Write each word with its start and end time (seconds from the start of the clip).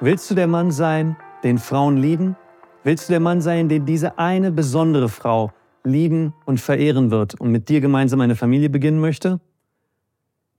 Willst 0.00 0.30
du 0.30 0.36
der 0.36 0.46
Mann 0.46 0.70
sein, 0.70 1.16
den 1.42 1.58
Frauen 1.58 1.96
lieben? 1.96 2.36
Willst 2.84 3.08
du 3.08 3.12
der 3.12 3.20
Mann 3.20 3.40
sein, 3.40 3.68
den 3.68 3.84
diese 3.84 4.16
eine 4.16 4.52
besondere 4.52 5.08
Frau 5.08 5.52
lieben 5.82 6.34
und 6.44 6.60
verehren 6.60 7.10
wird 7.10 7.34
und 7.40 7.50
mit 7.50 7.68
dir 7.68 7.80
gemeinsam 7.80 8.20
eine 8.20 8.36
Familie 8.36 8.70
beginnen 8.70 9.00
möchte? 9.00 9.40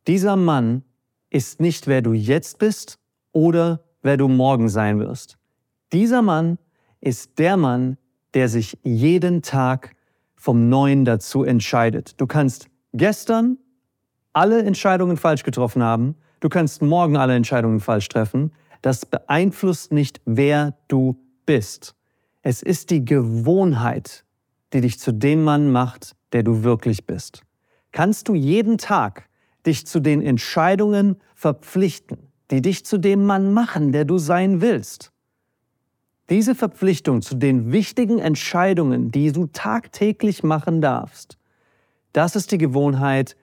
Dieser 0.07 0.35
Mann 0.35 0.83
ist 1.29 1.61
nicht, 1.61 1.87
wer 1.87 2.01
du 2.01 2.11
jetzt 2.11 2.59
bist 2.59 2.99
oder 3.31 3.79
wer 4.01 4.17
du 4.17 4.27
morgen 4.27 4.67
sein 4.67 4.99
wirst. 4.99 5.37
Dieser 5.93 6.21
Mann 6.21 6.57
ist 6.99 7.39
der 7.39 7.55
Mann, 7.55 7.97
der 8.33 8.49
sich 8.49 8.77
jeden 8.83 9.41
Tag 9.41 9.95
vom 10.35 10.67
Neuen 10.67 11.05
dazu 11.05 11.45
entscheidet. 11.45 12.19
Du 12.19 12.27
kannst 12.27 12.67
gestern 12.91 13.57
alle 14.33 14.61
Entscheidungen 14.63 15.15
falsch 15.15 15.43
getroffen 15.43 15.81
haben, 15.81 16.15
du 16.41 16.49
kannst 16.49 16.81
morgen 16.81 17.15
alle 17.15 17.35
Entscheidungen 17.35 17.79
falsch 17.79 18.09
treffen, 18.09 18.51
das 18.81 19.05
beeinflusst 19.05 19.91
nicht, 19.91 20.21
wer 20.25 20.75
du 20.87 21.17
bist. 21.45 21.95
Es 22.41 22.61
ist 22.61 22.89
die 22.89 23.03
Gewohnheit, 23.03 24.23
die 24.73 24.81
dich 24.81 24.99
zu 24.99 25.11
dem 25.11 25.43
Mann 25.43 25.71
macht, 25.71 26.15
der 26.31 26.43
du 26.43 26.63
wirklich 26.63 27.05
bist. 27.05 27.41
Kannst 27.91 28.27
du 28.27 28.35
jeden 28.35 28.77
Tag 28.77 29.27
dich 29.65 29.85
zu 29.85 29.99
den 29.99 30.21
Entscheidungen 30.21 31.17
verpflichten, 31.33 32.17
die 32.51 32.61
dich 32.61 32.85
zu 32.85 32.97
dem 32.97 33.25
Mann 33.25 33.53
machen, 33.53 33.91
der 33.91 34.05
du 34.05 34.17
sein 34.17 34.61
willst? 34.61 35.11
Diese 36.29 36.53
Verpflichtung 36.53 37.23
zu 37.23 37.35
den 37.35 37.71
wichtigen 37.71 38.19
Entscheidungen, 38.19 39.09
die 39.09 39.31
du 39.31 39.47
tagtäglich 39.47 40.43
machen 40.43 40.79
darfst, 40.79 41.37
das 42.13 42.35
ist 42.35 42.51
die 42.51 42.57
Gewohnheit, 42.57 43.35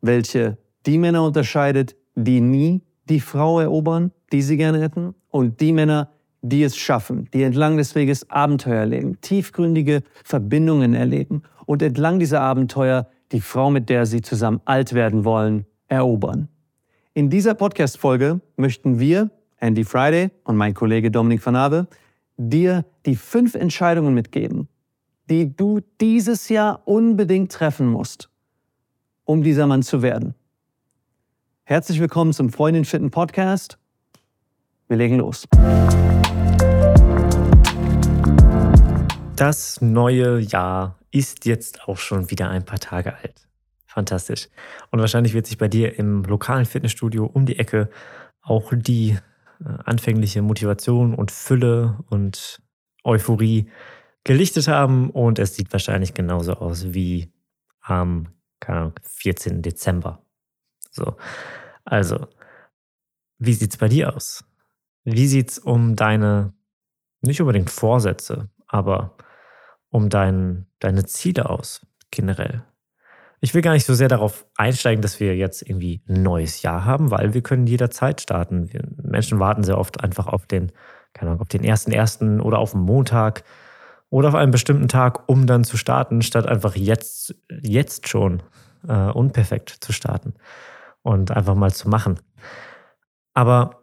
welche 0.00 0.58
die 0.86 0.98
Männer 0.98 1.24
unterscheidet, 1.24 1.96
die 2.14 2.40
nie 2.40 2.82
die 3.08 3.20
Frau 3.20 3.60
erobern, 3.60 4.12
die 4.32 4.42
sie 4.42 4.56
gerne 4.56 4.80
hätten, 4.80 5.14
und 5.28 5.60
die 5.60 5.72
Männer, 5.72 6.10
die 6.40 6.62
es 6.62 6.76
schaffen, 6.76 7.28
die 7.32 7.42
entlang 7.42 7.76
des 7.76 7.94
Weges 7.94 8.28
Abenteuer 8.30 8.80
erleben, 8.80 9.20
tiefgründige 9.20 10.02
Verbindungen 10.24 10.94
erleben 10.94 11.42
und 11.66 11.82
entlang 11.82 12.18
dieser 12.18 12.40
Abenteuer 12.40 13.08
die 13.30 13.40
Frau, 13.40 13.70
mit 13.70 13.88
der 13.88 14.06
sie 14.06 14.20
zusammen 14.20 14.60
alt 14.64 14.92
werden 14.92 15.24
wollen, 15.24 15.66
erobern. 15.88 16.48
In 17.14 17.30
dieser 17.30 17.54
Podcast-Folge 17.54 18.40
möchten 18.56 18.98
wir, 18.98 19.30
Andy 19.58 19.84
Friday 19.84 20.30
und 20.44 20.56
mein 20.56 20.74
Kollege 20.74 21.10
Dominik 21.10 21.44
van 21.44 21.56
Ave, 21.56 21.86
dir 22.36 22.84
die 23.06 23.16
fünf 23.16 23.54
Entscheidungen 23.54 24.14
mitgeben, 24.14 24.68
die 25.30 25.54
du 25.54 25.80
dieses 26.00 26.48
Jahr 26.48 26.82
unbedingt 26.86 27.52
treffen 27.52 27.86
musst, 27.86 28.30
um 29.24 29.42
dieser 29.42 29.66
Mann 29.66 29.82
zu 29.82 30.02
werden. 30.02 30.34
Herzlich 31.64 32.00
willkommen 32.00 32.32
zum 32.32 32.50
Freundin 32.50 32.84
Fitten 32.84 33.10
Podcast. 33.10 33.78
Wir 34.92 34.98
legen 34.98 35.20
los. 35.20 35.48
Das 39.36 39.80
neue 39.80 40.38
Jahr 40.40 40.98
ist 41.10 41.46
jetzt 41.46 41.88
auch 41.88 41.96
schon 41.96 42.30
wieder 42.30 42.50
ein 42.50 42.66
paar 42.66 42.78
Tage 42.78 43.16
alt. 43.16 43.48
Fantastisch. 43.86 44.50
Und 44.90 45.00
wahrscheinlich 45.00 45.32
wird 45.32 45.46
sich 45.46 45.56
bei 45.56 45.68
dir 45.68 45.98
im 45.98 46.24
lokalen 46.24 46.66
Fitnessstudio 46.66 47.24
um 47.24 47.46
die 47.46 47.58
Ecke 47.58 47.88
auch 48.42 48.74
die 48.76 49.16
äh, 49.64 49.64
anfängliche 49.86 50.42
Motivation 50.42 51.14
und 51.14 51.30
Fülle 51.30 51.96
und 52.10 52.60
Euphorie 53.02 53.70
gelichtet 54.24 54.68
haben. 54.68 55.08
Und 55.08 55.38
es 55.38 55.56
sieht 55.56 55.72
wahrscheinlich 55.72 56.12
genauso 56.12 56.52
aus 56.52 56.92
wie 56.92 57.32
am 57.80 58.28
keine 58.60 58.78
Ahnung, 58.78 58.94
14. 59.04 59.62
Dezember. 59.62 60.22
So. 60.90 61.16
Also, 61.86 62.28
wie 63.38 63.54
sieht's 63.54 63.78
bei 63.78 63.88
dir 63.88 64.14
aus? 64.14 64.44
Wie 65.04 65.26
sieht's 65.26 65.58
um 65.58 65.96
deine, 65.96 66.52
nicht 67.20 67.40
unbedingt 67.40 67.70
Vorsätze, 67.70 68.48
aber 68.66 69.16
um 69.90 70.08
dein, 70.08 70.66
deine 70.78 71.04
Ziele 71.04 71.50
aus, 71.50 71.86
generell? 72.10 72.64
Ich 73.40 73.54
will 73.54 73.62
gar 73.62 73.72
nicht 73.72 73.86
so 73.86 73.94
sehr 73.94 74.06
darauf 74.06 74.46
einsteigen, 74.56 75.02
dass 75.02 75.18
wir 75.18 75.36
jetzt 75.36 75.62
irgendwie 75.62 76.00
ein 76.08 76.22
neues 76.22 76.62
Jahr 76.62 76.84
haben, 76.84 77.10
weil 77.10 77.34
wir 77.34 77.42
können 77.42 77.66
jederzeit 77.66 78.20
starten. 78.20 78.72
Wir, 78.72 78.82
Menschen 79.02 79.40
warten 79.40 79.64
sehr 79.64 79.78
oft 79.78 80.02
einfach 80.02 80.28
auf 80.28 80.46
den, 80.46 80.70
keine 81.12 81.30
Ahnung, 81.32 81.42
auf 81.42 81.48
den 81.48 81.64
ersten 81.64 81.90
ersten 81.90 82.40
oder 82.40 82.58
auf 82.58 82.70
den 82.70 82.82
Montag 82.82 83.42
oder 84.10 84.28
auf 84.28 84.36
einen 84.36 84.52
bestimmten 84.52 84.86
Tag, 84.86 85.28
um 85.28 85.48
dann 85.48 85.64
zu 85.64 85.76
starten, 85.76 86.22
statt 86.22 86.46
einfach 86.46 86.76
jetzt, 86.76 87.34
jetzt 87.62 88.08
schon 88.08 88.44
äh, 88.86 89.10
unperfekt 89.10 89.70
zu 89.80 89.92
starten 89.92 90.34
und 91.02 91.32
einfach 91.32 91.56
mal 91.56 91.72
zu 91.72 91.88
machen. 91.88 92.20
Aber 93.34 93.81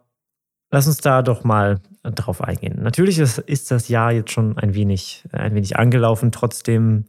lass 0.70 0.86
uns 0.86 0.98
da 0.98 1.22
doch 1.22 1.44
mal 1.44 1.80
drauf 2.02 2.40
eingehen. 2.42 2.82
Natürlich 2.82 3.18
ist, 3.18 3.38
ist 3.38 3.70
das 3.70 3.88
Jahr 3.88 4.12
jetzt 4.12 4.32
schon 4.32 4.56
ein 4.58 4.74
wenig, 4.74 5.24
ein 5.32 5.54
wenig 5.54 5.76
angelaufen. 5.76 6.32
Trotzdem 6.32 7.06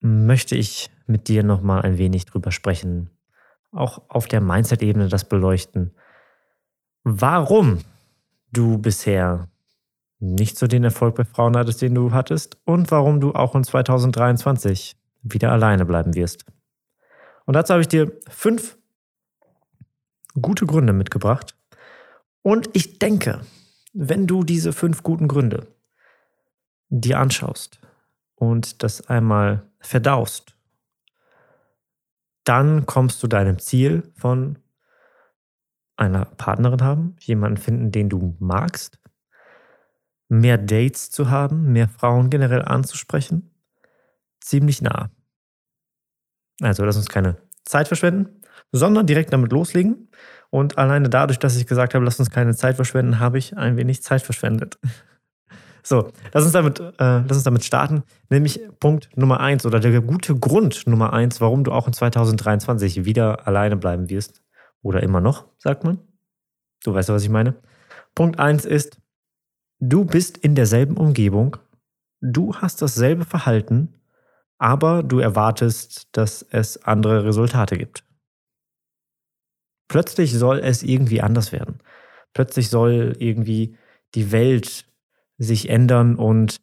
möchte 0.00 0.56
ich 0.56 0.90
mit 1.06 1.28
dir 1.28 1.42
noch 1.42 1.62
mal 1.62 1.82
ein 1.82 1.98
wenig 1.98 2.26
drüber 2.26 2.50
sprechen, 2.50 3.10
auch 3.72 4.02
auf 4.08 4.26
der 4.26 4.40
Mindset-Ebene 4.40 5.08
das 5.08 5.28
beleuchten. 5.28 5.92
Warum 7.04 7.80
du 8.52 8.78
bisher 8.78 9.48
nicht 10.18 10.58
so 10.58 10.66
den 10.66 10.84
Erfolg 10.84 11.14
bei 11.14 11.24
Frauen 11.24 11.56
hattest, 11.56 11.82
den 11.82 11.94
du 11.94 12.12
hattest 12.12 12.58
und 12.64 12.90
warum 12.90 13.20
du 13.20 13.32
auch 13.32 13.54
in 13.54 13.64
2023 13.64 14.96
wieder 15.22 15.52
alleine 15.52 15.84
bleiben 15.84 16.14
wirst. 16.14 16.46
Und 17.44 17.54
dazu 17.54 17.74
habe 17.74 17.82
ich 17.82 17.88
dir 17.88 18.10
fünf 18.28 18.78
gute 20.40 20.66
Gründe 20.66 20.92
mitgebracht. 20.92 21.54
Und 22.46 22.70
ich 22.74 23.00
denke, 23.00 23.40
wenn 23.92 24.28
du 24.28 24.44
diese 24.44 24.72
fünf 24.72 25.02
guten 25.02 25.26
Gründe 25.26 25.66
dir 26.90 27.18
anschaust 27.18 27.80
und 28.36 28.84
das 28.84 29.08
einmal 29.08 29.68
verdaust, 29.80 30.56
dann 32.44 32.86
kommst 32.86 33.20
du 33.20 33.26
deinem 33.26 33.58
Ziel 33.58 34.12
von 34.14 34.60
einer 35.96 36.24
Partnerin 36.24 36.82
haben, 36.82 37.16
jemanden 37.18 37.56
finden, 37.56 37.90
den 37.90 38.08
du 38.08 38.36
magst, 38.38 39.00
mehr 40.28 40.56
Dates 40.56 41.10
zu 41.10 41.28
haben, 41.28 41.72
mehr 41.72 41.88
Frauen 41.88 42.30
generell 42.30 42.62
anzusprechen, 42.62 43.56
ziemlich 44.40 44.80
nah. 44.80 45.10
Also 46.60 46.84
lass 46.84 46.96
uns 46.96 47.08
keine 47.08 47.38
Zeit 47.66 47.88
verschwenden, 47.88 48.40
sondern 48.72 49.06
direkt 49.06 49.32
damit 49.32 49.52
loslegen. 49.52 50.08
Und 50.50 50.78
alleine 50.78 51.10
dadurch, 51.10 51.38
dass 51.38 51.56
ich 51.56 51.66
gesagt 51.66 51.94
habe, 51.94 52.04
lass 52.04 52.18
uns 52.18 52.30
keine 52.30 52.54
Zeit 52.54 52.76
verschwenden, 52.76 53.20
habe 53.20 53.36
ich 53.36 53.56
ein 53.56 53.76
wenig 53.76 54.02
Zeit 54.02 54.22
verschwendet. 54.22 54.78
So, 55.88 56.10
lass 56.32 56.42
uns 56.42 56.52
damit, 56.52 56.80
äh, 56.80 56.92
lass 56.98 57.30
uns 57.30 57.44
damit 57.44 57.62
starten. 57.62 58.02
Nämlich 58.28 58.60
Punkt 58.80 59.08
Nummer 59.16 59.38
eins 59.38 59.64
oder 59.64 59.78
der 59.78 60.00
gute 60.00 60.34
Grund 60.34 60.84
Nummer 60.88 61.12
eins, 61.12 61.40
warum 61.40 61.62
du 61.62 61.70
auch 61.70 61.86
in 61.86 61.92
2023 61.92 63.04
wieder 63.04 63.46
alleine 63.46 63.76
bleiben 63.76 64.10
wirst. 64.10 64.42
Oder 64.82 65.04
immer 65.04 65.20
noch, 65.20 65.44
sagt 65.58 65.84
man. 65.84 66.00
Du 66.82 66.92
weißt, 66.92 67.10
was 67.10 67.22
ich 67.22 67.28
meine. 67.28 67.54
Punkt 68.16 68.40
eins 68.40 68.64
ist, 68.64 68.98
du 69.78 70.04
bist 70.04 70.38
in 70.38 70.56
derselben 70.56 70.96
Umgebung, 70.96 71.56
du 72.20 72.56
hast 72.56 72.82
dasselbe 72.82 73.24
Verhalten, 73.24 73.94
aber 74.58 75.02
du 75.02 75.18
erwartest, 75.18 76.08
dass 76.12 76.42
es 76.50 76.82
andere 76.84 77.24
Resultate 77.24 77.76
gibt. 77.76 78.04
Plötzlich 79.88 80.32
soll 80.32 80.58
es 80.58 80.82
irgendwie 80.82 81.20
anders 81.20 81.52
werden. 81.52 81.78
Plötzlich 82.32 82.68
soll 82.68 83.14
irgendwie 83.18 83.76
die 84.14 84.32
Welt 84.32 84.86
sich 85.38 85.68
ändern 85.68 86.16
und 86.16 86.60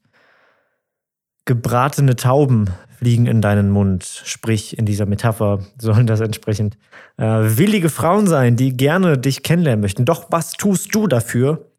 gebratene 1.45 2.15
Tauben 2.15 2.69
fliegen 2.97 3.27
in 3.27 3.41
deinen 3.41 3.69
Mund. 3.69 4.03
Sprich, 4.03 4.77
in 4.77 4.85
dieser 4.85 5.05
Metapher 5.05 5.59
sollen 5.77 6.07
das 6.07 6.21
entsprechend 6.21 6.77
äh, 7.17 7.23
willige 7.25 7.89
Frauen 7.89 8.27
sein, 8.27 8.55
die 8.55 8.75
gerne 8.75 9.17
dich 9.17 9.43
kennenlernen 9.43 9.81
möchten. 9.81 10.05
Doch 10.05 10.27
was 10.31 10.53
tust 10.53 10.93
du 10.95 11.07
dafür, 11.07 11.71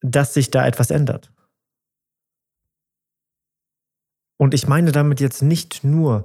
dass 0.00 0.34
sich 0.34 0.50
da 0.50 0.66
etwas 0.66 0.90
ändert? 0.90 1.30
Und 4.36 4.54
ich 4.54 4.68
meine 4.68 4.92
damit 4.92 5.20
jetzt 5.20 5.42
nicht 5.42 5.84
nur, 5.84 6.24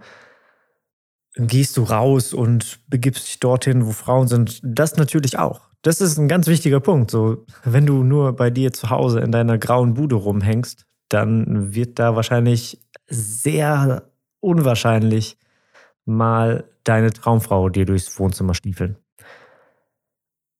gehst 1.35 1.77
du 1.77 1.83
raus 1.83 2.33
und 2.33 2.79
begibst 2.87 3.27
dich 3.27 3.39
dorthin, 3.39 3.85
wo 3.85 3.91
Frauen 3.91 4.27
sind. 4.27 4.59
Das 4.63 4.97
natürlich 4.97 5.39
auch. 5.39 5.61
Das 5.81 6.01
ist 6.01 6.17
ein 6.17 6.27
ganz 6.27 6.47
wichtiger 6.47 6.79
Punkt. 6.79 7.09
So, 7.09 7.45
wenn 7.63 7.85
du 7.85 8.03
nur 8.03 8.35
bei 8.35 8.49
dir 8.49 8.71
zu 8.73 8.89
Hause 8.89 9.21
in 9.21 9.31
deiner 9.31 9.57
grauen 9.57 9.93
Bude 9.93 10.15
rumhängst, 10.15 10.85
dann 11.09 11.73
wird 11.73 11.99
da 11.99 12.15
wahrscheinlich 12.15 12.79
sehr 13.07 14.03
unwahrscheinlich 14.39 15.37
mal 16.05 16.65
deine 16.83 17.11
Traumfrau 17.11 17.69
dir 17.69 17.85
durchs 17.85 18.17
Wohnzimmer 18.19 18.53
stiefeln. 18.53 18.97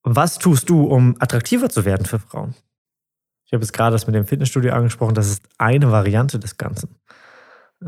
Was 0.03 0.39
tust 0.39 0.69
du, 0.69 0.83
um 0.85 1.15
attraktiver 1.19 1.69
zu 1.69 1.85
werden 1.85 2.05
für 2.05 2.19
Frauen? 2.19 2.55
Ich 3.45 3.53
habe 3.53 3.63
jetzt 3.63 3.73
gerade 3.73 3.93
das 3.93 4.07
mit 4.07 4.15
dem 4.15 4.25
Fitnessstudio 4.25 4.73
angesprochen. 4.73 5.13
Das 5.13 5.27
ist 5.27 5.43
eine 5.57 5.91
Variante 5.91 6.39
des 6.39 6.57
Ganzen. 6.57 6.95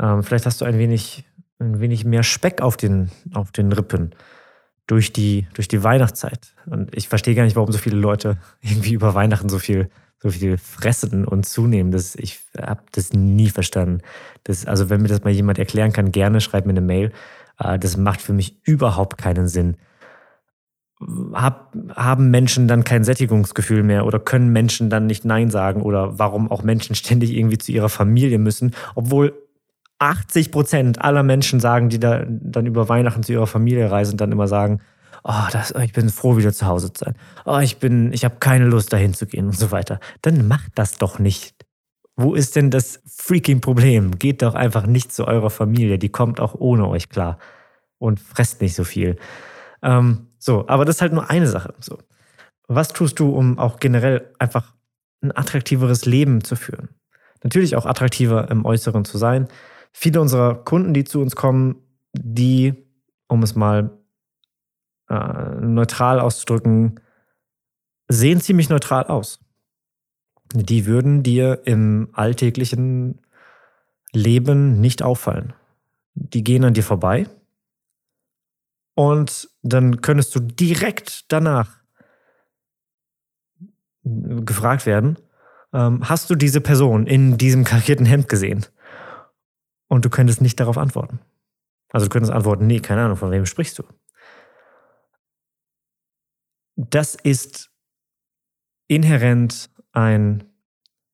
Ähm, 0.00 0.22
vielleicht 0.22 0.46
hast 0.46 0.60
du 0.60 0.64
ein 0.64 0.78
wenig, 0.78 1.24
ein 1.58 1.80
wenig 1.80 2.04
mehr 2.04 2.22
Speck 2.22 2.60
auf 2.60 2.76
den, 2.76 3.10
auf 3.32 3.52
den 3.52 3.72
Rippen. 3.72 4.14
durch 4.86 5.12
die, 5.12 5.46
durch 5.54 5.68
die 5.68 5.82
Weihnachtszeit. 5.82 6.54
Und 6.66 6.94
ich 6.94 7.08
verstehe 7.08 7.34
gar 7.34 7.44
nicht, 7.44 7.56
warum 7.56 7.72
so 7.72 7.78
viele 7.78 7.96
Leute 7.96 8.36
irgendwie 8.60 8.92
über 8.92 9.14
Weihnachten 9.14 9.48
so 9.48 9.58
viel, 9.58 9.88
so 10.18 10.30
viel 10.30 10.58
fressen 10.58 11.24
und 11.24 11.46
zunehmen. 11.46 11.90
Das, 11.90 12.14
ich 12.16 12.40
habe 12.60 12.82
das 12.92 13.12
nie 13.12 13.48
verstanden. 13.48 14.02
Das, 14.44 14.66
also, 14.66 14.90
wenn 14.90 15.02
mir 15.02 15.08
das 15.08 15.24
mal 15.24 15.32
jemand 15.32 15.58
erklären 15.58 15.92
kann, 15.92 16.12
gerne 16.12 16.40
schreibt 16.40 16.66
mir 16.66 16.72
eine 16.72 16.80
Mail. 16.80 17.12
Äh, 17.58 17.78
das 17.78 17.96
macht 17.96 18.20
für 18.20 18.32
mich 18.32 18.58
überhaupt 18.64 19.18
keinen 19.18 19.48
Sinn. 19.48 19.76
Hab, 21.32 21.74
haben 21.94 22.30
Menschen 22.30 22.68
dann 22.68 22.84
kein 22.84 23.04
Sättigungsgefühl 23.04 23.82
mehr 23.82 24.06
oder 24.06 24.20
können 24.20 24.52
Menschen 24.52 24.90
dann 24.90 25.06
nicht 25.06 25.24
Nein 25.24 25.50
sagen 25.50 25.82
oder 25.82 26.18
warum 26.18 26.50
auch 26.50 26.62
Menschen 26.62 26.94
ständig 26.94 27.32
irgendwie 27.32 27.58
zu 27.58 27.72
ihrer 27.72 27.88
Familie 27.88 28.38
müssen, 28.38 28.74
obwohl 28.94 29.34
80 30.04 30.50
Prozent 30.50 31.00
aller 31.02 31.22
Menschen 31.22 31.60
sagen, 31.60 31.88
die 31.88 31.98
da 31.98 32.24
dann 32.28 32.66
über 32.66 32.88
Weihnachten 32.88 33.22
zu 33.22 33.32
ihrer 33.32 33.46
Familie 33.46 33.90
reisen, 33.90 34.16
dann 34.16 34.32
immer 34.32 34.48
sagen, 34.48 34.80
oh, 35.24 35.48
das, 35.50 35.72
ich 35.82 35.92
bin 35.92 36.10
froh, 36.10 36.36
wieder 36.36 36.52
zu 36.52 36.66
Hause 36.66 36.92
zu 36.92 37.04
sein. 37.04 37.14
Oh, 37.44 37.58
ich 37.58 37.78
bin, 37.78 38.12
ich 38.12 38.24
habe 38.24 38.36
keine 38.38 38.66
Lust, 38.66 38.92
dahin 38.92 39.14
zu 39.14 39.26
gehen 39.26 39.46
und 39.46 39.56
so 39.56 39.70
weiter. 39.70 39.98
Dann 40.22 40.46
macht 40.46 40.72
das 40.74 40.98
doch 40.98 41.18
nicht. 41.18 41.54
Wo 42.16 42.34
ist 42.34 42.54
denn 42.54 42.70
das 42.70 43.00
freaking 43.06 43.60
Problem? 43.60 44.18
Geht 44.18 44.42
doch 44.42 44.54
einfach 44.54 44.86
nicht 44.86 45.12
zu 45.12 45.26
eurer 45.26 45.50
Familie. 45.50 45.98
Die 45.98 46.10
kommt 46.10 46.38
auch 46.38 46.54
ohne 46.54 46.86
euch 46.86 47.08
klar. 47.08 47.38
Und 47.98 48.20
fresst 48.20 48.60
nicht 48.60 48.74
so 48.74 48.84
viel. 48.84 49.16
Ähm, 49.82 50.28
so, 50.38 50.68
aber 50.68 50.84
das 50.84 50.96
ist 50.96 51.02
halt 51.02 51.14
nur 51.14 51.30
eine 51.30 51.46
Sache. 51.46 51.74
So. 51.80 51.98
Was 52.68 52.88
tust 52.88 53.18
du, 53.18 53.30
um 53.34 53.58
auch 53.58 53.80
generell 53.80 54.30
einfach 54.38 54.74
ein 55.22 55.36
attraktiveres 55.36 56.04
Leben 56.04 56.44
zu 56.44 56.54
führen? 56.54 56.90
Natürlich 57.42 57.76
auch 57.76 57.86
attraktiver 57.86 58.50
im 58.50 58.64
Äußeren 58.64 59.04
zu 59.04 59.18
sein, 59.18 59.48
viele 59.94 60.20
unserer 60.20 60.56
Kunden, 60.56 60.92
die 60.92 61.04
zu 61.04 61.22
uns 61.22 61.36
kommen, 61.36 61.76
die, 62.12 62.74
um 63.28 63.42
es 63.42 63.54
mal 63.54 63.96
äh, 65.08 65.54
neutral 65.60 66.20
auszudrücken, 66.20 67.00
sehen 68.08 68.40
ziemlich 68.40 68.68
neutral 68.68 69.04
aus. 69.04 69.40
Die 70.52 70.84
würden 70.84 71.22
dir 71.22 71.62
im 71.64 72.08
alltäglichen 72.12 73.22
Leben 74.12 74.80
nicht 74.80 75.02
auffallen. 75.02 75.54
Die 76.14 76.44
gehen 76.44 76.64
an 76.64 76.74
dir 76.74 76.84
vorbei 76.84 77.26
und 78.94 79.48
dann 79.62 80.00
könntest 80.00 80.34
du 80.34 80.40
direkt 80.40 81.32
danach 81.32 81.80
gefragt 84.04 84.86
werden, 84.86 85.18
ähm, 85.72 86.08
hast 86.08 86.30
du 86.30 86.34
diese 86.34 86.60
Person 86.60 87.06
in 87.06 87.38
diesem 87.38 87.64
karierten 87.64 88.06
Hemd 88.06 88.28
gesehen? 88.28 88.66
Und 89.94 90.04
du 90.04 90.10
könntest 90.10 90.40
nicht 90.40 90.58
darauf 90.58 90.76
antworten. 90.76 91.20
Also 91.90 92.06
du 92.06 92.10
könntest 92.10 92.32
antworten, 92.32 92.66
nee, 92.66 92.80
keine 92.80 93.04
Ahnung, 93.04 93.16
von 93.16 93.30
wem 93.30 93.46
sprichst 93.46 93.78
du? 93.78 93.84
Das 96.74 97.14
ist 97.14 97.70
inhärent 98.88 99.70
ein, 99.92 100.42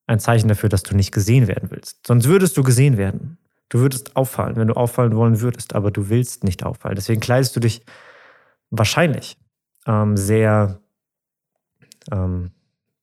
ein 0.07 0.19
Zeichen 0.19 0.49
dafür, 0.49 0.71
dass 0.71 0.83
du 0.83 0.97
nicht 0.97 1.13
gesehen 1.13 1.47
werden 1.47 1.71
willst. 1.71 2.07
Sonst 2.07 2.27
würdest 2.27 2.57
du 2.57 2.63
gesehen 2.63 2.97
werden. 2.97 3.37
Du 3.69 3.81
würdest 3.81 4.17
auffallen, 4.17 4.57
wenn 4.57 4.69
du 4.69 4.75
auffallen 4.75 5.15
wollen 5.15 5.43
würdest, 5.43 5.75
aber 5.75 5.91
du 5.91 6.09
willst 6.09 6.43
nicht 6.43 6.65
auffallen. 6.65 6.97
Deswegen 6.97 7.21
kleidest 7.21 7.55
du 7.55 7.61
dich 7.61 7.85
wahrscheinlich 8.71 9.37
ähm, 9.87 10.17
sehr, 10.17 10.81
ähm, 12.11 12.53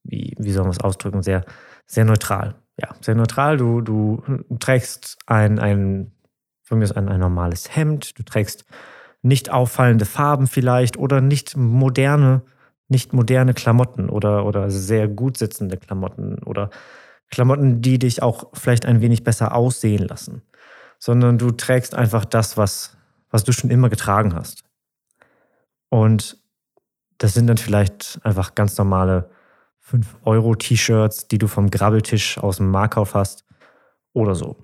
wie, 0.03 0.33
wie 0.39 0.51
soll 0.51 0.63
man 0.63 0.71
es 0.71 0.81
ausdrücken, 0.81 1.21
sehr, 1.21 1.45
sehr 1.85 2.03
neutral 2.03 2.55
ja, 2.79 2.89
sehr 3.01 3.15
neutral. 3.15 3.57
Du, 3.57 3.81
du 3.81 4.21
trägst 4.59 5.17
ein, 5.25 5.59
ein, 5.59 6.11
von 6.63 6.79
mir 6.79 6.95
ein, 6.95 7.09
ein 7.09 7.19
normales 7.19 7.75
Hemd, 7.75 8.17
du 8.17 8.23
trägst 8.23 8.65
nicht 9.21 9.49
auffallende 9.49 10.05
Farben 10.05 10.47
vielleicht 10.47 10.97
oder 10.97 11.21
nicht 11.21 11.57
moderne, 11.57 12.43
nicht 12.87 13.13
moderne 13.13 13.53
Klamotten 13.53 14.09
oder, 14.09 14.45
oder 14.45 14.69
sehr 14.69 15.07
gut 15.07 15.37
sitzende 15.37 15.77
Klamotten 15.77 16.39
oder 16.43 16.69
Klamotten, 17.29 17.81
die 17.81 17.99
dich 17.99 18.21
auch 18.21 18.51
vielleicht 18.53 18.85
ein 18.85 19.01
wenig 19.01 19.23
besser 19.23 19.53
aussehen 19.55 20.07
lassen, 20.07 20.43
sondern 20.99 21.37
du 21.37 21.51
trägst 21.51 21.95
einfach 21.95 22.25
das, 22.25 22.57
was, 22.57 22.95
was 23.29 23.43
du 23.43 23.51
schon 23.51 23.69
immer 23.69 23.89
getragen 23.89 24.33
hast. 24.33 24.63
Und 25.89 26.37
das 27.17 27.33
sind 27.33 27.47
dann 27.47 27.57
vielleicht 27.57 28.19
einfach 28.23 28.55
ganz 28.55 28.77
normale 28.77 29.29
5-Euro-T-Shirts, 29.89 31.27
die 31.27 31.37
du 31.37 31.47
vom 31.47 31.69
Grabbeltisch 31.69 32.37
aus 32.37 32.57
dem 32.57 32.69
Markauf 32.71 33.13
hast 33.13 33.45
oder 34.13 34.35
so. 34.35 34.57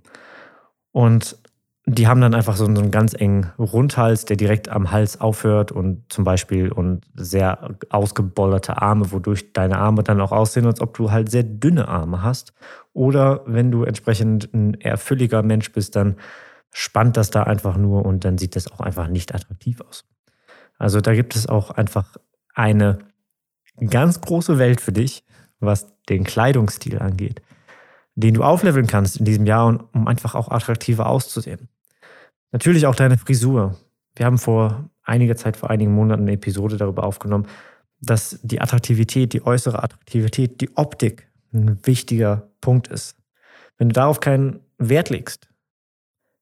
Und 0.91 1.37
die 1.85 2.07
haben 2.07 2.21
dann 2.21 2.33
einfach 2.33 2.55
so 2.55 2.65
einen 2.65 2.91
ganz 2.91 3.13
engen 3.13 3.51
Rundhals, 3.57 4.23
der 4.23 4.37
direkt 4.37 4.69
am 4.69 4.91
Hals 4.91 5.19
aufhört 5.19 5.71
und 5.71 6.03
zum 6.11 6.23
Beispiel 6.23 6.71
und 6.71 7.05
sehr 7.13 7.75
ausgebollerte 7.89 8.81
Arme, 8.81 9.11
wodurch 9.11 9.51
deine 9.51 9.77
Arme 9.79 10.03
dann 10.03 10.21
auch 10.21 10.31
aussehen, 10.31 10.65
als 10.65 10.79
ob 10.79 10.93
du 10.93 11.11
halt 11.11 11.29
sehr 11.29 11.43
dünne 11.43 11.89
Arme 11.89 12.21
hast. 12.21 12.53
Oder 12.93 13.41
wenn 13.45 13.69
du 13.69 13.83
entsprechend 13.83 14.53
ein 14.53 14.75
eher 14.75 14.97
fülliger 14.97 15.43
Mensch 15.43 15.73
bist, 15.73 15.97
dann 15.97 16.15
spannt 16.71 17.17
das 17.17 17.31
da 17.31 17.43
einfach 17.43 17.75
nur 17.75 18.05
und 18.05 18.23
dann 18.23 18.37
sieht 18.37 18.55
das 18.55 18.71
auch 18.71 18.79
einfach 18.79 19.09
nicht 19.09 19.35
attraktiv 19.35 19.81
aus. 19.81 20.05
Also 20.77 21.01
da 21.01 21.13
gibt 21.13 21.35
es 21.35 21.47
auch 21.47 21.71
einfach 21.71 22.15
eine 22.55 22.99
ganz 23.89 24.21
große 24.21 24.57
Welt 24.59 24.81
für 24.81 24.91
dich, 24.91 25.23
was 25.59 25.87
den 26.09 26.23
Kleidungsstil 26.23 26.99
angeht, 26.99 27.41
den 28.15 28.33
du 28.33 28.43
aufleveln 28.43 28.87
kannst 28.87 29.17
in 29.17 29.25
diesem 29.25 29.45
Jahr, 29.45 29.87
um 29.93 30.07
einfach 30.07 30.35
auch 30.35 30.49
attraktiver 30.49 31.07
auszusehen. 31.07 31.69
Natürlich 32.51 32.85
auch 32.85 32.95
deine 32.95 33.17
Frisur. 33.17 33.77
Wir 34.15 34.25
haben 34.25 34.37
vor 34.37 34.89
einiger 35.03 35.35
Zeit, 35.35 35.57
vor 35.57 35.69
einigen 35.69 35.93
Monaten 35.93 36.23
eine 36.23 36.33
Episode 36.33 36.77
darüber 36.77 37.03
aufgenommen, 37.03 37.47
dass 37.99 38.39
die 38.43 38.61
Attraktivität, 38.61 39.33
die 39.33 39.45
äußere 39.45 39.81
Attraktivität, 39.81 40.61
die 40.61 40.75
Optik 40.75 41.27
ein 41.53 41.79
wichtiger 41.85 42.49
Punkt 42.61 42.87
ist. 42.87 43.15
Wenn 43.77 43.89
du 43.89 43.93
darauf 43.93 44.19
keinen 44.19 44.59
Wert 44.77 45.09
legst, 45.09 45.49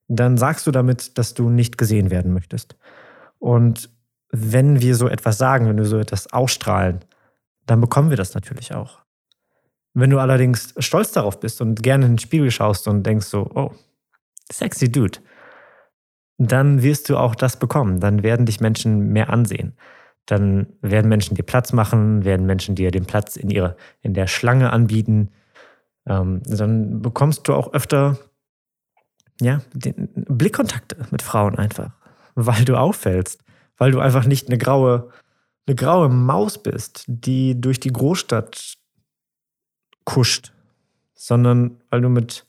dann 0.07 0.37
sagst 0.37 0.67
du 0.67 0.71
damit, 0.71 1.17
dass 1.17 1.33
du 1.33 1.49
nicht 1.49 1.77
gesehen 1.77 2.11
werden 2.11 2.33
möchtest. 2.33 2.75
Und 3.39 3.89
wenn 4.31 4.81
wir 4.81 4.95
so 4.95 5.07
etwas 5.07 5.37
sagen, 5.37 5.67
wenn 5.67 5.77
wir 5.77 5.85
so 5.85 5.97
etwas 5.97 6.31
ausstrahlen, 6.33 6.99
dann 7.71 7.79
bekommen 7.79 8.09
wir 8.09 8.17
das 8.17 8.35
natürlich 8.35 8.75
auch. 8.75 8.99
Wenn 9.93 10.09
du 10.09 10.19
allerdings 10.19 10.73
stolz 10.77 11.13
darauf 11.13 11.39
bist 11.39 11.61
und 11.61 11.81
gerne 11.81 12.05
in 12.05 12.13
den 12.13 12.19
Spiegel 12.19 12.51
schaust 12.51 12.85
und 12.89 13.03
denkst 13.03 13.27
so, 13.27 13.49
oh, 13.55 13.71
sexy 14.51 14.91
Dude, 14.91 15.19
dann 16.37 16.83
wirst 16.83 17.07
du 17.07 17.15
auch 17.15 17.33
das 17.33 17.57
bekommen. 17.57 18.01
Dann 18.01 18.23
werden 18.23 18.45
dich 18.45 18.59
Menschen 18.59 19.13
mehr 19.13 19.29
ansehen. 19.29 19.77
Dann 20.25 20.67
werden 20.81 21.07
Menschen 21.07 21.35
dir 21.35 21.43
Platz 21.43 21.71
machen, 21.71 22.25
werden 22.25 22.45
Menschen 22.45 22.75
dir 22.75 22.91
den 22.91 23.05
Platz 23.05 23.37
in, 23.37 23.49
ihre, 23.49 23.77
in 24.01 24.13
der 24.13 24.27
Schlange 24.27 24.73
anbieten. 24.73 25.29
Ähm, 26.05 26.41
dann 26.43 27.01
bekommst 27.01 27.47
du 27.47 27.53
auch 27.53 27.71
öfter 27.71 28.17
ja, 29.39 29.61
Blickkontakte 29.73 30.97
mit 31.11 31.21
Frauen 31.21 31.57
einfach, 31.57 31.93
weil 32.35 32.65
du 32.65 32.75
auffällst, 32.75 33.45
weil 33.77 33.91
du 33.91 34.01
einfach 34.01 34.25
nicht 34.25 34.49
eine 34.49 34.57
graue 34.57 35.09
eine 35.67 35.75
graue 35.75 36.09
Maus 36.09 36.61
bist, 36.61 37.05
die 37.07 37.59
durch 37.59 37.79
die 37.79 37.93
Großstadt 37.93 38.77
kuscht, 40.05 40.53
sondern 41.13 41.81
weil 41.89 42.01
du 42.01 42.09
mit, 42.09 42.45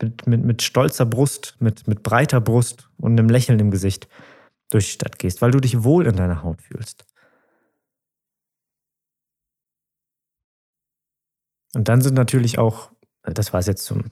mit, 0.00 0.26
mit, 0.26 0.44
mit 0.44 0.62
stolzer 0.62 1.06
Brust, 1.06 1.56
mit, 1.58 1.86
mit 1.88 2.02
breiter 2.02 2.40
Brust 2.40 2.90
und 2.98 3.18
einem 3.18 3.28
Lächeln 3.28 3.58
im 3.58 3.70
Gesicht 3.70 4.08
durch 4.70 4.86
die 4.86 4.92
Stadt 4.92 5.18
gehst, 5.18 5.42
weil 5.42 5.50
du 5.50 5.60
dich 5.60 5.82
wohl 5.82 6.06
in 6.06 6.16
deiner 6.16 6.42
Haut 6.42 6.62
fühlst. 6.62 7.04
Und 11.74 11.88
dann 11.88 12.00
sind 12.00 12.14
natürlich 12.14 12.58
auch, 12.58 12.90
das 13.22 13.52
war 13.52 13.60
es 13.60 13.66
jetzt 13.66 13.84
zum, 13.84 14.10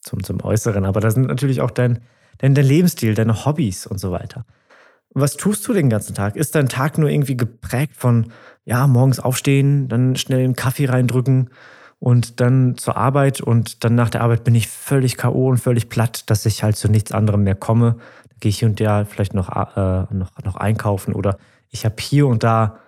zum, 0.00 0.22
zum 0.22 0.42
Äußeren, 0.42 0.84
aber 0.84 1.00
da 1.00 1.10
sind 1.10 1.26
natürlich 1.26 1.60
auch 1.60 1.70
dein, 1.70 2.04
dein, 2.38 2.54
dein 2.54 2.66
Lebensstil, 2.66 3.14
deine 3.14 3.44
Hobbys 3.44 3.86
und 3.86 3.98
so 3.98 4.10
weiter. 4.10 4.44
Was 5.14 5.36
tust 5.36 5.66
du 5.68 5.72
den 5.72 5.88
ganzen 5.88 6.14
Tag? 6.14 6.34
Ist 6.34 6.56
dein 6.56 6.68
Tag 6.68 6.98
nur 6.98 7.08
irgendwie 7.08 7.36
geprägt 7.36 7.94
von, 7.96 8.32
ja, 8.64 8.86
morgens 8.88 9.20
aufstehen, 9.20 9.88
dann 9.88 10.16
schnell 10.16 10.42
einen 10.42 10.56
Kaffee 10.56 10.86
reindrücken 10.86 11.50
und 12.00 12.40
dann 12.40 12.76
zur 12.76 12.96
Arbeit 12.96 13.40
und 13.40 13.84
dann 13.84 13.94
nach 13.94 14.10
der 14.10 14.22
Arbeit 14.22 14.44
bin 14.44 14.54
ich 14.54 14.68
völlig 14.68 15.16
K.O. 15.16 15.48
und 15.48 15.58
völlig 15.58 15.88
platt, 15.88 16.28
dass 16.28 16.44
ich 16.46 16.62
halt 16.62 16.76
zu 16.76 16.88
nichts 16.88 17.12
anderem 17.12 17.44
mehr 17.44 17.54
komme. 17.54 17.96
Da 18.28 18.36
gehe 18.40 18.50
ich 18.50 18.58
hier 18.58 18.68
und 18.68 18.80
da 18.80 19.04
vielleicht 19.04 19.34
noch, 19.34 19.48
äh, 19.50 20.12
noch, 20.12 20.32
noch 20.44 20.56
einkaufen 20.56 21.14
oder 21.14 21.38
ich 21.70 21.84
habe 21.84 21.96
hier 21.98 22.26
und 22.26 22.42
da, 22.42 22.78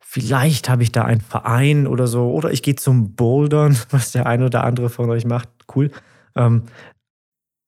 vielleicht 0.00 0.68
habe 0.68 0.82
ich 0.82 0.90
da 0.90 1.04
einen 1.04 1.20
Verein 1.20 1.86
oder 1.86 2.06
so 2.06 2.32
oder 2.32 2.50
ich 2.50 2.62
gehe 2.62 2.76
zum 2.76 3.14
Bouldern, 3.14 3.78
was 3.90 4.12
der 4.12 4.26
eine 4.26 4.46
oder 4.46 4.64
andere 4.64 4.88
von 4.88 5.10
euch 5.10 5.26
macht. 5.26 5.50
Cool. 5.74 5.90
Ähm, 6.34 6.64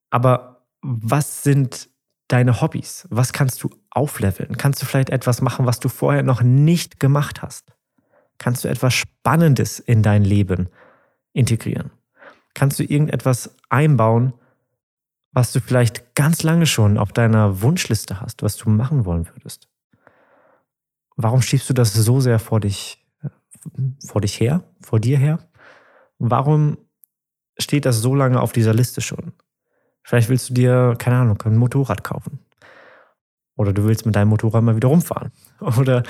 aber 0.09 0.65
was 0.81 1.43
sind 1.43 1.89
deine 2.27 2.61
Hobbys? 2.61 3.07
Was 3.09 3.31
kannst 3.31 3.63
du 3.63 3.69
aufleveln? 3.97 4.57
Kannst 4.57 4.81
du 4.81 4.85
vielleicht 4.85 5.09
etwas 5.09 5.41
machen, 5.41 5.65
was 5.65 5.79
du 5.79 5.89
vorher 5.89 6.23
noch 6.23 6.41
nicht 6.41 6.99
gemacht 6.99 7.41
hast? 7.41 7.73
Kannst 8.37 8.63
du 8.63 8.67
etwas 8.67 8.93
Spannendes 8.93 9.79
in 9.79 10.03
dein 10.03 10.23
Leben 10.23 10.69
integrieren? 11.33 11.91
Kannst 12.53 12.79
du 12.79 12.83
irgendetwas 12.83 13.55
einbauen, 13.69 14.33
was 15.31 15.51
du 15.51 15.59
vielleicht 15.59 16.15
ganz 16.15 16.43
lange 16.43 16.65
schon 16.65 16.97
auf 16.97 17.11
deiner 17.11 17.61
Wunschliste 17.61 18.21
hast, 18.21 18.41
was 18.43 18.55
du 18.57 18.69
machen 18.69 19.05
wollen 19.05 19.27
würdest? 19.27 19.67
warum 21.17 21.41
schiebst 21.41 21.69
du 21.69 21.73
das 21.73 21.93
so 21.93 22.21
sehr 22.21 22.39
vor 22.39 22.61
dich, 22.61 23.05
vor 24.05 24.21
dich 24.21 24.39
her, 24.39 24.63
vor 24.79 24.99
dir 24.99 25.17
her? 25.17 25.39
Warum 26.19 26.77
steht 27.59 27.85
das 27.85 27.97
so 27.97 28.15
lange 28.15 28.39
auf 28.39 28.53
dieser 28.53 28.73
Liste 28.73 29.01
schon? 29.01 29.33
Vielleicht 30.03 30.29
willst 30.29 30.49
du 30.49 30.53
dir, 30.53 30.95
keine 30.97 31.17
Ahnung, 31.17 31.41
ein 31.43 31.57
Motorrad 31.57 32.03
kaufen. 32.03 32.39
Oder 33.57 33.73
du 33.73 33.83
willst 33.85 34.05
mit 34.05 34.15
deinem 34.15 34.29
Motorrad 34.29 34.63
mal 34.63 34.75
wieder 34.75 34.87
rumfahren. 34.87 35.31
Oder 35.79 36.03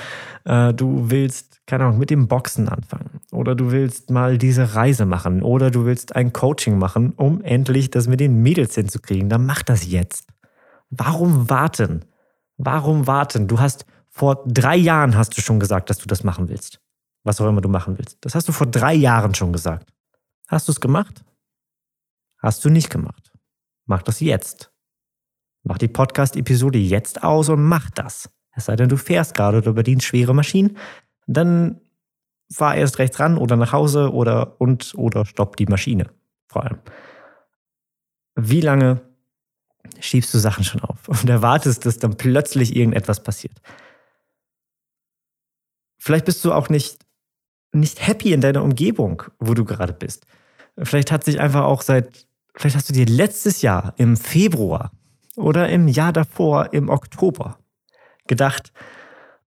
äh, 0.44 0.72
du 0.74 1.10
willst, 1.10 1.66
keine 1.66 1.84
Ahnung, 1.84 1.98
mit 1.98 2.10
dem 2.10 2.28
Boxen 2.28 2.68
anfangen. 2.68 3.20
Oder 3.32 3.54
du 3.54 3.72
willst 3.72 4.10
mal 4.10 4.38
diese 4.38 4.74
Reise 4.74 5.06
machen. 5.06 5.42
Oder 5.42 5.70
du 5.70 5.86
willst 5.86 6.14
ein 6.14 6.32
Coaching 6.32 6.78
machen, 6.78 7.14
um 7.16 7.40
endlich 7.42 7.90
das 7.90 8.06
mit 8.06 8.20
den 8.20 8.42
Mädels 8.42 8.74
hinzukriegen. 8.74 9.28
Dann 9.30 9.46
mach 9.46 9.62
das 9.62 9.90
jetzt. 9.90 10.28
Warum 10.90 11.48
warten? 11.48 12.04
Warum 12.58 13.06
warten? 13.06 13.48
Du 13.48 13.58
hast 13.58 13.86
vor 14.08 14.44
drei 14.46 14.76
Jahren 14.76 15.16
hast 15.16 15.36
du 15.36 15.40
schon 15.40 15.58
gesagt, 15.58 15.90
dass 15.90 15.98
du 15.98 16.06
das 16.06 16.24
machen 16.24 16.48
willst. 16.48 16.80
Was 17.24 17.40
auch 17.40 17.48
immer 17.48 17.60
du 17.60 17.68
machen 17.68 17.96
willst. 17.98 18.18
Das 18.20 18.34
hast 18.34 18.48
du 18.48 18.52
vor 18.52 18.66
drei 18.66 18.94
Jahren 18.94 19.34
schon 19.34 19.52
gesagt. 19.52 19.92
Hast 20.48 20.68
du 20.68 20.72
es 20.72 20.80
gemacht? 20.80 21.24
Hast 22.38 22.64
du 22.64 22.68
nicht 22.68 22.90
gemacht. 22.90 23.32
Mach 23.86 24.02
das 24.02 24.20
jetzt. 24.20 24.70
Mach 25.68 25.76
die 25.76 25.88
Podcast-Episode 25.88 26.78
jetzt 26.78 27.22
aus 27.22 27.50
und 27.50 27.62
mach 27.62 27.90
das. 27.90 28.30
Es 28.56 28.64
sei 28.64 28.74
denn, 28.74 28.88
du 28.88 28.96
fährst 28.96 29.34
gerade 29.34 29.58
oder 29.58 29.74
bedienst 29.74 30.06
schwere 30.06 30.34
Maschinen, 30.34 30.78
dann 31.26 31.82
fahr 32.50 32.74
erst 32.74 32.98
rechts 32.98 33.20
ran 33.20 33.36
oder 33.36 33.54
nach 33.56 33.70
Hause 33.70 34.14
oder 34.14 34.58
und 34.62 34.94
oder 34.96 35.26
stopp 35.26 35.58
die 35.58 35.66
Maschine. 35.66 36.06
Vor 36.48 36.64
allem. 36.64 36.78
Wie 38.34 38.62
lange 38.62 39.02
schiebst 40.00 40.32
du 40.32 40.38
Sachen 40.38 40.64
schon 40.64 40.80
auf 40.80 41.06
und 41.08 41.28
erwartest, 41.28 41.84
dass 41.84 41.98
dann 41.98 42.16
plötzlich 42.16 42.74
irgendetwas 42.74 43.22
passiert? 43.22 43.60
Vielleicht 45.98 46.24
bist 46.24 46.42
du 46.46 46.54
auch 46.54 46.70
nicht, 46.70 47.04
nicht 47.72 48.06
happy 48.06 48.32
in 48.32 48.40
deiner 48.40 48.62
Umgebung, 48.62 49.22
wo 49.38 49.52
du 49.52 49.66
gerade 49.66 49.92
bist. 49.92 50.24
Vielleicht 50.78 51.12
hat 51.12 51.24
sich 51.24 51.40
einfach 51.40 51.64
auch 51.64 51.82
seit, 51.82 52.26
vielleicht 52.54 52.76
hast 52.76 52.88
du 52.88 52.94
dir 52.94 53.04
letztes 53.04 53.60
Jahr 53.60 53.92
im 53.98 54.16
Februar 54.16 54.92
oder 55.38 55.68
im 55.68 55.88
Jahr 55.88 56.12
davor, 56.12 56.72
im 56.72 56.88
Oktober, 56.88 57.58
gedacht, 58.26 58.72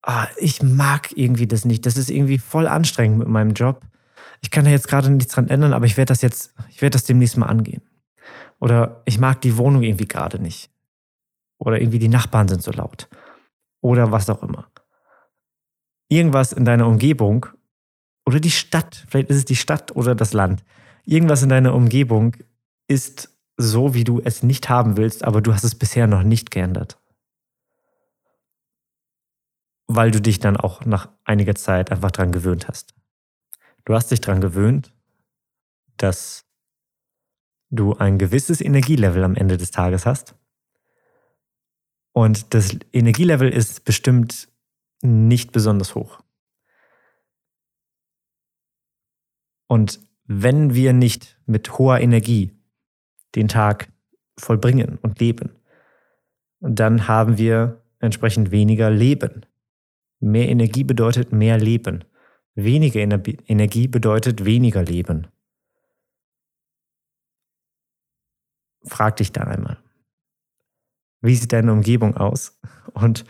ah, 0.02 0.26
ich 0.36 0.62
mag 0.62 1.16
irgendwie 1.16 1.46
das 1.46 1.64
nicht. 1.64 1.86
Das 1.86 1.96
ist 1.96 2.10
irgendwie 2.10 2.38
voll 2.38 2.66
anstrengend 2.66 3.18
mit 3.18 3.28
meinem 3.28 3.52
Job. 3.52 3.80
Ich 4.42 4.50
kann 4.50 4.64
da 4.64 4.70
jetzt 4.70 4.88
gerade 4.88 5.10
nichts 5.10 5.32
dran 5.32 5.48
ändern, 5.48 5.72
aber 5.72 5.86
ich 5.86 5.96
werde 5.96 6.08
das 6.08 6.22
jetzt, 6.22 6.54
ich 6.70 6.82
werde 6.82 6.94
das 6.94 7.04
demnächst 7.04 7.36
mal 7.36 7.46
angehen. 7.46 7.82
Oder 8.60 9.02
ich 9.04 9.18
mag 9.18 9.40
die 9.42 9.56
Wohnung 9.56 9.82
irgendwie 9.82 10.08
gerade 10.08 10.40
nicht. 10.40 10.70
Oder 11.58 11.80
irgendwie 11.80 11.98
die 11.98 12.08
Nachbarn 12.08 12.48
sind 12.48 12.62
so 12.62 12.72
laut. 12.72 13.08
Oder 13.80 14.12
was 14.12 14.28
auch 14.28 14.42
immer. 14.42 14.68
Irgendwas 16.08 16.52
in 16.52 16.64
deiner 16.64 16.86
Umgebung 16.86 17.46
oder 18.24 18.40
die 18.40 18.50
Stadt, 18.50 19.04
vielleicht 19.08 19.30
ist 19.30 19.36
es 19.36 19.44
die 19.44 19.56
Stadt 19.56 19.94
oder 19.94 20.14
das 20.14 20.32
Land. 20.32 20.64
Irgendwas 21.04 21.42
in 21.42 21.48
deiner 21.48 21.74
Umgebung 21.74 22.36
ist 22.88 23.35
so, 23.56 23.94
wie 23.94 24.04
du 24.04 24.20
es 24.20 24.42
nicht 24.42 24.68
haben 24.68 24.96
willst, 24.96 25.24
aber 25.24 25.40
du 25.40 25.52
hast 25.52 25.64
es 25.64 25.74
bisher 25.74 26.06
noch 26.06 26.22
nicht 26.22 26.50
geändert. 26.50 27.00
Weil 29.86 30.10
du 30.10 30.20
dich 30.20 30.40
dann 30.40 30.56
auch 30.56 30.84
nach 30.84 31.08
einiger 31.24 31.54
Zeit 31.54 31.90
einfach 31.90 32.10
dran 32.10 32.32
gewöhnt 32.32 32.68
hast. 32.68 32.94
Du 33.84 33.94
hast 33.94 34.10
dich 34.10 34.20
dran 34.20 34.40
gewöhnt, 34.40 34.92
dass 35.96 36.44
du 37.70 37.94
ein 37.94 38.18
gewisses 38.18 38.60
Energielevel 38.60 39.24
am 39.24 39.36
Ende 39.36 39.56
des 39.56 39.70
Tages 39.70 40.06
hast. 40.06 40.34
Und 42.12 42.54
das 42.54 42.76
Energielevel 42.92 43.50
ist 43.50 43.84
bestimmt 43.84 44.48
nicht 45.02 45.52
besonders 45.52 45.94
hoch. 45.94 46.22
Und 49.68 50.00
wenn 50.24 50.74
wir 50.74 50.92
nicht 50.92 51.38
mit 51.46 51.78
hoher 51.78 52.00
Energie 52.00 52.55
den 53.36 53.48
Tag 53.48 53.88
vollbringen 54.38 54.98
und 55.02 55.20
leben. 55.20 55.50
Und 56.60 56.78
dann 56.80 57.06
haben 57.08 57.38
wir 57.38 57.82
entsprechend 58.00 58.50
weniger 58.50 58.90
Leben. 58.90 59.46
Mehr 60.20 60.48
Energie 60.48 60.84
bedeutet 60.84 61.32
mehr 61.32 61.58
Leben. 61.58 62.04
Weniger 62.54 63.00
Energie 63.00 63.88
bedeutet 63.88 64.44
weniger 64.44 64.82
Leben. 64.82 65.26
Frag 68.84 69.16
dich 69.16 69.32
dann 69.32 69.48
einmal, 69.48 69.78
wie 71.20 71.34
sieht 71.34 71.52
deine 71.52 71.72
Umgebung 71.72 72.16
aus 72.16 72.58
und 72.94 73.24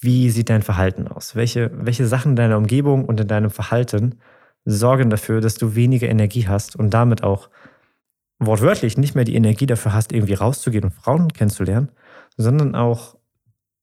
wie 0.00 0.30
sieht 0.30 0.48
dein 0.48 0.62
Verhalten 0.62 1.08
aus? 1.08 1.34
Welche, 1.34 1.70
welche 1.74 2.06
Sachen 2.06 2.32
in 2.32 2.36
deiner 2.36 2.56
Umgebung 2.56 3.04
und 3.04 3.20
in 3.20 3.28
deinem 3.28 3.50
Verhalten 3.50 4.20
sorgen 4.64 5.10
dafür, 5.10 5.40
dass 5.40 5.56
du 5.56 5.74
weniger 5.74 6.08
Energie 6.08 6.46
hast 6.46 6.76
und 6.76 6.90
damit 6.90 7.22
auch 7.22 7.50
wortwörtlich 8.40 8.96
nicht 8.96 9.14
mehr 9.14 9.24
die 9.24 9.36
Energie 9.36 9.66
dafür 9.66 9.92
hast, 9.92 10.12
irgendwie 10.12 10.34
rauszugehen 10.34 10.84
und 10.84 10.94
Frauen 10.94 11.32
kennenzulernen, 11.32 11.90
sondern 12.36 12.74
auch 12.74 13.16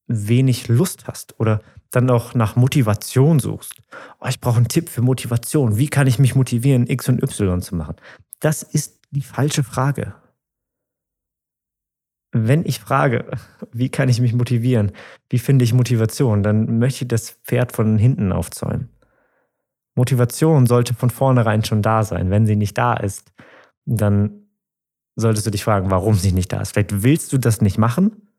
wenig 0.07 0.67
Lust 0.67 1.07
hast 1.07 1.39
oder 1.39 1.61
dann 1.91 2.09
auch 2.09 2.33
nach 2.33 2.55
Motivation 2.55 3.39
suchst. 3.39 3.81
Oh, 4.19 4.27
ich 4.27 4.41
brauche 4.41 4.57
einen 4.57 4.67
Tipp 4.67 4.89
für 4.89 5.01
Motivation. 5.01 5.77
Wie 5.77 5.87
kann 5.87 6.07
ich 6.07 6.19
mich 6.19 6.35
motivieren, 6.35 6.87
X 6.87 7.07
und 7.07 7.21
Y 7.21 7.61
zu 7.61 7.75
machen? 7.75 7.95
Das 8.39 8.63
ist 8.63 8.99
die 9.11 9.21
falsche 9.21 9.63
Frage. 9.63 10.15
Wenn 12.31 12.65
ich 12.65 12.79
frage, 12.79 13.31
wie 13.71 13.89
kann 13.89 14.09
ich 14.09 14.19
mich 14.19 14.33
motivieren, 14.33 14.91
wie 15.29 15.39
finde 15.39 15.63
ich 15.63 15.73
Motivation, 15.73 16.43
dann 16.43 16.79
möchte 16.79 17.05
ich 17.05 17.07
das 17.07 17.31
Pferd 17.43 17.71
von 17.71 17.97
hinten 17.97 18.31
aufzäumen. 18.31 18.89
Motivation 19.95 20.67
sollte 20.67 20.93
von 20.93 21.09
vornherein 21.09 21.63
schon 21.63 21.81
da 21.81 22.03
sein. 22.03 22.29
Wenn 22.29 22.45
sie 22.45 22.55
nicht 22.55 22.77
da 22.77 22.93
ist, 22.93 23.31
dann 23.85 24.46
solltest 25.17 25.47
du 25.47 25.51
dich 25.51 25.63
fragen, 25.63 25.91
warum 25.91 26.13
sie 26.13 26.31
nicht 26.31 26.53
da 26.53 26.61
ist. 26.61 26.71
Vielleicht 26.71 27.03
willst 27.03 27.33
du 27.33 27.37
das 27.37 27.59
nicht 27.59 27.77
machen. 27.77 28.29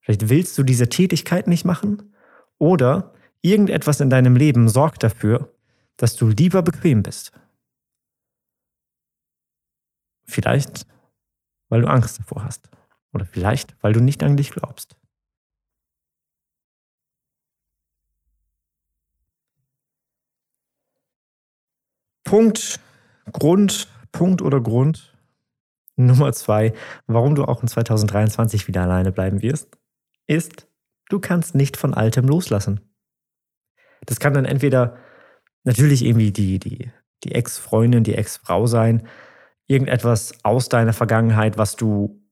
Vielleicht 0.00 0.28
willst 0.28 0.58
du 0.58 0.64
diese 0.64 0.88
Tätigkeit 0.88 1.46
nicht 1.46 1.64
machen. 1.64 2.12
Oder 2.58 3.14
irgendetwas 3.42 4.00
in 4.00 4.10
deinem 4.10 4.36
Leben 4.36 4.68
sorgt 4.68 5.02
dafür, 5.02 5.54
dass 5.96 6.16
du 6.16 6.28
lieber 6.28 6.62
bequem 6.62 7.02
bist. 7.02 7.32
Vielleicht, 10.24 10.86
weil 11.68 11.82
du 11.82 11.88
Angst 11.88 12.18
davor 12.18 12.44
hast. 12.44 12.68
Oder 13.12 13.24
vielleicht, 13.24 13.76
weil 13.80 13.92
du 13.92 14.00
nicht 14.00 14.22
an 14.22 14.36
dich 14.36 14.50
glaubst. 14.50 14.96
Punkt, 22.24 22.80
Grund, 23.30 23.88
Punkt 24.10 24.42
oder 24.42 24.60
Grund 24.60 25.15
Nummer 25.96 26.32
zwei, 26.32 26.74
warum 27.06 27.34
du 27.34 27.44
auch 27.44 27.62
in 27.62 27.68
2023 27.68 28.68
wieder 28.68 28.82
alleine 28.82 29.12
bleiben 29.12 29.42
wirst, 29.42 29.76
ist, 30.26 30.68
du 31.08 31.18
kannst 31.18 31.54
nicht 31.54 31.76
von 31.76 31.94
Altem 31.94 32.26
loslassen. 32.26 32.80
Das 34.04 34.20
kann 34.20 34.34
dann 34.34 34.44
entweder 34.44 34.96
natürlich 35.64 36.04
irgendwie 36.04 36.32
die, 36.32 36.58
die, 36.58 36.90
die 37.24 37.32
Ex-Freundin, 37.34 38.04
die 38.04 38.14
Ex-Frau 38.14 38.66
sein, 38.66 39.08
irgendetwas 39.66 40.34
aus 40.44 40.68
deiner 40.68 40.92
Vergangenheit, 40.92 41.58
was 41.58 41.76
du, 41.76 42.22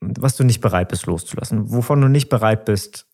was 0.00 0.36
du 0.36 0.44
nicht 0.44 0.60
bereit 0.60 0.88
bist 0.88 1.06
loszulassen, 1.06 1.72
wovon 1.72 2.00
du 2.00 2.08
nicht 2.08 2.28
bereit 2.28 2.64
bist, 2.64 3.06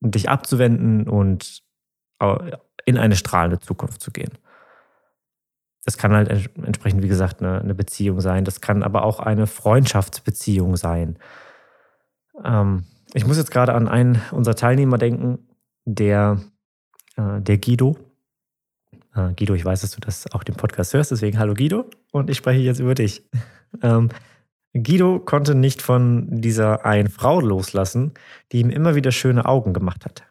dich 0.00 0.28
abzuwenden 0.28 1.08
und 1.08 1.62
in 2.86 2.96
eine 2.96 3.16
strahlende 3.16 3.58
Zukunft 3.58 4.00
zu 4.00 4.10
gehen. 4.10 4.38
Das 5.86 5.96
kann 5.96 6.12
halt 6.12 6.28
entsprechend, 6.28 7.04
wie 7.04 7.08
gesagt, 7.08 7.40
eine, 7.40 7.60
eine 7.60 7.74
Beziehung 7.74 8.20
sein. 8.20 8.44
Das 8.44 8.60
kann 8.60 8.82
aber 8.82 9.04
auch 9.04 9.20
eine 9.20 9.46
Freundschaftsbeziehung 9.46 10.76
sein. 10.76 11.16
Ähm, 12.44 12.84
ich 13.14 13.24
muss 13.24 13.36
jetzt 13.36 13.52
gerade 13.52 13.72
an 13.72 13.86
einen 13.86 14.20
unserer 14.32 14.56
Teilnehmer 14.56 14.98
denken, 14.98 15.38
der, 15.84 16.40
äh, 17.16 17.40
der 17.40 17.58
Guido. 17.58 17.96
Äh, 19.14 19.32
Guido, 19.34 19.54
ich 19.54 19.64
weiß, 19.64 19.82
dass 19.82 19.92
du 19.92 20.00
das 20.00 20.30
auch 20.32 20.42
den 20.42 20.56
Podcast 20.56 20.92
hörst, 20.92 21.12
deswegen 21.12 21.38
hallo 21.38 21.54
Guido 21.54 21.88
und 22.10 22.30
ich 22.30 22.36
spreche 22.36 22.60
jetzt 22.60 22.80
über 22.80 22.94
dich. 22.94 23.22
Ähm, 23.82 24.10
Guido 24.72 25.18
konnte 25.18 25.54
nicht 25.54 25.82
von 25.82 26.40
dieser 26.40 26.86
einen 26.86 27.08
Frau 27.08 27.40
loslassen, 27.40 28.14
die 28.52 28.60
ihm 28.60 28.70
immer 28.70 28.94
wieder 28.94 29.10
schöne 29.10 29.44
Augen 29.44 29.74
gemacht 29.74 30.04
hat. 30.04 30.24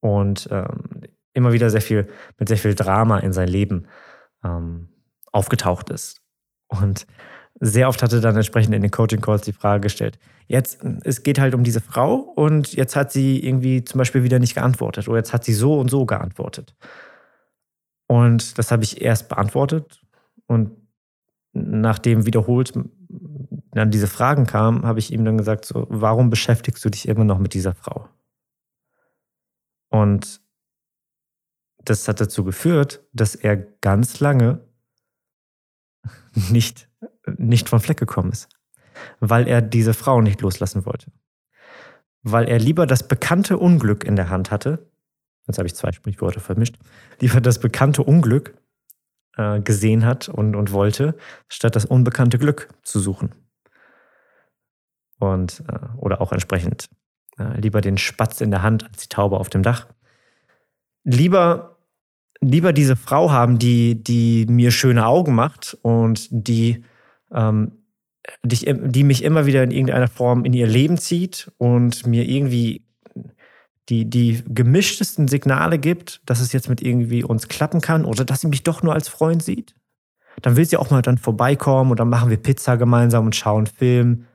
Und 0.00 0.48
ähm, 0.50 1.02
immer 1.34 1.52
wieder 1.52 1.70
sehr 1.70 1.82
viel, 1.82 2.08
mit 2.38 2.48
sehr 2.48 2.56
viel 2.56 2.74
Drama 2.74 3.18
in 3.18 3.32
sein 3.32 3.46
Leben 3.46 3.86
ähm, 4.44 4.88
aufgetaucht 5.32 5.90
ist. 5.90 6.20
Und 6.68 7.06
sehr 7.60 7.88
oft 7.88 8.02
hatte 8.02 8.20
dann 8.20 8.36
entsprechend 8.36 8.74
in 8.74 8.82
den 8.82 8.90
Coaching 8.90 9.20
Calls 9.20 9.42
die 9.42 9.52
Frage 9.52 9.82
gestellt, 9.82 10.18
jetzt, 10.46 10.82
es 11.04 11.22
geht 11.22 11.38
halt 11.38 11.54
um 11.54 11.62
diese 11.62 11.80
Frau 11.80 12.14
und 12.14 12.72
jetzt 12.72 12.96
hat 12.96 13.12
sie 13.12 13.44
irgendwie 13.44 13.84
zum 13.84 13.98
Beispiel 13.98 14.22
wieder 14.22 14.38
nicht 14.38 14.54
geantwortet 14.54 15.08
oder 15.08 15.18
jetzt 15.18 15.32
hat 15.32 15.44
sie 15.44 15.54
so 15.54 15.78
und 15.78 15.90
so 15.90 16.06
geantwortet. 16.06 16.74
Und 18.06 18.58
das 18.58 18.72
habe 18.72 18.82
ich 18.82 19.02
erst 19.02 19.28
beantwortet 19.28 20.00
und 20.46 20.72
nachdem 21.52 22.26
wiederholt 22.26 22.72
dann 23.72 23.90
diese 23.90 24.08
Fragen 24.08 24.46
kamen, 24.46 24.84
habe 24.84 24.98
ich 24.98 25.12
ihm 25.12 25.24
dann 25.24 25.38
gesagt, 25.38 25.64
so, 25.64 25.86
warum 25.88 26.30
beschäftigst 26.30 26.84
du 26.84 26.90
dich 26.90 27.08
immer 27.08 27.24
noch 27.24 27.38
mit 27.38 27.54
dieser 27.54 27.74
Frau? 27.74 28.08
Und 29.90 30.40
das 31.84 32.06
hat 32.08 32.20
dazu 32.20 32.44
geführt, 32.44 33.02
dass 33.12 33.34
er 33.34 33.56
ganz 33.56 34.20
lange 34.20 34.60
nicht, 36.50 36.88
nicht 37.36 37.68
vom 37.68 37.80
Fleck 37.80 37.98
gekommen 37.98 38.32
ist, 38.32 38.48
weil 39.20 39.48
er 39.48 39.62
diese 39.62 39.94
Frau 39.94 40.20
nicht 40.20 40.40
loslassen 40.40 40.86
wollte. 40.86 41.12
Weil 42.22 42.48
er 42.48 42.58
lieber 42.58 42.86
das 42.86 43.08
bekannte 43.08 43.56
Unglück 43.58 44.04
in 44.04 44.16
der 44.16 44.28
Hand 44.28 44.50
hatte, 44.50 44.90
jetzt 45.46 45.58
habe 45.58 45.66
ich 45.66 45.74
zwei 45.74 45.92
Sprichworte 45.92 46.40
vermischt, 46.40 46.76
lieber 47.20 47.40
das 47.40 47.60
bekannte 47.60 48.02
Unglück 48.02 48.54
äh, 49.36 49.60
gesehen 49.60 50.04
hat 50.04 50.28
und, 50.28 50.54
und 50.54 50.72
wollte, 50.72 51.16
statt 51.48 51.76
das 51.76 51.86
unbekannte 51.86 52.38
Glück 52.38 52.68
zu 52.82 53.00
suchen. 53.00 53.34
Und, 55.18 55.62
äh, 55.68 55.96
oder 55.96 56.20
auch 56.20 56.32
entsprechend 56.32 56.88
äh, 57.38 57.58
lieber 57.60 57.80
den 57.80 57.98
Spatz 57.98 58.40
in 58.40 58.50
der 58.50 58.62
Hand 58.62 58.84
als 58.84 59.02
die 59.02 59.08
Taube 59.08 59.38
auf 59.38 59.48
dem 59.48 59.62
Dach. 59.62 59.86
Lieber 61.04 61.70
lieber 62.40 62.72
diese 62.72 62.96
Frau 62.96 63.30
haben, 63.30 63.58
die, 63.58 64.02
die 64.02 64.46
mir 64.46 64.70
schöne 64.70 65.06
Augen 65.06 65.34
macht 65.34 65.76
und 65.82 66.28
die, 66.30 66.84
ähm, 67.32 67.72
die, 68.42 68.74
die 68.90 69.04
mich 69.04 69.22
immer 69.22 69.46
wieder 69.46 69.62
in 69.62 69.70
irgendeiner 69.70 70.08
Form 70.08 70.44
in 70.44 70.52
ihr 70.52 70.66
Leben 70.66 70.98
zieht 70.98 71.50
und 71.58 72.06
mir 72.06 72.28
irgendwie 72.28 72.86
die, 73.88 74.08
die 74.08 74.42
gemischtesten 74.46 75.28
Signale 75.28 75.78
gibt, 75.78 76.22
dass 76.26 76.40
es 76.40 76.52
jetzt 76.52 76.68
mit 76.68 76.80
irgendwie 76.80 77.24
uns 77.24 77.48
klappen 77.48 77.80
kann 77.80 78.04
oder 78.04 78.24
dass 78.24 78.40
sie 78.40 78.48
mich 78.48 78.62
doch 78.62 78.82
nur 78.82 78.94
als 78.94 79.08
Freund 79.08 79.42
sieht. 79.42 79.74
Dann 80.42 80.56
will 80.56 80.64
sie 80.64 80.76
auch 80.76 80.90
mal 80.90 81.02
dann 81.02 81.18
vorbeikommen 81.18 81.90
und 81.90 82.00
dann 82.00 82.08
machen 82.08 82.30
wir 82.30 82.36
Pizza 82.36 82.76
gemeinsam 82.76 83.26
und 83.26 83.36
schauen 83.36 83.66
Film. 83.66 84.26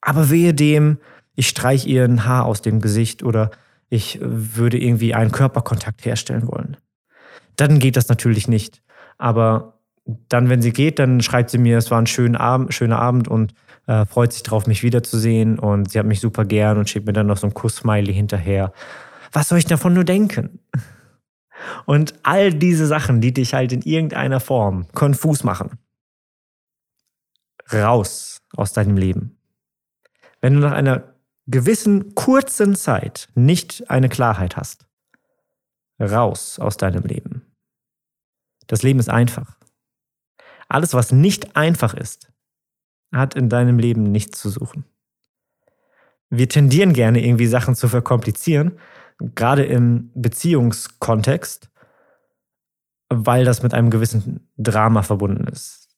Aber 0.00 0.30
wehe 0.30 0.54
dem, 0.54 0.98
ich 1.34 1.48
streich 1.48 1.86
ihr 1.86 2.04
ein 2.04 2.24
Haar 2.24 2.46
aus 2.46 2.62
dem 2.62 2.80
Gesicht 2.80 3.22
oder 3.22 3.50
ich 3.90 4.18
würde 4.22 4.78
irgendwie 4.78 5.14
einen 5.14 5.32
Körperkontakt 5.32 6.04
herstellen 6.06 6.48
wollen 6.48 6.78
dann 7.60 7.78
geht 7.78 7.96
das 7.96 8.08
natürlich 8.08 8.48
nicht. 8.48 8.82
Aber 9.18 9.80
dann, 10.28 10.48
wenn 10.48 10.62
sie 10.62 10.72
geht, 10.72 10.98
dann 10.98 11.20
schreibt 11.20 11.50
sie 11.50 11.58
mir, 11.58 11.78
es 11.78 11.90
war 11.90 12.00
ein 12.00 12.06
schöner 12.06 12.40
Abend, 12.40 12.72
schöner 12.72 12.98
Abend 12.98 13.28
und 13.28 13.54
äh, 13.86 14.06
freut 14.06 14.32
sich 14.32 14.42
darauf, 14.42 14.66
mich 14.66 14.82
wiederzusehen. 14.82 15.58
Und 15.58 15.90
sie 15.90 15.98
hat 15.98 16.06
mich 16.06 16.20
super 16.20 16.44
gern 16.44 16.78
und 16.78 16.88
schickt 16.88 17.06
mir 17.06 17.12
dann 17.12 17.26
noch 17.26 17.36
so 17.36 17.46
ein 17.46 17.54
Kuss-Smiley 17.54 18.14
hinterher. 18.14 18.72
Was 19.32 19.48
soll 19.48 19.58
ich 19.58 19.66
davon 19.66 19.92
nur 19.92 20.04
denken? 20.04 20.60
Und 21.84 22.14
all 22.22 22.54
diese 22.54 22.86
Sachen, 22.86 23.20
die 23.20 23.34
dich 23.34 23.52
halt 23.52 23.72
in 23.72 23.82
irgendeiner 23.82 24.40
Form 24.40 24.88
konfus 24.92 25.44
machen, 25.44 25.78
raus 27.70 28.38
aus 28.56 28.72
deinem 28.72 28.96
Leben. 28.96 29.36
Wenn 30.40 30.54
du 30.54 30.60
nach 30.60 30.72
einer 30.72 31.09
gewissen 31.50 32.14
kurzen 32.14 32.74
Zeit 32.76 33.28
nicht 33.34 33.90
eine 33.90 34.08
Klarheit 34.08 34.56
hast, 34.56 34.86
raus 36.00 36.58
aus 36.58 36.76
deinem 36.76 37.04
Leben. 37.04 37.42
Das 38.66 38.82
Leben 38.82 39.00
ist 39.00 39.10
einfach. 39.10 39.56
Alles, 40.68 40.94
was 40.94 41.10
nicht 41.10 41.56
einfach 41.56 41.94
ist, 41.94 42.32
hat 43.12 43.34
in 43.34 43.48
deinem 43.48 43.78
Leben 43.78 44.12
nichts 44.12 44.40
zu 44.40 44.50
suchen. 44.50 44.84
Wir 46.28 46.48
tendieren 46.48 46.92
gerne 46.92 47.24
irgendwie 47.24 47.48
Sachen 47.48 47.74
zu 47.74 47.88
verkomplizieren, 47.88 48.78
gerade 49.18 49.64
im 49.64 50.12
Beziehungskontext, 50.14 51.70
weil 53.08 53.44
das 53.44 53.64
mit 53.64 53.74
einem 53.74 53.90
gewissen 53.90 54.48
Drama 54.56 55.02
verbunden 55.02 55.48
ist. 55.48 55.88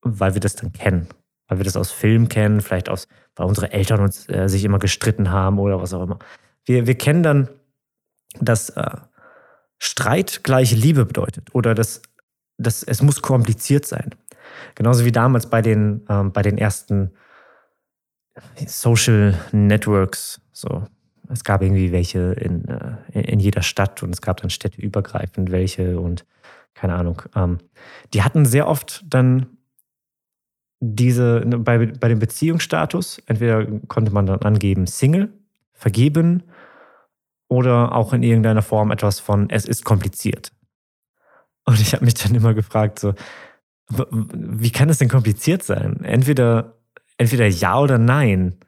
Weil 0.00 0.32
wir 0.32 0.40
das 0.40 0.56
dann 0.56 0.72
kennen. 0.72 1.08
Weil 1.48 1.58
wir 1.58 1.64
das 1.64 1.76
aus 1.76 1.90
Filmen 1.90 2.28
kennen, 2.28 2.60
vielleicht 2.60 2.88
aus, 2.88 3.08
weil 3.36 3.46
unsere 3.46 3.72
Eltern 3.72 4.00
uns 4.00 4.28
äh, 4.28 4.48
sich 4.48 4.64
immer 4.64 4.78
gestritten 4.78 5.30
haben 5.30 5.58
oder 5.58 5.80
was 5.80 5.92
auch 5.92 6.02
immer. 6.02 6.18
Wir, 6.64 6.86
wir 6.86 6.96
kennen 6.96 7.22
dann, 7.22 7.48
dass 8.40 8.70
äh, 8.70 8.96
Streit 9.78 10.42
gleich 10.44 10.72
Liebe 10.72 11.04
bedeutet 11.04 11.54
oder 11.54 11.74
dass 11.74 12.02
das, 12.56 12.82
es 12.82 13.02
muss 13.02 13.20
kompliziert 13.20 13.84
sein. 13.84 14.14
Genauso 14.74 15.04
wie 15.04 15.12
damals 15.12 15.48
bei 15.48 15.62
den, 15.62 16.04
ähm, 16.08 16.32
bei 16.32 16.42
den 16.42 16.58
ersten 16.58 17.12
Social 18.66 19.38
Networks. 19.52 20.40
So. 20.52 20.86
Es 21.28 21.44
gab 21.44 21.62
irgendwie 21.62 21.92
welche 21.92 22.32
in, 22.32 22.66
äh, 22.68 23.20
in 23.20 23.40
jeder 23.40 23.62
Stadt 23.62 24.02
und 24.02 24.10
es 24.12 24.20
gab 24.20 24.38
dann 24.38 24.50
städteübergreifend 24.50 25.50
welche 25.50 25.98
und 25.98 26.24
keine 26.74 26.94
Ahnung. 26.94 27.22
Ähm, 27.34 27.58
die 28.12 28.22
hatten 28.22 28.44
sehr 28.44 28.68
oft 28.68 29.04
dann 29.06 29.56
diese, 30.92 31.42
ne, 31.44 31.58
bei, 31.58 31.86
bei 31.86 32.08
dem 32.08 32.18
Beziehungsstatus, 32.18 33.22
entweder 33.26 33.66
konnte 33.88 34.12
man 34.12 34.26
dann 34.26 34.40
angeben 34.42 34.86
Single, 34.86 35.32
vergeben 35.72 36.42
oder 37.48 37.94
auch 37.94 38.12
in 38.12 38.22
irgendeiner 38.22 38.62
Form 38.62 38.90
etwas 38.90 39.20
von 39.20 39.50
es 39.50 39.64
ist 39.64 39.84
kompliziert. 39.84 40.52
Und 41.64 41.80
ich 41.80 41.94
habe 41.94 42.04
mich 42.04 42.14
dann 42.14 42.34
immer 42.34 42.54
gefragt, 42.54 42.98
so, 42.98 43.14
wie 43.88 44.70
kann 44.70 44.88
das 44.88 44.98
denn 44.98 45.08
kompliziert 45.08 45.62
sein? 45.62 46.04
Entweder, 46.04 46.78
entweder 47.16 47.46
ja 47.46 47.78
oder 47.78 47.98
nein. 47.98 48.58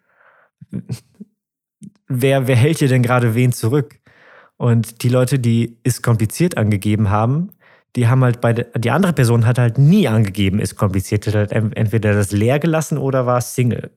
Wer, 2.08 2.46
wer 2.46 2.56
hält 2.56 2.78
hier 2.78 2.88
denn 2.88 3.02
gerade 3.02 3.34
wen 3.34 3.52
zurück? 3.52 3.98
Und 4.56 5.02
die 5.02 5.08
Leute, 5.08 5.38
die 5.38 5.78
ist 5.82 6.02
kompliziert 6.02 6.56
angegeben 6.56 7.10
haben, 7.10 7.50
die 7.96 8.08
haben 8.08 8.22
halt 8.22 8.40
bei 8.40 8.52
der, 8.52 8.66
die 8.78 8.90
andere 8.90 9.14
Person 9.14 9.46
hat 9.46 9.58
halt 9.58 9.78
nie 9.78 10.06
angegeben, 10.06 10.60
ist 10.60 10.76
kompliziert. 10.76 11.26
Hat 11.26 11.34
halt 11.34 11.52
entweder 11.52 12.12
das 12.12 12.30
leer 12.30 12.58
gelassen 12.58 12.98
oder 12.98 13.26
war 13.26 13.40
Single. 13.40 13.90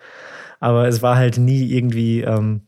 Aber 0.60 0.88
es 0.88 1.02
war 1.02 1.16
halt 1.16 1.38
nie 1.38 1.70
irgendwie 1.72 2.22
ähm, 2.22 2.62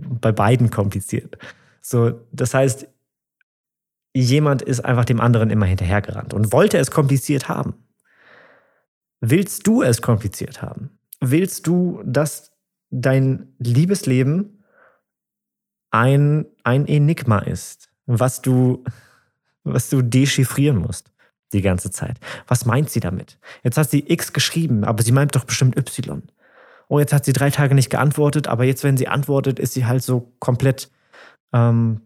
bei 0.00 0.32
beiden 0.32 0.70
kompliziert. 0.70 1.38
So, 1.80 2.26
das 2.32 2.54
heißt, 2.54 2.88
jemand 4.14 4.62
ist 4.62 4.80
einfach 4.80 5.04
dem 5.04 5.20
anderen 5.20 5.50
immer 5.50 5.66
hinterhergerannt 5.66 6.34
und 6.34 6.52
wollte 6.52 6.78
es 6.78 6.90
kompliziert 6.90 7.48
haben. 7.48 7.74
Willst 9.20 9.66
du 9.66 9.82
es 9.82 10.02
kompliziert 10.02 10.62
haben? 10.62 10.98
Willst 11.20 11.66
du, 11.66 12.02
dass 12.04 12.52
dein 12.90 13.54
Liebesleben 13.58 14.64
ein, 15.90 16.46
ein 16.62 16.86
Enigma 16.86 17.38
ist, 17.38 17.90
was 18.06 18.42
du, 18.42 18.84
was 19.64 19.88
du 19.90 20.02
dechiffrieren 20.02 20.78
musst 20.78 21.10
die 21.52 21.62
ganze 21.62 21.90
Zeit? 21.90 22.18
Was 22.46 22.66
meint 22.66 22.90
sie 22.90 23.00
damit? 23.00 23.38
Jetzt 23.62 23.78
hat 23.78 23.90
sie 23.90 24.04
X 24.06 24.32
geschrieben, 24.32 24.84
aber 24.84 25.02
sie 25.02 25.12
meint 25.12 25.34
doch 25.34 25.44
bestimmt 25.44 25.76
Y. 25.78 26.22
Oh, 26.88 26.98
jetzt 26.98 27.12
hat 27.12 27.24
sie 27.24 27.32
drei 27.32 27.50
Tage 27.50 27.74
nicht 27.74 27.90
geantwortet, 27.90 28.46
aber 28.46 28.64
jetzt, 28.64 28.84
wenn 28.84 28.96
sie 28.96 29.08
antwortet, 29.08 29.58
ist 29.58 29.72
sie 29.72 29.86
halt 29.86 30.02
so 30.02 30.32
komplett 30.38 30.90
ähm, 31.52 32.02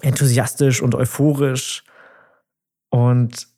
enthusiastisch 0.00 0.80
und 0.80 0.94
euphorisch. 0.94 1.84
Und 2.90 3.48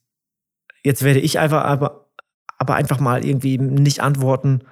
jetzt 0.83 1.03
werde 1.03 1.21
ich 1.21 1.39
einfach 1.39 1.65
aber, 1.65 2.09
aber 2.57 2.77
einfach 2.77 3.01
mal 3.01 3.25
irgendwie 3.25 3.59
nicht 3.59 4.01
antworten 4.01 4.63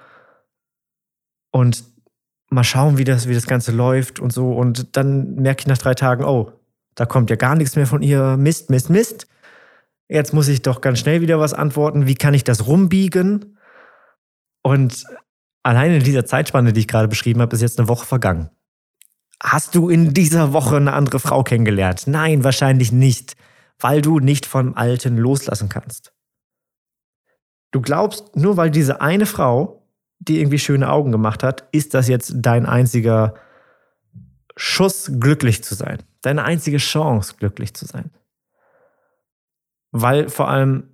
und 1.51 1.83
mal 2.49 2.63
schauen, 2.63 2.97
wie 2.97 3.03
das, 3.03 3.27
wie 3.27 3.33
das 3.33 3.47
Ganze 3.47 3.71
läuft 3.71 4.19
und 4.19 4.31
so. 4.33 4.53
Und 4.53 4.95
dann 4.95 5.35
merke 5.35 5.61
ich 5.61 5.67
nach 5.67 5.77
drei 5.77 5.93
Tagen, 5.93 6.23
oh, 6.23 6.53
da 6.97 7.05
kommt 7.05 7.29
ja 7.29 7.35
gar 7.35 7.55
nichts 7.55 7.75
mehr 7.75 7.85
von 7.85 8.01
ihr. 8.01 8.37
Mist, 8.37 8.71
Mist, 8.71 8.89
Mist. 8.89 9.27
Jetzt 10.09 10.33
muss 10.33 10.47
ich 10.47 10.63
doch 10.63 10.81
ganz 10.81 10.99
schnell 10.99 11.21
wieder 11.21 11.39
was 11.39 11.53
antworten. 11.53 12.07
Wie 12.07 12.15
kann 12.15 12.33
ich 12.33 12.43
das 12.43 12.65
rumbiegen? 12.65 13.57
Und 14.63 15.03
alleine 15.61 15.97
in 15.97 16.03
dieser 16.03 16.25
Zeitspanne, 16.25 16.73
die 16.73 16.81
ich 16.81 16.87
gerade 16.87 17.07
beschrieben 17.07 17.39
habe, 17.39 17.55
ist 17.55 17.61
jetzt 17.61 17.77
eine 17.77 17.87
Woche 17.87 18.07
vergangen. 18.07 18.49
Hast 19.41 19.75
du 19.75 19.89
in 19.89 20.15
dieser 20.15 20.53
Woche 20.53 20.77
eine 20.77 20.93
andere 20.93 21.19
Frau 21.19 21.43
kennengelernt? 21.43 22.07
Nein, 22.07 22.43
wahrscheinlich 22.43 22.91
nicht, 22.91 23.35
weil 23.79 24.01
du 24.01 24.19
nicht 24.19 24.47
vom 24.47 24.73
Alten 24.73 25.17
loslassen 25.17 25.69
kannst. 25.69 26.13
Du 27.69 27.79
glaubst, 27.79 28.35
nur 28.35 28.57
weil 28.57 28.71
diese 28.71 29.01
eine 29.01 29.27
Frau 29.27 29.87
dir 30.17 30.39
irgendwie 30.39 30.57
schöne 30.57 30.89
Augen 30.89 31.11
gemacht 31.11 31.43
hat, 31.43 31.67
ist 31.71 31.93
das 31.93 32.07
jetzt 32.07 32.33
dein 32.37 32.65
einziger 32.65 33.35
Schuss, 34.55 35.11
glücklich 35.19 35.63
zu 35.63 35.75
sein. 35.75 36.01
Deine 36.27 36.43
einzige 36.43 36.75
Chance, 36.75 37.35
glücklich 37.39 37.73
zu 37.73 37.85
sein. 37.85 38.11
Weil 39.91 40.27
vor 40.27 40.49
allem 40.49 40.89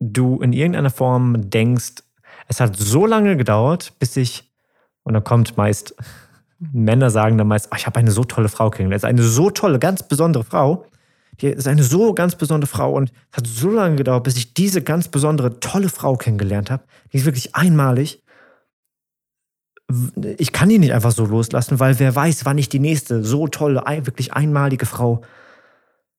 du 0.00 0.40
in 0.40 0.54
irgendeiner 0.54 0.88
Form 0.88 1.50
denkst, 1.50 2.02
es 2.48 2.58
hat 2.58 2.74
so 2.74 3.04
lange 3.04 3.36
gedauert, 3.36 3.92
bis 3.98 4.16
ich, 4.16 4.50
und 5.02 5.12
dann 5.12 5.24
kommt 5.24 5.58
meist 5.58 5.94
Männer 6.58 7.10
sagen 7.10 7.36
dann 7.36 7.48
meist, 7.48 7.68
oh, 7.70 7.76
ich 7.76 7.84
habe 7.84 7.98
eine 7.98 8.12
so 8.12 8.24
tolle 8.24 8.48
Frau 8.48 8.70
kennengelernt. 8.70 9.04
eine 9.04 9.22
so 9.22 9.50
tolle, 9.50 9.78
ganz 9.78 10.02
besondere 10.08 10.44
Frau. 10.44 10.86
Die 11.42 11.48
ist 11.48 11.68
eine 11.68 11.82
so 11.82 12.14
ganz 12.14 12.34
besondere 12.34 12.70
Frau 12.70 12.94
und 12.94 13.12
es 13.30 13.36
hat 13.36 13.46
so 13.46 13.68
lange 13.68 13.96
gedauert, 13.96 14.24
bis 14.24 14.38
ich 14.38 14.54
diese 14.54 14.80
ganz 14.80 15.08
besondere, 15.08 15.60
tolle 15.60 15.90
Frau 15.90 16.16
kennengelernt 16.16 16.70
habe. 16.70 16.84
Die 17.12 17.18
ist 17.18 17.26
wirklich 17.26 17.54
einmalig. 17.54 18.21
Ich 20.38 20.52
kann 20.52 20.68
die 20.68 20.78
nicht 20.78 20.92
einfach 20.92 21.12
so 21.12 21.24
loslassen, 21.26 21.80
weil 21.80 21.98
wer 21.98 22.14
weiß, 22.14 22.44
wann 22.44 22.58
ich 22.58 22.68
die 22.68 22.78
nächste 22.78 23.24
so 23.24 23.48
tolle, 23.48 23.82
wirklich 24.04 24.32
einmalige 24.32 24.86
Frau 24.86 25.22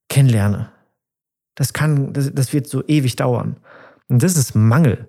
kennenlerne. 0.09 0.71
Das 1.55 1.73
kann, 1.73 2.13
das, 2.13 2.33
das 2.33 2.53
wird 2.53 2.67
so 2.67 2.83
ewig 2.87 3.15
dauern. 3.15 3.57
Und 4.07 4.23
das 4.23 4.37
ist 4.37 4.55
Mangel. 4.55 5.07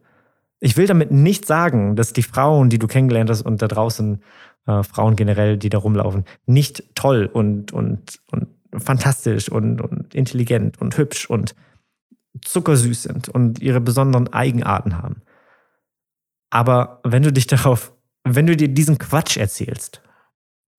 Ich 0.60 0.76
will 0.76 0.86
damit 0.86 1.10
nicht 1.10 1.46
sagen, 1.46 1.96
dass 1.96 2.12
die 2.12 2.22
Frauen, 2.22 2.70
die 2.70 2.78
du 2.78 2.86
kennengelernt 2.86 3.30
hast 3.30 3.42
und 3.42 3.60
da 3.60 3.68
draußen 3.68 4.22
äh, 4.66 4.82
Frauen 4.82 5.16
generell, 5.16 5.58
die 5.58 5.68
da 5.68 5.78
rumlaufen, 5.78 6.24
nicht 6.46 6.94
toll 6.94 7.28
und, 7.32 7.72
und, 7.72 8.20
und 8.30 8.48
fantastisch 8.78 9.48
und, 9.48 9.80
und 9.80 10.14
intelligent 10.14 10.80
und 10.80 10.96
hübsch 10.96 11.28
und 11.28 11.54
zuckersüß 12.42 13.04
sind 13.04 13.28
und 13.28 13.60
ihre 13.60 13.80
besonderen 13.80 14.32
Eigenarten 14.32 14.98
haben. 14.98 15.22
Aber 16.50 17.00
wenn 17.04 17.22
du 17.22 17.32
dich 17.32 17.46
darauf, 17.48 17.92
wenn 18.24 18.46
du 18.46 18.56
dir 18.56 18.68
diesen 18.68 18.98
Quatsch 18.98 19.36
erzählst, 19.36 20.02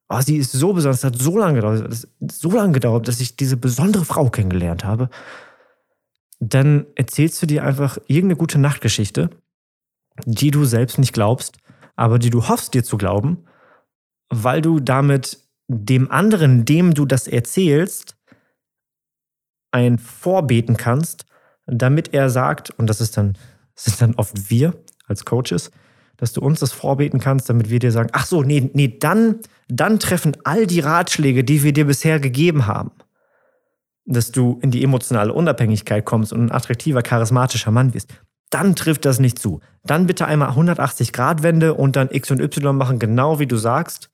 oh, 0.10 0.19
sie 0.21 0.38
ist 0.38 0.51
so 0.51 0.73
besonders, 0.73 0.99
es 0.99 1.03
hat 1.03 1.17
so 1.17 1.38
lange 1.38 1.55
gedauert, 1.55 2.08
so 2.31 2.51
lange 2.51 2.73
gedauert, 2.73 3.08
dass 3.08 3.21
ich 3.21 3.36
diese 3.38 3.58
besondere 3.58 4.05
Frau 4.05 4.29
kennengelernt 4.29 4.84
habe, 4.84 5.10
dann 6.39 6.86
erzählst 6.95 7.41
du 7.41 7.45
dir 7.45 7.63
einfach 7.63 7.97
irgendeine 8.08 8.38
gute 8.38 8.60
Nachtgeschichte, 8.60 9.29
die 10.25 10.51
du 10.51 10.65
selbst 10.65 10.99
nicht 10.99 11.13
glaubst, 11.13 11.58
aber 11.95 12.19
die 12.19 12.29
du 12.29 12.47
hoffst 12.47 12.73
dir 12.73 12.84
zu 12.84 12.97
glauben, 12.97 13.45
weil 14.29 14.62
du 14.62 14.79
damit 14.79 15.39
dem 15.67 16.12
anderen, 16.12 16.65
dem 16.65 16.93
du 16.93 17.05
das 17.05 17.27
erzählst, 17.27 18.17
ein 19.71 19.97
Vorbeten 19.97 20.77
kannst, 20.77 21.25
damit 21.65 22.13
er 22.13 22.29
sagt, 22.29 22.71
und 22.71 22.88
das 22.88 23.01
ist 23.01 23.17
dann, 23.17 23.38
das 23.75 23.86
sind 23.86 24.01
dann 24.01 24.15
oft 24.15 24.49
wir 24.49 24.73
als 25.08 25.25
Coaches, 25.25 25.71
dass 26.17 26.34
du 26.34 26.41
uns 26.41 26.60
das 26.60 26.71
vorbeten 26.71 27.19
kannst, 27.19 27.49
damit 27.49 27.69
wir 27.69 27.80
dir 27.80 27.91
sagen, 27.91 28.10
ach 28.13 28.25
so, 28.25 28.43
nee, 28.43 28.69
nee, 28.73 28.97
dann, 28.99 29.39
dann 29.67 29.99
treffen 29.99 30.38
all 30.43 30.67
die 30.67 30.80
Ratschläge, 30.80 31.43
die 31.43 31.63
wir 31.63 31.73
dir 31.73 31.86
bisher 31.86 32.19
gegeben 32.19 32.67
haben, 32.67 32.91
dass 34.06 34.32
du 34.32 34.60
in 34.62 34.71
die 34.71 34.84
emotionale 34.84 35.34
Unabhängigkeit 35.34 36.06
kommst 36.06 36.32
und 36.32 36.45
ein 36.45 36.51
attraktiver, 36.51 37.01
charismatischer 37.01 37.71
Mann 37.71 37.93
wirst, 37.93 38.13
dann 38.49 38.75
trifft 38.75 39.06
das 39.06 39.19
nicht 39.19 39.39
zu. 39.39 39.60
Dann 39.84 40.08
bitte 40.08 40.25
einmal 40.25 40.49
180 40.49 41.12
Grad 41.12 41.43
Wende 41.43 41.73
und 41.73 41.95
dann 41.95 42.10
X 42.12 42.32
und 42.32 42.39
Y 42.39 42.75
machen, 42.78 42.99
genau 42.99 43.39
wie 43.39 43.47
du 43.47 43.58
sagst. 43.58 44.10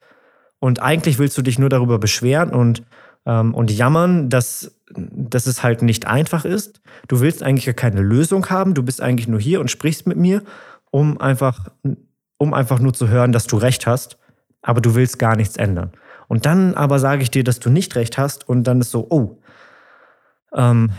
Und 0.59 0.81
eigentlich 0.81 1.19
willst 1.19 1.37
du 1.37 1.41
dich 1.41 1.59
nur 1.59 1.69
darüber 1.69 1.99
beschweren 1.99 2.51
und, 2.51 2.83
ähm, 3.25 3.53
und 3.53 3.71
jammern, 3.71 4.29
dass, 4.29 4.75
dass 4.95 5.47
es 5.47 5.63
halt 5.63 5.81
nicht 5.81 6.07
einfach 6.07 6.45
ist. 6.45 6.81
Du 7.07 7.19
willst 7.19 7.43
eigentlich 7.43 7.75
keine 7.75 8.01
Lösung 8.01 8.49
haben. 8.49 8.73
Du 8.73 8.83
bist 8.83 9.01
eigentlich 9.01 9.27
nur 9.27 9.39
hier 9.39 9.59
und 9.59 9.69
sprichst 9.69 10.07
mit 10.07 10.17
mir 10.17 10.43
um 10.91 11.19
einfach, 11.19 11.69
um 12.37 12.53
einfach 12.53 12.79
nur 12.79 12.93
zu 12.93 13.07
hören, 13.07 13.31
dass 13.31 13.47
du 13.47 13.57
recht 13.57 13.87
hast, 13.87 14.17
aber 14.61 14.81
du 14.81 14.95
willst 14.95 15.17
gar 15.17 15.35
nichts 15.35 15.57
ändern. 15.57 15.91
Und 16.27 16.45
dann 16.45 16.75
aber 16.75 16.99
sage 16.99 17.23
ich 17.23 17.31
dir, 17.31 17.43
dass 17.43 17.59
du 17.59 17.69
nicht 17.69 17.95
recht 17.95 18.17
hast 18.17 18.47
und 18.47 18.63
dann 18.63 18.79
ist 18.81 18.91
so, 18.91 19.07
oh, 19.09 19.41
ähm, 20.53 20.91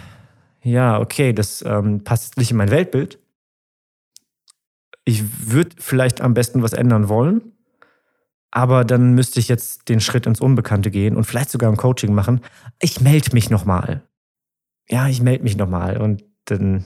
ja, 0.63 1.01
okay, 1.01 1.33
das 1.33 1.63
ähm, 1.63 2.05
passt 2.05 2.37
nicht 2.37 2.51
in 2.51 2.57
mein 2.57 2.71
Weltbild. 2.71 3.19
Ich 5.05 5.51
würde 5.51 5.77
vielleicht 5.79 6.21
am 6.21 6.35
besten 6.35 6.63
was 6.63 6.73
ändern 6.73 7.09
wollen, 7.09 7.53
aber 8.51 8.85
dann 8.85 9.15
müsste 9.15 9.41
ich 9.41 9.49
jetzt 9.49 9.89
den 9.89 10.01
Schritt 10.01 10.27
ins 10.27 10.41
Unbekannte 10.41 10.91
gehen 10.91 11.17
und 11.17 11.25
vielleicht 11.25 11.51
sogar 11.51 11.71
ein 11.71 11.77
Coaching 11.77 12.15
machen. 12.15 12.41
Ich 12.79 13.01
melde 13.01 13.33
mich 13.33 13.51
nochmal. 13.51 14.03
Ja, 14.89 15.09
ich 15.09 15.23
melde 15.23 15.45
mich 15.45 15.57
nochmal 15.57 15.97
und 15.97 16.25
dann 16.45 16.85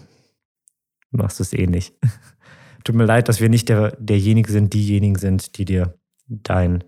machst 1.10 1.38
du 1.38 1.42
es 1.42 1.52
eh 1.52 1.66
nicht. 1.66 1.94
Tut 2.86 2.94
mir 2.94 3.04
leid, 3.04 3.28
dass 3.28 3.40
wir 3.40 3.48
nicht 3.48 3.68
der, 3.68 3.96
derjenige 3.98 4.52
sind, 4.52 4.72
diejenigen 4.72 5.16
sind, 5.16 5.58
die 5.58 5.64
dir 5.64 5.98
dein 6.28 6.84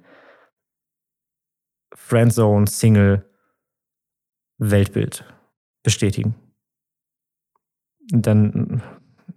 Friendzone, 1.92 2.68
Single, 2.68 3.28
Weltbild 4.58 5.24
bestätigen. 5.82 6.36
Dann 8.12 8.80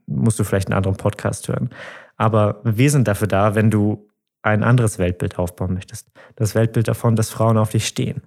musst 0.05 0.37
du 0.37 0.43
vielleicht 0.43 0.67
einen 0.67 0.77
anderen 0.77 0.97
Podcast 0.97 1.47
hören. 1.47 1.71
Aber 2.15 2.61
wir 2.63 2.91
sind 2.91 3.07
dafür 3.07 3.27
da, 3.27 3.55
wenn 3.55 3.71
du 3.71 4.07
ein 4.43 4.63
anderes 4.63 4.99
Weltbild 4.99 5.39
aufbauen 5.39 5.73
möchtest. 5.73 6.11
Das 6.35 6.53
Weltbild 6.53 6.87
davon, 6.87 7.15
dass 7.15 7.31
Frauen 7.31 7.57
auf 7.57 7.71
dich 7.71 7.87
stehen. 7.87 8.21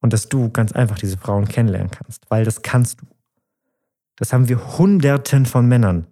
Und 0.00 0.12
dass 0.12 0.28
du 0.28 0.48
ganz 0.52 0.70
einfach 0.70 1.00
diese 1.00 1.18
Frauen 1.18 1.48
kennenlernen 1.48 1.90
kannst, 1.90 2.30
weil 2.30 2.44
das 2.44 2.62
kannst 2.62 3.00
du. 3.00 3.06
Das 4.14 4.32
haben 4.32 4.48
wir 4.48 4.78
Hunderten 4.78 5.44
von 5.44 5.66
Männern 5.66 6.06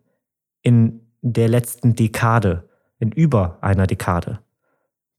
in 0.63 1.04
der 1.33 1.49
letzten 1.49 1.95
Dekade, 1.95 2.69
in 2.99 3.11
über 3.11 3.59
einer 3.63 3.87
Dekade 3.87 4.41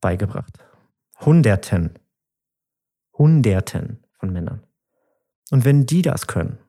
beigebracht. 0.02 0.54
Hunderten, 1.20 1.98
Hunderten 3.18 4.04
von 4.20 4.32
Männern. 4.32 4.62
Und 5.50 5.65
wenn 5.65 5.88
die 5.88 6.04
das 6.04 6.28
können, 6.28 6.60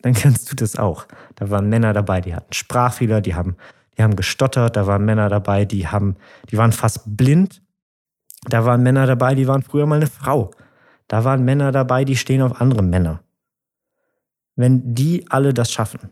dann 0.00 0.14
kannst 0.14 0.50
du 0.50 0.56
das 0.56 0.76
auch. 0.76 1.06
Da 1.34 1.50
waren 1.50 1.68
Männer 1.68 1.92
dabei, 1.92 2.22
die 2.22 2.34
hatten 2.34 2.52
Sprachfehler, 2.52 3.20
die 3.20 3.34
haben, 3.34 3.56
die 3.96 4.02
haben 4.02 4.16
gestottert, 4.16 4.76
da 4.76 4.86
waren 4.86 5.04
Männer 5.04 5.28
dabei, 5.28 5.66
die 5.66 5.88
haben, 5.88 6.16
die 6.50 6.56
waren 6.56 6.72
fast 6.72 7.16
blind. 7.16 7.62
Da 8.48 8.64
waren 8.64 8.82
Männer 8.82 9.06
dabei, 9.06 9.34
die 9.34 9.48
waren 9.48 9.62
früher 9.62 9.86
mal 9.86 9.96
eine 9.96 10.06
Frau. 10.06 10.52
Da 11.08 11.24
waren 11.24 11.44
Männer 11.44 11.72
dabei, 11.72 12.04
die 12.04 12.16
stehen 12.16 12.40
auf 12.40 12.60
andere 12.60 12.82
Männer. 12.82 13.22
Wenn 14.56 14.94
die 14.94 15.30
alle 15.30 15.52
das 15.52 15.72
schaffen, 15.72 16.10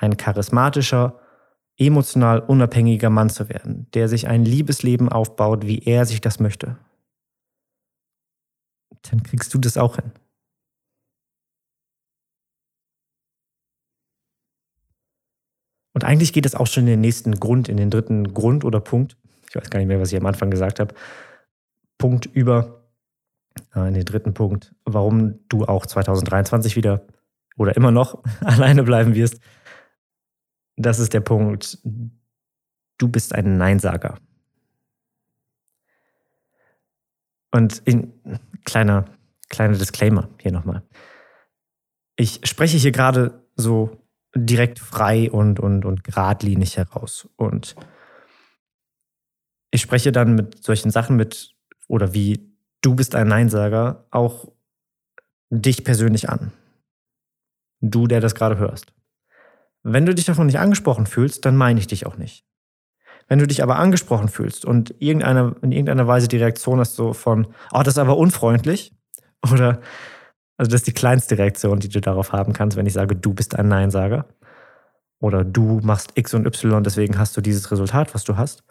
ein 0.00 0.16
charismatischer, 0.16 1.20
emotional 1.76 2.40
unabhängiger 2.40 3.10
Mann 3.10 3.28
zu 3.28 3.48
werden, 3.48 3.86
der 3.92 4.08
sich 4.08 4.28
ein 4.28 4.44
Liebesleben 4.44 5.10
aufbaut, 5.10 5.66
wie 5.66 5.80
er 5.84 6.06
sich 6.06 6.20
das 6.20 6.40
möchte, 6.40 6.78
dann 9.10 9.22
kriegst 9.22 9.52
du 9.52 9.58
das 9.58 9.76
auch 9.76 9.96
hin. 9.96 10.12
Und 15.92 16.04
eigentlich 16.04 16.32
geht 16.32 16.46
es 16.46 16.54
auch 16.54 16.66
schon 16.66 16.84
in 16.84 16.90
den 16.90 17.00
nächsten 17.00 17.34
Grund, 17.38 17.68
in 17.68 17.76
den 17.76 17.90
dritten 17.90 18.32
Grund 18.32 18.64
oder 18.64 18.80
Punkt. 18.80 19.18
Ich 19.48 19.56
weiß 19.56 19.68
gar 19.68 19.80
nicht 19.80 19.88
mehr, 19.88 20.00
was 20.00 20.12
ich 20.12 20.18
am 20.18 20.26
Anfang 20.26 20.50
gesagt 20.50 20.80
habe. 20.80 20.94
Punkt 21.98 22.26
über, 22.26 22.86
äh, 23.74 23.88
in 23.88 23.94
den 23.94 24.04
dritten 24.04 24.32
Punkt, 24.32 24.74
warum 24.84 25.40
du 25.48 25.66
auch 25.66 25.84
2023 25.84 26.76
wieder 26.76 27.06
oder 27.58 27.76
immer 27.76 27.90
noch 27.90 28.22
alleine 28.40 28.82
bleiben 28.82 29.14
wirst 29.14 29.40
das 30.80 30.98
ist 30.98 31.12
der 31.12 31.20
Punkt. 31.20 31.78
Du 32.98 33.08
bist 33.08 33.34
ein 33.34 33.56
Neinsager. 33.56 34.18
Und 37.50 37.78
in, 37.84 38.12
kleiner, 38.64 39.04
kleiner 39.48 39.76
Disclaimer 39.76 40.28
hier 40.40 40.52
nochmal. 40.52 40.82
Ich 42.16 42.40
spreche 42.44 42.78
hier 42.78 42.92
gerade 42.92 43.44
so 43.56 44.04
direkt 44.34 44.78
frei 44.78 45.30
und, 45.30 45.60
und, 45.60 45.84
und 45.84 46.04
geradlinig 46.04 46.76
heraus. 46.76 47.28
Und 47.36 47.74
ich 49.70 49.82
spreche 49.82 50.12
dann 50.12 50.34
mit 50.34 50.62
solchen 50.64 50.90
Sachen 50.90 51.16
mit, 51.16 51.54
oder 51.88 52.14
wie 52.14 52.54
du 52.80 52.94
bist 52.94 53.14
ein 53.14 53.28
Neinsager, 53.28 54.06
auch 54.10 54.52
dich 55.50 55.84
persönlich 55.84 56.28
an. 56.28 56.52
Du, 57.80 58.06
der 58.06 58.20
das 58.20 58.34
gerade 58.34 58.58
hörst. 58.58 58.92
Wenn 59.82 60.06
du 60.06 60.14
dich 60.14 60.26
davon 60.26 60.46
nicht 60.46 60.58
angesprochen 60.58 61.06
fühlst, 61.06 61.44
dann 61.44 61.56
meine 61.56 61.80
ich 61.80 61.86
dich 61.86 62.06
auch 62.06 62.16
nicht. 62.16 62.44
Wenn 63.28 63.38
du 63.38 63.46
dich 63.46 63.62
aber 63.62 63.76
angesprochen 63.76 64.28
fühlst 64.28 64.64
und 64.64 64.94
irgendeine, 64.98 65.54
in 65.62 65.72
irgendeiner 65.72 66.06
Weise 66.06 66.28
die 66.28 66.36
Reaktion 66.38 66.80
hast 66.80 66.96
so 66.96 67.12
von, 67.12 67.46
oh, 67.72 67.78
das 67.78 67.94
ist 67.94 67.98
aber 67.98 68.16
unfreundlich, 68.16 68.92
oder, 69.52 69.80
also 70.56 70.70
das 70.70 70.80
ist 70.80 70.86
die 70.88 70.92
kleinste 70.92 71.38
Reaktion, 71.38 71.80
die 71.80 71.88
du 71.88 72.00
darauf 72.00 72.32
haben 72.32 72.52
kannst, 72.52 72.76
wenn 72.76 72.86
ich 72.86 72.92
sage, 72.92 73.16
du 73.16 73.32
bist 73.32 73.56
ein 73.56 73.68
Neinsager. 73.68 74.26
Oder 75.22 75.44
du 75.44 75.80
machst 75.82 76.12
X 76.14 76.32
und 76.32 76.46
Y, 76.46 76.82
deswegen 76.82 77.18
hast 77.18 77.36
du 77.36 77.40
dieses 77.40 77.70
Resultat, 77.70 78.14
was 78.14 78.24
du 78.24 78.36
hast. 78.36 78.64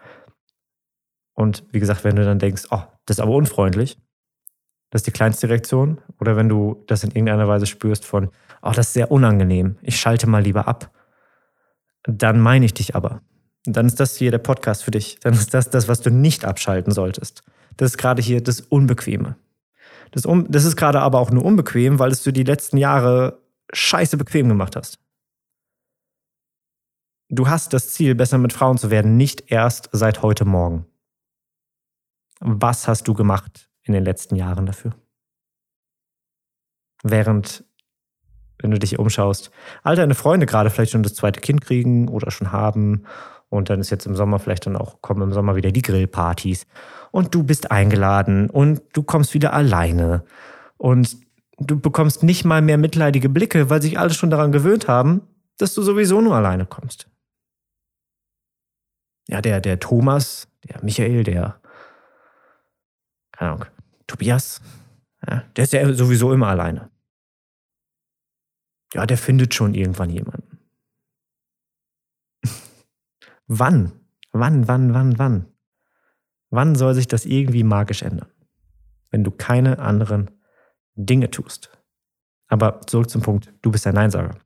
Und 1.35 1.63
wie 1.71 1.79
gesagt, 1.79 2.03
wenn 2.03 2.15
du 2.15 2.25
dann 2.25 2.39
denkst, 2.39 2.63
oh, 2.71 2.81
das 3.05 3.17
ist 3.17 3.21
aber 3.21 3.33
unfreundlich, 3.33 3.99
das 4.89 5.01
ist 5.01 5.07
die 5.07 5.11
kleinste 5.11 5.47
Reaktion. 5.47 6.01
Oder 6.19 6.35
wenn 6.35 6.49
du 6.49 6.83
das 6.87 7.03
in 7.03 7.11
irgendeiner 7.11 7.47
Weise 7.47 7.67
spürst 7.67 8.03
von, 8.03 8.29
oh, 8.61 8.71
das 8.71 8.87
ist 8.87 8.93
sehr 8.93 9.11
unangenehm, 9.11 9.77
ich 9.81 9.99
schalte 9.99 10.27
mal 10.27 10.41
lieber 10.41 10.67
ab 10.67 10.91
dann 12.17 12.39
meine 12.39 12.65
ich 12.65 12.73
dich 12.73 12.95
aber. 12.95 13.21
Dann 13.65 13.85
ist 13.85 13.99
das 13.99 14.15
hier 14.15 14.31
der 14.31 14.37
Podcast 14.39 14.83
für 14.83 14.91
dich. 14.91 15.19
Dann 15.21 15.33
ist 15.33 15.53
das 15.53 15.69
das, 15.69 15.87
was 15.87 16.01
du 16.01 16.11
nicht 16.11 16.45
abschalten 16.45 16.93
solltest. 16.93 17.43
Das 17.77 17.91
ist 17.91 17.97
gerade 17.97 18.21
hier 18.21 18.41
das 18.41 18.61
Unbequeme. 18.61 19.35
Das, 20.11 20.25
um, 20.25 20.49
das 20.49 20.65
ist 20.65 20.75
gerade 20.75 21.01
aber 21.01 21.19
auch 21.19 21.31
nur 21.31 21.45
unbequem, 21.45 21.99
weil 21.99 22.11
es 22.11 22.23
du 22.23 22.31
die 22.31 22.43
letzten 22.43 22.77
Jahre 22.77 23.41
scheiße 23.71 24.17
bequem 24.17 24.47
gemacht 24.47 24.75
hast. 24.75 24.99
Du 27.29 27.47
hast 27.47 27.73
das 27.73 27.89
Ziel, 27.89 28.15
besser 28.15 28.39
mit 28.39 28.53
Frauen 28.53 28.79
zu 28.79 28.89
werden, 28.89 29.15
nicht 29.15 29.51
erst 29.51 29.89
seit 29.91 30.23
heute 30.23 30.45
Morgen. 30.45 30.87
Was 32.39 32.87
hast 32.87 33.07
du 33.07 33.13
gemacht 33.13 33.69
in 33.83 33.93
den 33.93 34.03
letzten 34.03 34.35
Jahren 34.35 34.65
dafür? 34.65 34.95
Während 37.03 37.63
wenn 38.59 38.71
du 38.71 38.79
dich 38.79 38.99
umschaust, 38.99 39.51
all 39.83 39.95
deine 39.95 40.15
Freunde 40.15 40.45
gerade 40.45 40.69
vielleicht 40.69 40.91
schon 40.91 41.03
das 41.03 41.15
zweite 41.15 41.41
Kind 41.41 41.61
kriegen 41.61 42.07
oder 42.07 42.31
schon 42.31 42.51
haben. 42.51 43.03
Und 43.49 43.69
dann 43.69 43.79
ist 43.79 43.89
jetzt 43.89 44.05
im 44.05 44.15
Sommer 44.15 44.39
vielleicht 44.39 44.65
dann 44.67 44.75
auch, 44.75 45.01
kommen 45.01 45.21
im 45.23 45.33
Sommer 45.33 45.55
wieder 45.55 45.71
die 45.71 45.81
Grillpartys. 45.81 46.67
Und 47.11 47.33
du 47.33 47.43
bist 47.43 47.71
eingeladen 47.71 48.49
und 48.49 48.81
du 48.93 49.01
kommst 49.01 49.33
wieder 49.33 49.53
alleine. 49.53 50.23
Und 50.77 51.17
du 51.57 51.79
bekommst 51.79 52.21
nicht 52.23 52.45
mal 52.45 52.61
mehr 52.61 52.77
mitleidige 52.77 53.29
Blicke, 53.29 53.69
weil 53.69 53.81
sich 53.81 53.97
alle 53.97 54.13
schon 54.13 54.29
daran 54.29 54.51
gewöhnt 54.51 54.87
haben, 54.87 55.21
dass 55.57 55.73
du 55.73 55.81
sowieso 55.81 56.21
nur 56.21 56.35
alleine 56.35 56.65
kommst. 56.65 57.07
ja, 59.29 59.41
der, 59.41 59.61
der 59.61 59.79
Thomas, 59.79 60.47
der 60.67 60.83
Michael, 60.83 61.23
der, 61.23 61.59
keine 63.31 63.51
Ahnung, 63.51 63.65
Tobias, 64.07 64.59
ja, 65.27 65.43
der 65.55 65.63
ist 65.63 65.73
ja 65.73 65.93
sowieso 65.93 66.33
immer 66.33 66.47
alleine. 66.47 66.89
Ja, 68.93 69.05
der 69.05 69.17
findet 69.17 69.53
schon 69.53 69.73
irgendwann 69.73 70.09
jemanden. 70.09 70.59
wann? 73.47 73.91
Wann, 74.31 74.67
wann, 74.67 74.93
wann, 74.93 75.19
wann? 75.19 75.53
Wann 76.49 76.75
soll 76.75 76.95
sich 76.95 77.07
das 77.07 77.25
irgendwie 77.25 77.63
magisch 77.63 78.01
ändern? 78.01 78.31
Wenn 79.11 79.23
du 79.23 79.31
keine 79.31 79.79
anderen 79.79 80.31
Dinge 80.95 81.29
tust. 81.29 81.71
Aber 82.47 82.81
zurück 82.81 83.09
zum 83.09 83.21
Punkt, 83.21 83.53
du 83.61 83.71
bist 83.71 83.85
ein 83.85 83.93
Neinsager. 83.93 84.37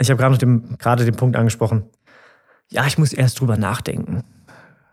Ich 0.00 0.10
habe 0.10 0.18
gerade 0.18 0.38
den, 0.38 0.78
gerade 0.78 1.04
den 1.04 1.16
Punkt 1.16 1.36
angesprochen, 1.36 1.90
ja, 2.70 2.86
ich 2.86 2.98
muss 2.98 3.12
erst 3.12 3.40
drüber 3.40 3.56
nachdenken. 3.56 4.22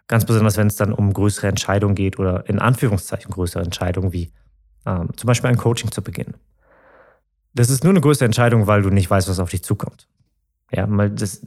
Ganz 0.08 0.26
besonders, 0.26 0.58
wenn 0.58 0.68
es 0.68 0.76
dann 0.76 0.94
um 0.94 1.14
größere 1.14 1.48
Entscheidungen 1.48 1.96
geht 1.96 2.18
oder 2.18 2.48
in 2.50 2.60
Anführungszeichen 2.60 3.32
größere 3.32 3.64
Entscheidungen 3.64 4.14
wie 4.14 4.32
ähm, 4.86 5.10
zum 5.16 5.28
Beispiel 5.28 5.50
ein 5.50 5.58
Coaching 5.58 5.92
zu 5.92 6.02
beginnen. 6.02 6.36
Das 7.54 7.70
ist 7.70 7.84
nur 7.84 7.92
eine 7.92 8.02
größere 8.02 8.26
Entscheidung, 8.26 8.68
weil 8.68 8.82
du 8.82 8.90
nicht 8.90 9.10
weißt, 9.10 9.30
was 9.30 9.40
auf 9.40 9.50
dich 9.50 9.64
zukommt. 9.64 10.08
Ja, 10.72 10.86
weil 10.90 11.10
das, 11.10 11.42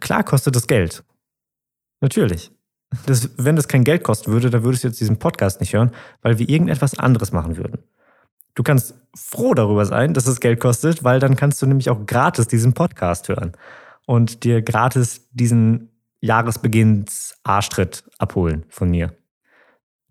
klar 0.00 0.22
kostet 0.22 0.54
das 0.56 0.66
Geld. 0.66 1.02
Natürlich. 2.00 2.52
Das, 3.06 3.30
wenn 3.36 3.56
das 3.56 3.68
kein 3.68 3.84
Geld 3.84 4.02
kosten 4.02 4.32
würde, 4.32 4.50
dann 4.50 4.64
würdest 4.64 4.84
du 4.84 4.88
jetzt 4.88 5.00
diesen 5.00 5.18
Podcast 5.18 5.60
nicht 5.60 5.72
hören, 5.72 5.92
weil 6.22 6.38
wir 6.38 6.48
irgendetwas 6.48 6.98
anderes 6.98 7.32
machen 7.32 7.56
würden. 7.56 7.78
Du 8.54 8.62
kannst 8.62 8.94
froh 9.14 9.54
darüber 9.54 9.86
sein, 9.86 10.12
dass 10.12 10.26
es 10.26 10.40
Geld 10.40 10.60
kostet, 10.60 11.04
weil 11.04 11.20
dann 11.20 11.36
kannst 11.36 11.62
du 11.62 11.66
nämlich 11.66 11.88
auch 11.88 12.04
gratis 12.04 12.48
diesen 12.48 12.74
Podcast 12.74 13.28
hören 13.28 13.52
und 14.06 14.42
dir 14.44 14.60
gratis 14.60 15.28
diesen 15.30 15.90
Jahresbeginns-Arschtritt 16.20 18.04
abholen 18.18 18.66
von 18.68 18.90
mir, 18.90 19.14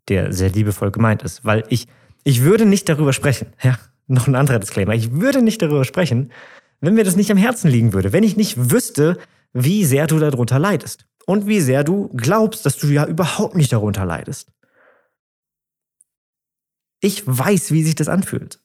der 0.07 0.33
sehr 0.33 0.49
liebevoll 0.49 0.91
gemeint 0.91 1.21
ist, 1.21 1.43
weil 1.45 1.63
ich, 1.69 1.87
ich 2.23 2.43
würde 2.43 2.65
nicht 2.65 2.89
darüber 2.89 3.13
sprechen. 3.13 3.53
Ja, 3.61 3.77
noch 4.07 4.27
ein 4.27 4.35
anderer 4.35 4.59
Disclaimer. 4.59 4.93
Ich 4.93 5.11
würde 5.11 5.41
nicht 5.41 5.61
darüber 5.61 5.85
sprechen, 5.85 6.31
wenn 6.81 6.93
mir 6.93 7.03
das 7.03 7.15
nicht 7.15 7.31
am 7.31 7.37
Herzen 7.37 7.69
liegen 7.69 7.93
würde, 7.93 8.13
wenn 8.13 8.23
ich 8.23 8.37
nicht 8.37 8.71
wüsste, 8.71 9.17
wie 9.53 9.85
sehr 9.85 10.07
du 10.07 10.19
darunter 10.19 10.59
leidest 10.59 11.07
und 11.25 11.47
wie 11.47 11.59
sehr 11.59 11.83
du 11.83 12.09
glaubst, 12.09 12.65
dass 12.65 12.77
du 12.77 12.87
ja 12.87 13.05
überhaupt 13.05 13.55
nicht 13.55 13.73
darunter 13.73 14.05
leidest. 14.05 14.51
Ich 17.01 17.25
weiß, 17.25 17.71
wie 17.71 17.83
sich 17.83 17.95
das 17.95 18.09
anfühlt. 18.09 18.59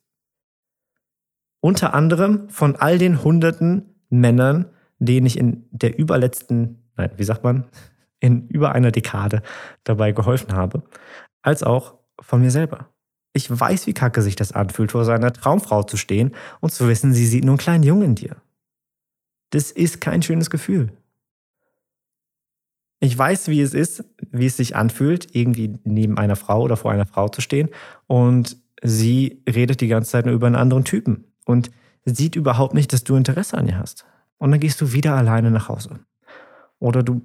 Unter 1.61 1.95
anderem 1.95 2.49
von 2.51 2.77
all 2.77 2.99
den 2.99 3.23
hunderten 3.23 3.95
Männern, 4.11 4.67
denen 4.99 5.27
ich 5.27 5.39
in 5.39 5.67
der 5.71 5.99
überletzten 5.99 6.85
nein, 6.97 7.11
wie 7.17 7.25
sagt 7.25 7.45
man, 7.45 7.65
in 8.21 8.49
über 8.49 8.73
einer 8.73 8.91
Dekade 8.91 9.43
dabei 9.85 10.13
geholfen 10.13 10.53
habe, 10.53 10.83
als 11.43 11.63
auch 11.63 11.99
von 12.21 12.41
mir 12.41 12.51
selber. 12.51 12.94
Ich 13.37 13.51
weiß, 13.51 13.87
wie 13.87 13.93
kacke 13.93 14.23
sich 14.23 14.37
das 14.37 14.53
anfühlt, 14.53 14.93
vor 14.93 15.05
seiner 15.05 15.33
Traumfrau 15.33 15.83
zu 15.83 15.97
stehen 15.97 16.35
und 16.61 16.73
zu 16.73 16.89
wissen, 16.89 17.13
sie 17.13 17.27
sieht 17.27 17.45
nur 17.45 17.53
einen 17.53 17.59
kleinen 17.59 17.85
Jungen 17.85 18.03
in 18.03 18.15
dir. 18.15 18.37
Das 19.51 19.71
ist 19.71 20.01
kein 20.01 20.23
schönes 20.23 20.51
Gefühl. 20.51 20.93
Ich 23.01 23.19
weiß, 23.19 23.49
wie 23.49 23.61
es 23.61 23.75
ist, 23.75 24.05
wie 24.31 24.47
es 24.47 24.57
sich 24.57 24.77
anfühlt, 24.77 25.35
irgendwie 25.35 25.79
neben 25.85 26.17
einer 26.17 26.37
Frau 26.37 26.63
oder 26.63 26.77
vor 26.77 26.93
einer 26.93 27.07
Frau 27.07 27.29
zu 27.29 27.41
stehen 27.41 27.69
und 28.07 28.57
sie 28.83 29.43
redet 29.49 29.81
die 29.81 29.89
ganze 29.89 30.13
Zeit 30.13 30.27
nur 30.27 30.35
über 30.35 30.47
einen 30.47 30.57
anderen 30.57 30.85
Typen 30.85 31.25
und 31.45 31.71
sieht 32.05 32.37
überhaupt 32.37 32.73
nicht, 32.73 32.93
dass 32.93 33.05
du 33.05 33.17
Interesse 33.17 33.59
an 33.59 33.67
ihr 33.67 33.79
hast. 33.79 34.07
Und 34.39 34.53
dann 34.53 34.61
gehst 34.61 34.81
du 34.81 34.93
wieder 34.93 35.17
alleine 35.17 35.51
nach 35.51 35.69
Hause. 35.69 36.01
Oder 36.79 37.03
du 37.03 37.23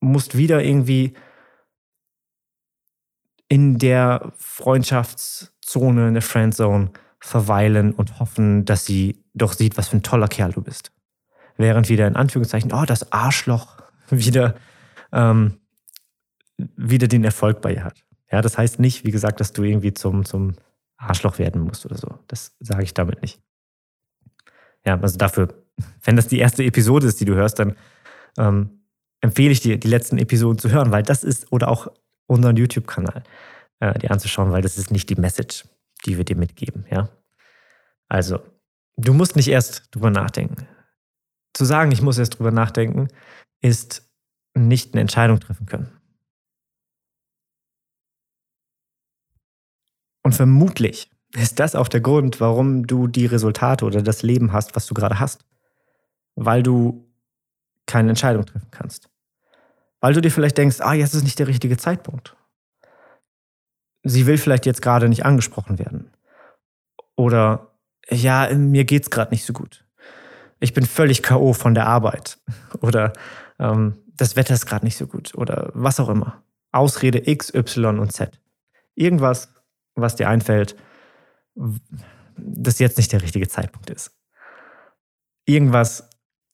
musst 0.00 0.36
wieder 0.36 0.62
irgendwie 0.62 1.14
in 3.48 3.78
der 3.78 4.32
Freundschaftszone, 4.36 6.08
in 6.08 6.14
der 6.14 6.22
Friendzone 6.22 6.90
verweilen 7.20 7.92
und 7.92 8.20
hoffen, 8.20 8.64
dass 8.64 8.84
sie 8.84 9.24
doch 9.34 9.52
sieht, 9.52 9.76
was 9.76 9.88
für 9.88 9.96
ein 9.96 10.02
toller 10.02 10.28
Kerl 10.28 10.52
du 10.52 10.62
bist. 10.62 10.92
Während 11.56 11.88
wieder 11.88 12.06
in 12.06 12.16
Anführungszeichen, 12.16 12.72
oh, 12.72 12.84
das 12.84 13.12
Arschloch 13.12 13.78
wieder, 14.10 14.54
ähm, 15.12 15.58
wieder 16.56 17.08
den 17.08 17.24
Erfolg 17.24 17.60
bei 17.60 17.74
ihr 17.74 17.84
hat. 17.84 18.04
Ja, 18.30 18.42
das 18.42 18.58
heißt 18.58 18.78
nicht, 18.78 19.04
wie 19.04 19.10
gesagt, 19.10 19.40
dass 19.40 19.52
du 19.52 19.62
irgendwie 19.62 19.94
zum, 19.94 20.24
zum 20.24 20.54
Arschloch 20.98 21.38
werden 21.38 21.62
musst 21.62 21.86
oder 21.86 21.96
so. 21.96 22.18
Das 22.28 22.54
sage 22.60 22.82
ich 22.82 22.92
damit 22.92 23.22
nicht. 23.22 23.40
Ja, 24.84 25.00
also 25.00 25.16
dafür, 25.16 25.48
wenn 26.02 26.16
das 26.16 26.28
die 26.28 26.38
erste 26.38 26.64
Episode 26.64 27.06
ist, 27.06 27.20
die 27.20 27.24
du 27.24 27.34
hörst, 27.34 27.58
dann 27.58 27.74
ähm, 28.36 28.82
empfehle 29.20 29.50
ich 29.50 29.60
dir, 29.60 29.78
die 29.78 29.88
letzten 29.88 30.18
Episoden 30.18 30.58
zu 30.58 30.70
hören, 30.70 30.92
weil 30.92 31.02
das 31.02 31.24
ist, 31.24 31.50
oder 31.50 31.68
auch 31.68 31.88
unseren 32.28 32.56
YouTube-Kanal, 32.56 33.24
äh, 33.80 33.98
dir 33.98 34.10
anzuschauen, 34.10 34.52
weil 34.52 34.62
das 34.62 34.78
ist 34.78 34.90
nicht 34.90 35.10
die 35.10 35.16
Message, 35.16 35.64
die 36.06 36.16
wir 36.16 36.24
dir 36.24 36.36
mitgeben, 36.36 36.86
ja. 36.90 37.08
Also, 38.08 38.40
du 38.96 39.12
musst 39.12 39.36
nicht 39.36 39.48
erst 39.48 39.94
drüber 39.94 40.10
nachdenken. 40.10 40.68
Zu 41.54 41.64
sagen, 41.64 41.90
ich 41.90 42.02
muss 42.02 42.18
erst 42.18 42.38
drüber 42.38 42.52
nachdenken, 42.52 43.08
ist 43.60 44.08
nicht 44.54 44.94
eine 44.94 45.00
Entscheidung 45.00 45.40
treffen 45.40 45.66
können. 45.66 45.98
Und 50.22 50.34
vermutlich 50.34 51.10
ist 51.34 51.58
das 51.58 51.74
auch 51.74 51.88
der 51.88 52.00
Grund, 52.00 52.40
warum 52.40 52.86
du 52.86 53.06
die 53.06 53.26
Resultate 53.26 53.84
oder 53.84 54.02
das 54.02 54.22
Leben 54.22 54.52
hast, 54.52 54.76
was 54.76 54.86
du 54.86 54.94
gerade 54.94 55.18
hast. 55.18 55.44
Weil 56.34 56.62
du 56.62 57.10
keine 57.86 58.10
Entscheidung 58.10 58.44
treffen 58.44 58.70
kannst. 58.70 59.08
Weil 60.00 60.14
du 60.14 60.20
dir 60.20 60.30
vielleicht 60.30 60.58
denkst, 60.58 60.80
ah, 60.80 60.94
jetzt 60.94 61.14
ist 61.14 61.24
nicht 61.24 61.38
der 61.38 61.48
richtige 61.48 61.76
Zeitpunkt. 61.76 62.36
Sie 64.04 64.26
will 64.26 64.38
vielleicht 64.38 64.66
jetzt 64.66 64.82
gerade 64.82 65.08
nicht 65.08 65.24
angesprochen 65.24 65.78
werden. 65.78 66.12
Oder 67.16 67.72
ja, 68.08 68.48
mir 68.54 68.84
geht's 68.84 69.10
gerade 69.10 69.32
nicht 69.32 69.44
so 69.44 69.52
gut. 69.52 69.84
Ich 70.60 70.72
bin 70.72 70.86
völlig 70.86 71.22
K.O. 71.22 71.52
von 71.52 71.74
der 71.74 71.86
Arbeit. 71.86 72.38
Oder 72.80 73.12
ähm, 73.58 73.98
das 74.16 74.36
Wetter 74.36 74.54
ist 74.54 74.66
gerade 74.66 74.84
nicht 74.84 74.96
so 74.96 75.06
gut. 75.06 75.34
Oder 75.34 75.70
was 75.74 76.00
auch 76.00 76.08
immer. 76.08 76.42
Ausrede 76.72 77.28
X, 77.28 77.52
Y 77.54 77.98
und 77.98 78.12
Z. 78.12 78.40
Irgendwas, 78.94 79.52
was 79.94 80.16
dir 80.16 80.28
einfällt, 80.28 80.76
das 82.36 82.78
jetzt 82.78 82.98
nicht 82.98 83.12
der 83.12 83.22
richtige 83.22 83.48
Zeitpunkt 83.48 83.90
ist. 83.90 84.12
Irgendwas, 85.44 86.08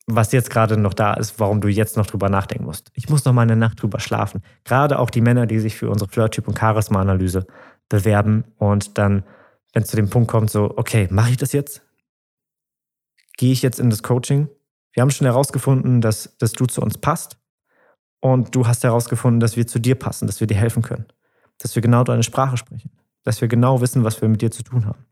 was 0.07 0.33
jetzt 0.33 0.51
gerade 0.51 0.77
noch 0.77 0.95
da 0.95 1.15
ist, 1.15 1.41
warum 1.41 1.61
du 1.61 1.69
jetzt 1.69 1.97
noch 1.97 2.07
drüber 2.07 2.29
nachdenken 2.29 2.65
musst. 2.65 2.91
Ich 2.95 3.09
muss 3.09 3.25
noch 3.25 3.33
mal 3.33 3.43
eine 3.43 3.57
Nacht 3.57 3.81
drüber 3.81 4.01
schlafen. 4.01 4.43
Gerade 4.65 4.99
auch 4.99 5.11
die 5.11 5.23
Männer, 5.23 5.47
die 5.47 5.59
sich 5.59 5.77
für 5.77 5.89
unsere 5.89 6.11
Flirt-Typ- 6.11 6.47
und 6.47 6.59
Charisma-Analyse 6.59 7.47
bewerben 7.89 8.45
und 8.59 8.99
dann, 8.99 9.25
wenn 9.73 9.83
es 9.83 9.89
zu 9.89 9.97
dem 9.97 10.11
Punkt 10.11 10.31
kommt, 10.31 10.51
so, 10.51 10.75
okay, 10.77 11.09
mache 11.11 11.31
ich 11.31 11.37
das 11.37 11.53
jetzt? 11.53 11.83
Gehe 13.37 13.53
ich 13.53 13.63
jetzt 13.63 13.81
in 13.81 13.91
das 13.91 14.03
Coaching? 14.03 14.49
Wir 14.93 15.01
haben 15.03 15.11
schon 15.11 15.27
herausgefunden, 15.27 16.01
dass, 16.01 16.37
dass 16.39 16.53
du 16.53 16.67
zu 16.67 16.81
uns 16.81 16.99
passt 16.99 17.39
und 18.21 18.55
du 18.55 18.67
hast 18.67 18.85
herausgefunden, 18.85 19.41
dass 19.41 19.57
wir 19.57 19.67
zu 19.67 19.79
dir 19.79 19.97
passen, 19.97 20.27
dass 20.27 20.41
wir 20.41 20.47
dir 20.47 20.57
helfen 20.57 20.83
können, 20.83 21.07
dass 21.59 21.75
wir 21.75 21.83
genau 21.83 22.05
deine 22.05 22.23
Sprache 22.23 22.57
sprechen, 22.57 22.91
dass 23.23 23.41
wir 23.41 23.49
genau 23.49 23.81
wissen, 23.81 24.05
was 24.05 24.21
wir 24.21 24.29
mit 24.29 24.43
dir 24.43 24.51
zu 24.51 24.63
tun 24.63 24.87
haben. 24.87 25.05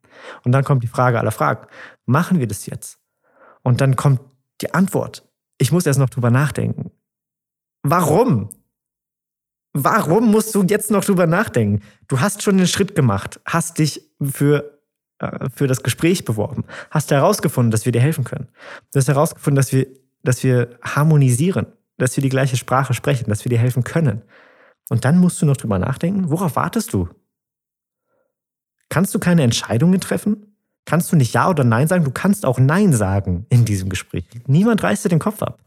Und 0.45 0.53
dann 0.53 0.65
kommt 0.65 0.83
die 0.83 0.89
Frage 0.89 1.19
aller 1.19 1.33
Fragen, 1.33 1.67
machen 2.05 2.39
wir 2.39 2.47
das 2.47 2.67
jetzt? 2.67 2.99
Und 3.63 3.81
dann 3.81 3.97
kommt 3.97 4.21
die 4.63 4.75
Antwort. 4.75 5.29
Ich 5.59 5.73
muss 5.73 5.87
erst 5.87 5.99
noch 5.99 6.11
drüber 6.11 6.31
nachdenken. 6.31 6.91
Warum? 7.83 8.51
Warum 9.73 10.31
musst 10.31 10.55
du 10.55 10.63
jetzt 10.65 10.91
noch 10.91 11.05
drüber 11.05 11.27
nachdenken? 11.27 11.83
Du 12.09 12.21
hast 12.21 12.43
schon 12.43 12.59
den 12.59 12.67
Schritt 12.67 12.95
gemacht, 12.95 13.41
hast 13.47 13.79
dich 13.79 14.03
für, 14.21 14.79
äh, 15.19 15.49
für 15.51 15.67
das 15.67 15.83
Gespräch 15.83 16.25
beworben, 16.25 16.65
hast 16.91 17.11
herausgefunden, 17.11 17.71
dass 17.71 17.85
wir 17.85 17.93
dir 17.93 18.01
helfen 18.01 18.25
können. 18.25 18.49
Du 18.93 18.99
hast 18.99 19.09
herausgefunden, 19.09 19.57
dass 19.57 19.73
wir, 19.73 19.87
dass 20.23 20.43
wir 20.43 20.79
harmonisieren, 20.83 21.67
dass 21.97 22.17
wir 22.17 22.23
die 22.23 22.29
gleiche 22.29 22.57
Sprache 22.57 22.93
sprechen, 22.93 23.31
dass 23.31 23.45
wir 23.45 23.51
dir 23.51 23.59
helfen 23.59 23.83
können. 23.83 24.23
Und 24.91 25.05
dann 25.05 25.19
musst 25.19 25.41
du 25.41 25.47
noch 25.47 25.57
drüber 25.57 25.79
nachdenken, 25.79 26.29
worauf 26.29 26.57
wartest 26.57 26.93
du? 26.93 27.09
Kannst 28.91 29.15
du 29.15 29.19
keine 29.19 29.43
Entscheidungen 29.43 30.01
treffen? 30.01 30.52
Kannst 30.93 31.11
du 31.11 31.17
nicht 31.17 31.33
Ja 31.33 31.49
oder 31.49 31.65
Nein 31.65 31.89
sagen. 31.89 32.05
Du 32.05 32.11
kannst 32.11 32.45
auch 32.45 32.59
Nein 32.59 32.93
sagen 32.93 33.47
in 33.49 33.65
diesem 33.65 33.89
Gespräch. 33.89 34.27
Niemand 34.47 34.83
reißt 34.83 35.03
dir 35.03 35.09
den 35.09 35.21
Kopf 35.21 35.43
ab. 35.43 35.59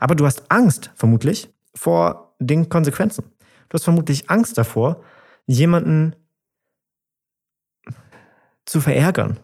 Aber 0.00 0.14
du 0.14 0.24
hast 0.24 0.50
Angst, 0.50 0.90
vermutlich, 0.94 1.52
vor 1.74 2.34
den 2.38 2.70
Konsequenzen. 2.70 3.26
Du 3.68 3.74
hast 3.74 3.84
vermutlich 3.84 4.30
Angst 4.30 4.56
davor, 4.56 5.02
jemanden 5.44 6.16
zu 8.64 8.80
verärgern. 8.80 9.38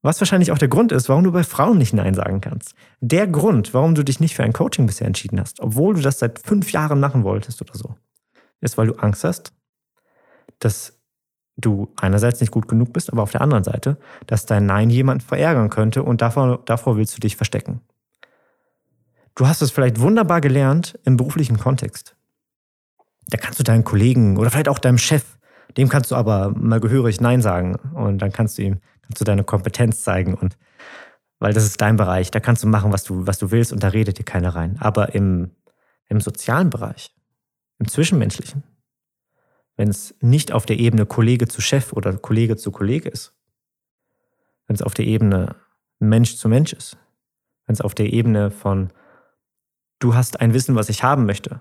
Was 0.00 0.22
wahrscheinlich 0.22 0.50
auch 0.50 0.58
der 0.58 0.68
Grund 0.68 0.90
ist, 0.90 1.10
warum 1.10 1.24
du 1.24 1.30
bei 1.30 1.44
Frauen 1.44 1.76
nicht 1.76 1.92
Nein 1.92 2.14
sagen 2.14 2.40
kannst. 2.40 2.74
Der 3.02 3.26
Grund, 3.26 3.74
warum 3.74 3.94
du 3.94 4.04
dich 4.04 4.20
nicht 4.20 4.36
für 4.36 4.44
ein 4.44 4.54
Coaching 4.54 4.86
bisher 4.86 5.06
entschieden 5.06 5.38
hast, 5.38 5.60
obwohl 5.60 5.96
du 5.96 6.00
das 6.00 6.18
seit 6.18 6.38
fünf 6.38 6.72
Jahren 6.72 6.98
machen 6.98 7.24
wolltest 7.24 7.60
oder 7.60 7.74
so, 7.74 7.94
ist, 8.62 8.78
weil 8.78 8.86
du 8.86 8.94
Angst 8.94 9.22
hast, 9.22 9.52
dass 10.60 10.97
du 11.58 11.92
einerseits 12.00 12.40
nicht 12.40 12.50
gut 12.50 12.68
genug 12.68 12.92
bist, 12.92 13.12
aber 13.12 13.22
auf 13.22 13.32
der 13.32 13.40
anderen 13.40 13.64
Seite, 13.64 13.98
dass 14.26 14.46
dein 14.46 14.66
Nein 14.66 14.90
jemanden 14.90 15.24
verärgern 15.24 15.70
könnte 15.70 16.02
und 16.02 16.22
davor, 16.22 16.62
davor 16.64 16.96
willst 16.96 17.16
du 17.16 17.20
dich 17.20 17.36
verstecken. 17.36 17.80
du 19.34 19.46
hast 19.46 19.62
es 19.62 19.70
vielleicht 19.70 20.00
wunderbar 20.00 20.40
gelernt 20.40 20.98
im 21.04 21.16
beruflichen 21.16 21.58
Kontext. 21.58 22.16
Da 23.28 23.36
kannst 23.36 23.58
du 23.60 23.62
deinen 23.62 23.84
Kollegen 23.84 24.36
oder 24.36 24.50
vielleicht 24.50 24.68
auch 24.68 24.78
deinem 24.78 24.98
Chef, 24.98 25.38
dem 25.76 25.88
kannst 25.88 26.10
du 26.10 26.16
aber 26.16 26.52
mal 26.56 26.80
gehörig 26.80 27.20
Nein 27.20 27.42
sagen 27.42 27.76
und 27.94 28.18
dann 28.18 28.32
kannst 28.32 28.58
du 28.58 28.62
ihm 28.62 28.80
kannst 29.02 29.20
du 29.20 29.24
deine 29.24 29.44
Kompetenz 29.44 30.02
zeigen 30.02 30.34
und 30.34 30.56
weil 31.38 31.52
das 31.52 31.64
ist 31.64 31.80
dein 31.80 31.96
Bereich, 31.96 32.30
da 32.30 32.40
kannst 32.40 32.62
du 32.62 32.66
machen, 32.66 32.92
was 32.92 33.04
du, 33.04 33.26
was 33.26 33.38
du 33.38 33.50
willst 33.50 33.72
und 33.72 33.82
da 33.82 33.88
redet 33.88 34.18
dir 34.18 34.24
keiner 34.24 34.54
rein. 34.54 34.76
Aber 34.80 35.14
im, 35.14 35.52
im 36.08 36.20
sozialen 36.20 36.68
Bereich, 36.68 37.14
im 37.78 37.86
Zwischenmenschlichen, 37.86 38.64
wenn 39.78 39.88
es 39.88 40.14
nicht 40.20 40.52
auf 40.52 40.66
der 40.66 40.78
Ebene 40.78 41.06
Kollege 41.06 41.46
zu 41.46 41.62
Chef 41.62 41.92
oder 41.92 42.12
Kollege 42.18 42.56
zu 42.56 42.72
Kollege 42.72 43.08
ist, 43.08 43.32
wenn 44.66 44.74
es 44.74 44.82
auf 44.82 44.92
der 44.92 45.06
Ebene 45.06 45.54
Mensch 46.00 46.36
zu 46.36 46.48
Mensch 46.48 46.72
ist, 46.72 46.98
wenn 47.64 47.74
es 47.74 47.80
auf 47.80 47.94
der 47.94 48.12
Ebene 48.12 48.50
von 48.50 48.92
du 50.00 50.14
hast 50.14 50.40
ein 50.40 50.52
Wissen, 50.52 50.74
was 50.74 50.88
ich 50.88 51.04
haben 51.04 51.26
möchte. 51.26 51.60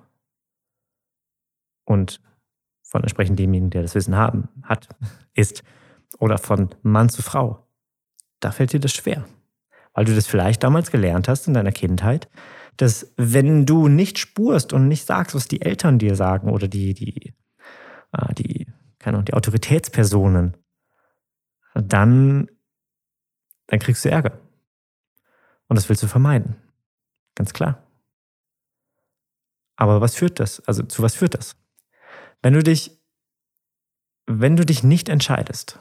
Und 1.86 2.20
von 2.82 3.02
entsprechend 3.02 3.38
demjenigen, 3.38 3.70
der 3.70 3.84
das 3.84 3.94
Wissen 3.96 4.16
haben 4.16 4.50
hat, 4.64 4.90
ist. 5.34 5.64
Oder 6.20 6.40
von 6.40 6.74
Mann 6.82 7.10
zu 7.10 7.22
Frau, 7.22 7.68
da 8.40 8.52
fällt 8.52 8.74
dir 8.74 8.80
das 8.80 8.94
schwer. 8.94 9.26
Weil 9.94 10.06
du 10.06 10.16
das 10.16 10.26
vielleicht 10.26 10.64
damals 10.64 10.90
gelernt 10.90 11.28
hast 11.28 11.48
in 11.48 11.54
deiner 11.54 11.72
Kindheit, 11.72 12.30
dass 12.78 13.14
wenn 13.16 13.66
du 13.66 13.88
nicht 13.88 14.18
spurst 14.18 14.74
und 14.74 14.88
nicht 14.88 15.06
sagst, 15.06 15.36
was 15.36 15.48
die 15.48 15.62
Eltern 15.62 16.00
dir 16.00 16.16
sagen 16.16 16.50
oder 16.50 16.68
die, 16.68 16.94
die, 16.94 17.34
die, 18.38 18.68
keine 19.00 19.18
Ahnung, 19.18 19.26
die 19.26 19.34
Autoritätspersonen, 19.34 20.58
dann, 21.74 22.50
dann 23.68 23.80
kriegst 23.80 24.04
du 24.06 24.10
Ärger. 24.10 24.40
Und 25.68 25.76
das 25.76 25.90
willst 25.90 26.04
du 26.04 26.08
vermeiden. 26.08 26.56
Ganz 27.36 27.54
klar. 27.54 27.84
Aber 29.76 30.02
was 30.02 30.16
führt 30.16 30.40
das? 30.40 30.60
Also 30.62 30.84
zu 30.84 31.04
was 31.04 31.16
führt 31.16 31.36
das? 31.36 31.56
Wenn 32.42 32.54
du 32.54 32.64
dich, 32.64 33.00
wenn 34.26 34.56
du 34.56 34.66
dich 34.66 34.84
nicht 34.84 35.10
entscheidest, 35.10 35.80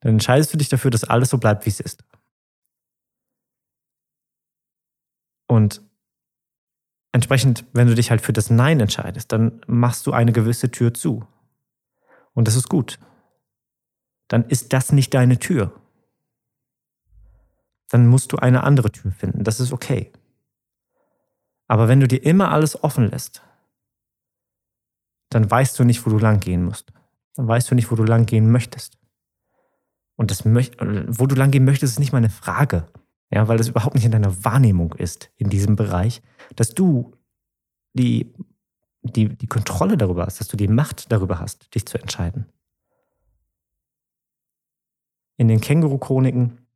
dann 0.00 0.12
entscheidest 0.12 0.52
du 0.52 0.58
dich 0.58 0.68
dafür, 0.68 0.90
dass 0.90 1.04
alles 1.04 1.30
so 1.30 1.38
bleibt, 1.38 1.64
wie 1.64 1.70
es 1.70 1.80
ist. 1.80 2.04
Und 5.46 5.82
entsprechend, 7.16 7.64
wenn 7.72 7.88
du 7.88 7.94
dich 7.94 8.10
halt 8.10 8.20
für 8.20 8.32
das 8.32 8.50
Nein 8.50 8.78
entscheidest, 8.78 9.32
dann 9.32 9.60
machst 9.66 10.06
du 10.06 10.12
eine 10.12 10.32
gewisse 10.32 10.70
Tür 10.70 10.94
zu. 10.94 11.26
Und 12.34 12.46
das 12.46 12.54
ist 12.54 12.68
gut. 12.68 13.00
Dann 14.28 14.44
ist 14.44 14.72
das 14.72 14.92
nicht 14.92 15.14
deine 15.14 15.38
Tür. 15.38 15.72
Dann 17.88 18.06
musst 18.06 18.32
du 18.32 18.36
eine 18.36 18.62
andere 18.62 18.92
Tür 18.92 19.12
finden. 19.12 19.44
Das 19.44 19.60
ist 19.60 19.72
okay. 19.72 20.12
Aber 21.66 21.88
wenn 21.88 22.00
du 22.00 22.06
dir 22.06 22.22
immer 22.22 22.52
alles 22.52 22.82
offen 22.84 23.10
lässt, 23.10 23.42
dann 25.30 25.50
weißt 25.50 25.78
du 25.78 25.84
nicht, 25.84 26.06
wo 26.06 26.10
du 26.10 26.18
lang 26.18 26.38
gehen 26.38 26.64
musst. 26.64 26.92
Dann 27.34 27.48
weißt 27.48 27.70
du 27.70 27.74
nicht, 27.74 27.90
wo 27.90 27.96
du 27.96 28.04
lang 28.04 28.26
gehen 28.26 28.50
möchtest. 28.50 28.98
Und 30.16 30.30
das, 30.30 30.44
wo 30.44 31.26
du 31.26 31.34
lang 31.34 31.50
gehen 31.50 31.64
möchtest, 31.64 31.94
ist 31.94 31.98
nicht 31.98 32.12
mal 32.12 32.18
eine 32.18 32.30
Frage. 32.30 32.86
Ja, 33.30 33.48
weil 33.48 33.58
das 33.58 33.68
überhaupt 33.68 33.94
nicht 33.94 34.04
in 34.04 34.12
deiner 34.12 34.44
Wahrnehmung 34.44 34.94
ist 34.94 35.30
in 35.36 35.50
diesem 35.50 35.74
Bereich, 35.76 36.22
dass 36.54 36.74
du 36.74 37.16
die, 37.92 38.32
die, 39.02 39.28
die 39.28 39.46
Kontrolle 39.46 39.96
darüber 39.96 40.26
hast, 40.26 40.38
dass 40.38 40.48
du 40.48 40.56
die 40.56 40.68
Macht 40.68 41.10
darüber 41.10 41.40
hast, 41.40 41.74
dich 41.74 41.86
zu 41.86 41.98
entscheiden. 41.98 42.46
In 45.38 45.48
den 45.48 45.60
Känguru-Chroniken, 45.60 46.66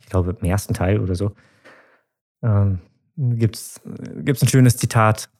ich 0.00 0.06
glaube 0.06 0.36
im 0.40 0.46
ersten 0.46 0.74
Teil 0.74 1.00
oder 1.00 1.14
so, 1.14 1.34
ähm, 2.42 2.80
gibt 3.16 3.56
es 3.56 3.80
ein 3.84 4.48
schönes 4.48 4.76
Zitat. 4.76 5.30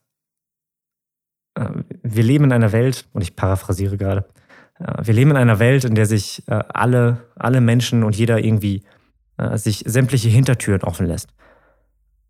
Äh, 1.55 1.83
wir 2.03 2.23
leben 2.23 2.45
in 2.45 2.53
einer 2.53 2.73
Welt, 2.73 3.09
und 3.13 3.23
ich 3.23 3.37
paraphrasiere 3.37 3.97
gerade, 3.97 4.29
äh, 4.79 5.05
wir 5.05 5.15
leben 5.15 5.31
in 5.31 5.37
einer 5.37 5.59
Welt, 5.59 5.85
in 5.85 5.95
der 5.95 6.07
sich 6.07 6.47
äh, 6.49 6.63
alle, 6.69 7.27
alle 7.37 7.61
Menschen 7.61 8.05
und 8.05 8.17
jeder 8.17 8.39
irgendwie 8.45 8.83
äh, 9.39 9.57
sich 9.57 9.85
sämtliche 9.87 10.29
Hintertüren 10.29 10.83
offen 10.83 11.07
lässt. 11.07 11.29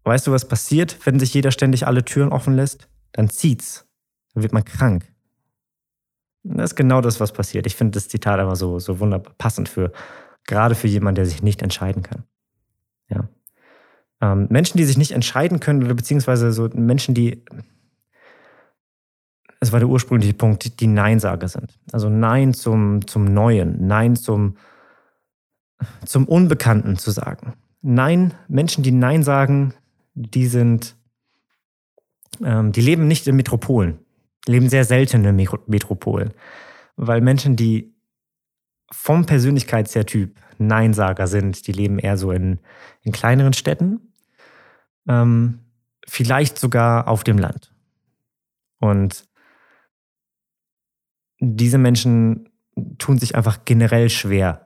Weißt 0.05 0.27
du, 0.27 0.33
was 0.33 0.47
passiert, 0.47 0.99
wenn 1.05 1.19
sich 1.19 1.35
jeder 1.35 1.51
ständig 1.51 1.87
alle 1.87 2.05
Türen 2.05 2.31
offen 2.31 2.55
lässt? 2.55 2.89
Dann 3.13 3.29
zieht's. 3.29 3.89
Dann 4.35 4.43
wird 4.43 4.53
man 4.53 4.65
krank. 4.65 5.05
Das 6.45 6.71
ist 6.71 6.77
genau 6.77 7.01
das, 7.01 7.19
was 7.19 7.33
passiert. 7.33 7.67
Ich 7.67 7.75
finde 7.75 7.93
das 7.93 8.09
Zitat 8.09 8.39
aber 8.39 8.55
so, 8.55 8.79
so 8.79 9.01
wunderbar 9.01 9.35
passend 9.37 9.69
für, 9.69 9.93
gerade 10.45 10.75
für 10.75 10.87
jemanden, 10.87 11.17
der 11.17 11.27
sich 11.27 11.43
nicht 11.43 11.63
entscheiden 11.63 12.03
kann. 12.03 12.25
Ja. 13.09 13.29
Ähm, 14.21 14.47
Menschen, 14.49 14.79
die 14.79 14.85
sich 14.85 14.97
nicht 14.97 15.13
entscheiden 15.13 15.61
können, 15.61 15.83
oder 15.83 15.95
beziehungsweise 15.95 16.53
so 16.53 16.69
Menschen, 16.73 17.15
die, 17.15 17.45
es 19.61 19.73
war 19.73 19.81
der 19.81 19.89
ursprüngliche 19.89 20.35
Punkt, 20.35 20.81
die 20.81 20.87
Neinsager 20.87 21.49
sind. 21.49 21.79
Also 21.93 22.09
Nein 22.09 22.55
zum, 22.55 23.07
zum 23.07 23.25
Neuen, 23.25 23.87
Nein 23.87 24.15
zum, 24.17 24.57
zum 26.05 26.27
Unbekannten 26.27 26.97
zu 26.97 27.11
sagen. 27.11 27.55
Nein, 27.83 28.35
Menschen, 28.49 28.83
die 28.83 28.93
Nein 28.93 29.23
sagen, 29.23 29.75
die 30.15 30.47
sind, 30.47 30.97
ähm, 32.43 32.73
die 32.73 32.81
leben 32.81 33.07
nicht 33.07 33.27
in 33.27 33.37
Metropolen, 33.37 33.99
leben 34.47 34.69
sehr 34.69 34.85
selten 34.85 35.25
in 35.25 35.37
Metropolen. 35.67 36.33
Weil 36.97 37.21
Menschen, 37.21 37.57
die 37.57 37.95
vom 38.91 39.27
Persönlichkeitstyp 39.27 40.39
Neinsager 40.59 41.27
sind, 41.27 41.67
die 41.67 41.73
leben 41.73 41.99
eher 41.99 42.17
so 42.17 42.33
in, 42.33 42.61
in 43.03 43.13
kleineren 43.13 43.53
Städten, 43.53 44.13
ähm, 45.07 45.61
vielleicht 46.07 46.59
sogar 46.59 47.09
auf 47.09 47.25
dem 47.25 47.39
Land. 47.39 47.73
Und 48.79 49.27
diese 51.39 51.79
Menschen 51.79 52.49
tun 52.99 53.19
sich 53.19 53.35
einfach 53.35 53.65
generell 53.65 54.09
schwer 54.09 54.66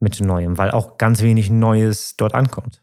mit 0.00 0.20
Neuem, 0.20 0.58
weil 0.58 0.70
auch 0.70 0.98
ganz 0.98 1.22
wenig 1.22 1.50
Neues 1.50 2.16
dort 2.16 2.34
ankommt. 2.34 2.82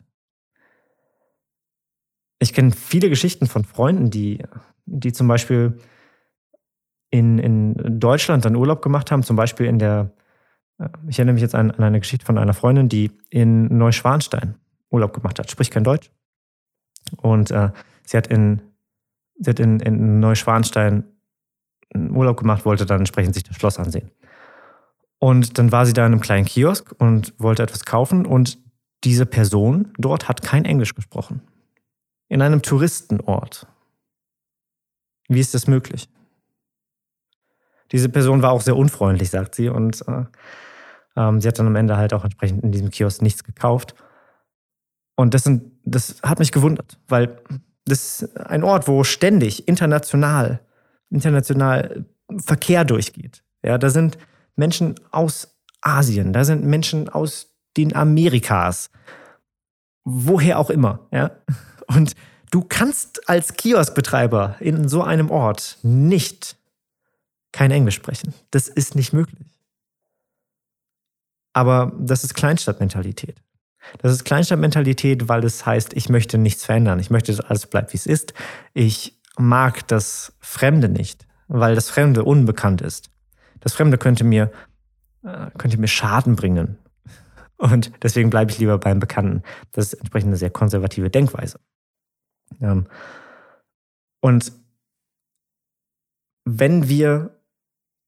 Ich 2.40 2.54
kenne 2.54 2.72
viele 2.72 3.10
Geschichten 3.10 3.48
von 3.48 3.64
Freunden, 3.64 4.10
die, 4.10 4.44
die 4.86 5.14
zum 5.14 5.28
Beispiel 5.28 5.78
in, 7.10 7.38
in 7.38 8.00
Deutschland 8.00 8.44
dann 8.44 8.56
Urlaub 8.56 8.82
gemacht 8.82 9.12
haben, 9.12 9.24
zum 9.24 9.36
Beispiel 9.36 9.68
in 9.68 9.80
der, 9.80 10.12
äh, 10.80 10.90
ich 11.08 11.20
erinnere 11.20 11.34
mich 11.34 11.44
jetzt 11.44 11.56
an, 11.56 11.72
an 11.72 11.84
eine 11.84 12.00
Geschichte 12.00 12.26
von 12.26 12.38
einer 12.38 12.54
Freundin, 12.54 12.90
die 12.90 13.12
in 13.30 13.78
Neuschwanstein 13.78 14.56
Urlaub 14.90 15.14
gemacht 15.14 15.40
hat, 15.40 15.50
spricht 15.50 15.72
kein 15.72 15.84
Deutsch. 15.84 16.12
Und 17.18 17.52
äh, 17.52 17.70
sie 18.06 18.18
hat 18.18 18.28
in, 18.28 18.62
sie 19.40 19.52
hat 19.52 19.60
in, 19.60 19.80
in 19.80 20.20
Neuschwanstein 20.20 21.04
Urlaub 21.96 22.38
gemacht, 22.38 22.66
wollte 22.66 22.86
dann 22.86 23.02
entsprechend 23.02 23.36
sich 23.36 23.44
das 23.44 23.56
Schloss 23.56 23.78
ansehen. 23.78 24.10
Und 25.24 25.58
dann 25.58 25.72
war 25.72 25.86
sie 25.86 25.94
da 25.94 26.06
in 26.06 26.12
einem 26.12 26.20
kleinen 26.20 26.44
Kiosk 26.44 26.94
und 26.98 27.34
wollte 27.38 27.64
etwas 27.64 27.86
kaufen 27.86 28.26
und 28.26 28.58
diese 29.06 29.26
Person 29.26 29.94
dort 29.98 30.28
hat 30.28 30.42
kein 30.42 30.66
Englisch 30.66 30.96
gesprochen. 30.96 31.42
In 32.28 32.42
einem 32.42 32.62
Touristenort. 32.62 33.66
Wie 35.30 35.40
ist 35.40 35.54
das 35.54 35.66
möglich? 35.66 36.10
Diese 37.94 38.10
Person 38.10 38.42
war 38.42 38.52
auch 38.52 38.60
sehr 38.60 38.76
unfreundlich, 38.76 39.30
sagt 39.30 39.56
sie, 39.56 39.70
und 39.70 40.06
äh, 40.10 40.26
ähm, 41.16 41.40
sie 41.40 41.48
hat 41.48 41.58
dann 41.58 41.68
am 41.68 41.78
Ende 41.78 41.96
halt 41.96 42.14
auch 42.14 42.26
entsprechend 42.26 42.62
in 42.62 42.74
diesem 42.74 42.90
Kiosk 42.90 43.22
nichts 43.22 43.46
gekauft. 43.46 43.96
Und 45.16 45.34
das, 45.34 45.46
sind, 45.46 45.72
das 45.86 46.22
hat 46.22 46.40
mich 46.40 46.52
gewundert, 46.52 47.00
weil 47.08 47.42
das 47.86 48.24
ist 48.24 48.38
ein 48.38 48.66
Ort, 48.66 48.90
wo 48.90 49.06
ständig 49.06 49.70
international, 49.70 50.60
international 51.10 52.04
Verkehr 52.40 52.84
durchgeht. 52.84 53.42
Ja, 53.64 53.78
da 53.78 53.90
sind 53.90 54.18
Menschen 54.56 54.96
aus 55.12 55.58
Asien, 55.82 56.34
da 56.34 56.44
sind 56.44 56.64
Menschen 56.64 57.10
aus 57.10 57.48
den 57.78 57.96
Amerikas, 57.96 58.90
woher 60.04 60.60
auch 60.60 60.70
immer. 60.70 61.08
Ja? 61.12 61.32
Und 61.88 62.16
du 62.52 62.64
kannst 62.64 63.28
als 63.30 63.54
Kioskbetreiber 63.56 64.58
in 64.60 64.88
so 64.88 65.02
einem 65.02 65.30
Ort 65.30 65.78
nicht 65.82 66.56
kein 67.52 67.72
Englisch 67.72 67.96
sprechen. 67.96 68.34
Das 68.52 68.68
ist 68.68 68.96
nicht 68.96 69.14
möglich. 69.14 69.48
Aber 71.54 71.94
das 72.00 72.24
ist 72.24 72.34
Kleinstadtmentalität. 72.34 73.42
Das 74.00 74.12
ist 74.12 74.24
Kleinstadtmentalität, 74.24 75.28
weil 75.28 75.44
es 75.44 75.66
heißt, 75.66 75.94
ich 75.94 76.10
möchte 76.10 76.38
nichts 76.38 76.66
verändern. 76.66 77.00
Ich 77.00 77.10
möchte, 77.10 77.32
dass 77.32 77.46
alles 77.46 77.68
bleibt, 77.68 77.94
wie 77.94 77.98
es 77.98 78.06
ist. 78.06 78.34
Ich 78.74 79.20
mag 79.38 79.88
das 79.88 80.34
Fremde 80.40 80.90
nicht, 80.90 81.28
weil 81.48 81.76
das 81.76 81.90
Fremde 81.90 82.24
unbekannt 82.24 82.82
ist. 82.82 83.10
Das 83.64 83.74
Fremde 83.74 83.98
könnte 83.98 84.24
mir, 84.24 84.52
äh, 85.24 85.50
könnte 85.58 85.78
mir 85.78 85.88
Schaden 85.88 86.36
bringen. 86.36 86.78
Und 87.58 87.92
deswegen 88.04 88.30
bleibe 88.30 88.52
ich 88.52 88.60
lieber 88.60 88.78
beim 88.78 89.00
Bekannten. 89.00 89.42
Das 89.72 89.88
ist 89.88 89.94
entsprechend 89.94 90.28
eine 90.28 90.38
sehr 90.38 90.50
konservative 90.50 91.10
Denkweise. 91.10 91.60
Ähm, 92.62 92.88
und 94.20 94.52
wenn 96.46 96.90
wir 96.90 97.40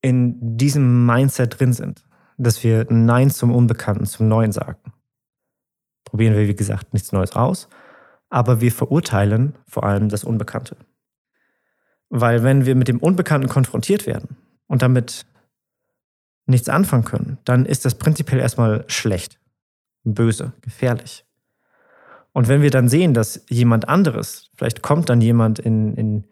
in 0.02 0.58
diesem 0.58 1.06
Mindset 1.06 1.60
drin 1.60 1.74
sind, 1.74 2.04
dass 2.38 2.64
wir 2.64 2.86
Nein 2.90 3.32
zum 3.32 3.54
Unbekannten, 3.54 4.06
zum 4.06 4.28
Neuen 4.28 4.52
sagen, 4.52 4.92
probieren 6.04 6.36
wir, 6.36 6.48
wie 6.48 6.56
gesagt, 6.56 6.94
nichts 6.94 7.14
Neues 7.14 7.32
aus. 7.32 7.70
aber 8.30 8.60
wir 8.62 8.72
verurteilen 8.72 9.56
vor 9.68 9.84
allem 9.86 10.10
das 10.10 10.24
Unbekannte. 10.24 10.76
Weil 12.10 12.44
wenn 12.44 12.66
wir 12.66 12.76
mit 12.76 12.88
dem 12.88 13.00
Unbekannten 13.00 13.48
konfrontiert 13.48 14.06
werden 14.06 14.38
und 14.68 14.82
damit 14.82 15.26
nichts 16.46 16.70
anfangen 16.70 17.06
können, 17.06 17.38
dann 17.46 17.66
ist 17.66 17.86
das 17.86 17.96
prinzipiell 17.96 18.40
erstmal 18.40 18.86
schlecht, 18.88 19.40
böse, 20.04 20.54
gefährlich. 20.62 21.26
Und 22.34 22.48
wenn 22.48 22.62
wir 22.62 22.72
dann 22.72 22.90
sehen, 22.90 23.14
dass 23.14 23.46
jemand 23.50 23.88
anderes, 23.88 24.52
vielleicht 24.56 24.82
kommt 24.82 25.10
dann 25.10 25.22
jemand 25.22 25.60
in, 25.60 25.96
in, 25.96 26.28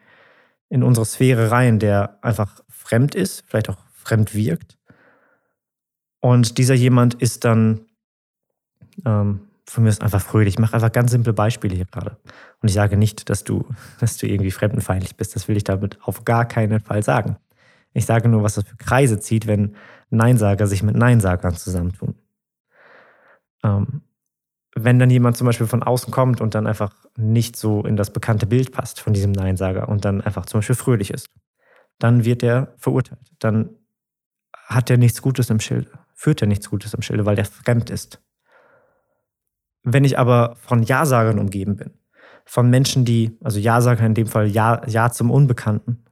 in 0.69 0.83
unsere 0.83 1.05
Sphäre 1.05 1.49
rein, 1.49 1.79
der 1.79 2.19
einfach 2.21 2.61
fremd 2.69 3.15
ist, 3.15 3.43
vielleicht 3.47 3.69
auch 3.69 3.77
fremd 3.93 4.35
wirkt, 4.35 4.77
und 6.19 6.57
dieser 6.57 6.73
jemand 6.73 7.15
ist 7.15 7.43
dann 7.43 7.81
ähm, 9.05 9.41
von 9.65 9.83
mir 9.83 9.89
ist 9.89 10.01
einfach 10.01 10.21
fröhlich. 10.21 10.55
Ich 10.55 10.59
mache 10.59 10.75
einfach 10.75 10.91
ganz 10.91 11.11
simple 11.11 11.33
Beispiele 11.33 11.75
hier 11.75 11.85
gerade. 11.85 12.17
Und 12.61 12.69
ich 12.69 12.73
sage 12.73 12.97
nicht, 12.97 13.29
dass 13.29 13.43
du, 13.43 13.65
dass 13.99 14.17
du 14.17 14.27
irgendwie 14.27 14.51
fremdenfeindlich 14.51 15.15
bist. 15.15 15.35
Das 15.35 15.47
will 15.47 15.57
ich 15.57 15.63
damit 15.63 15.97
auf 16.03 16.25
gar 16.25 16.45
keinen 16.45 16.79
Fall 16.79 17.03
sagen. 17.03 17.37
Ich 17.93 18.05
sage 18.05 18.27
nur, 18.27 18.43
was 18.43 18.55
das 18.55 18.65
für 18.65 18.75
Kreise 18.75 19.19
zieht, 19.19 19.47
wenn 19.47 19.75
Neinsager 20.13 20.67
sich 20.67 20.83
mit 20.83 20.95
Neinsagern 20.95 21.55
zusammentun. 21.55 22.15
Ähm, 23.63 24.01
wenn 24.75 24.99
dann 24.99 25.09
jemand 25.09 25.37
zum 25.37 25.45
Beispiel 25.45 25.67
von 25.67 25.83
außen 25.83 26.11
kommt 26.11 26.41
und 26.41 26.55
dann 26.55 26.67
einfach 26.67 26.93
nicht 27.15 27.55
so 27.55 27.83
in 27.83 27.95
das 27.95 28.11
bekannte 28.11 28.45
Bild 28.45 28.71
passt 28.71 28.99
von 28.99 29.13
diesem 29.13 29.31
Neinsager 29.31 29.87
und 29.87 30.03
dann 30.05 30.21
einfach 30.21 30.45
zum 30.45 30.59
Beispiel 30.59 30.75
fröhlich 30.75 31.11
ist, 31.11 31.29
dann 31.99 32.25
wird 32.25 32.43
er 32.43 32.73
verurteilt. 32.77 33.31
Dann 33.39 33.69
hat 34.53 34.89
er 34.89 34.97
nichts 34.97 35.21
Gutes 35.21 35.49
im 35.49 35.59
Schilde, 35.59 35.91
führt 36.13 36.41
er 36.41 36.47
nichts 36.47 36.69
Gutes 36.69 36.93
im 36.93 37.01
Schilde, 37.01 37.25
weil 37.25 37.35
der 37.35 37.45
fremd 37.45 37.89
ist. 37.89 38.21
Wenn 39.83 40.05
ich 40.05 40.17
aber 40.17 40.55
von 40.55 40.81
Ja-Sagern 40.81 41.39
umgeben 41.39 41.75
bin, 41.75 41.91
von 42.45 42.69
Menschen, 42.69 43.05
die, 43.05 43.37
also 43.43 43.59
Ja-Sager 43.59 44.05
in 44.05 44.15
dem 44.15 44.27
Fall 44.27 44.47
Ja, 44.47 44.81
ja 44.87 45.11
zum 45.11 45.29
Unbekannten, 45.29 46.03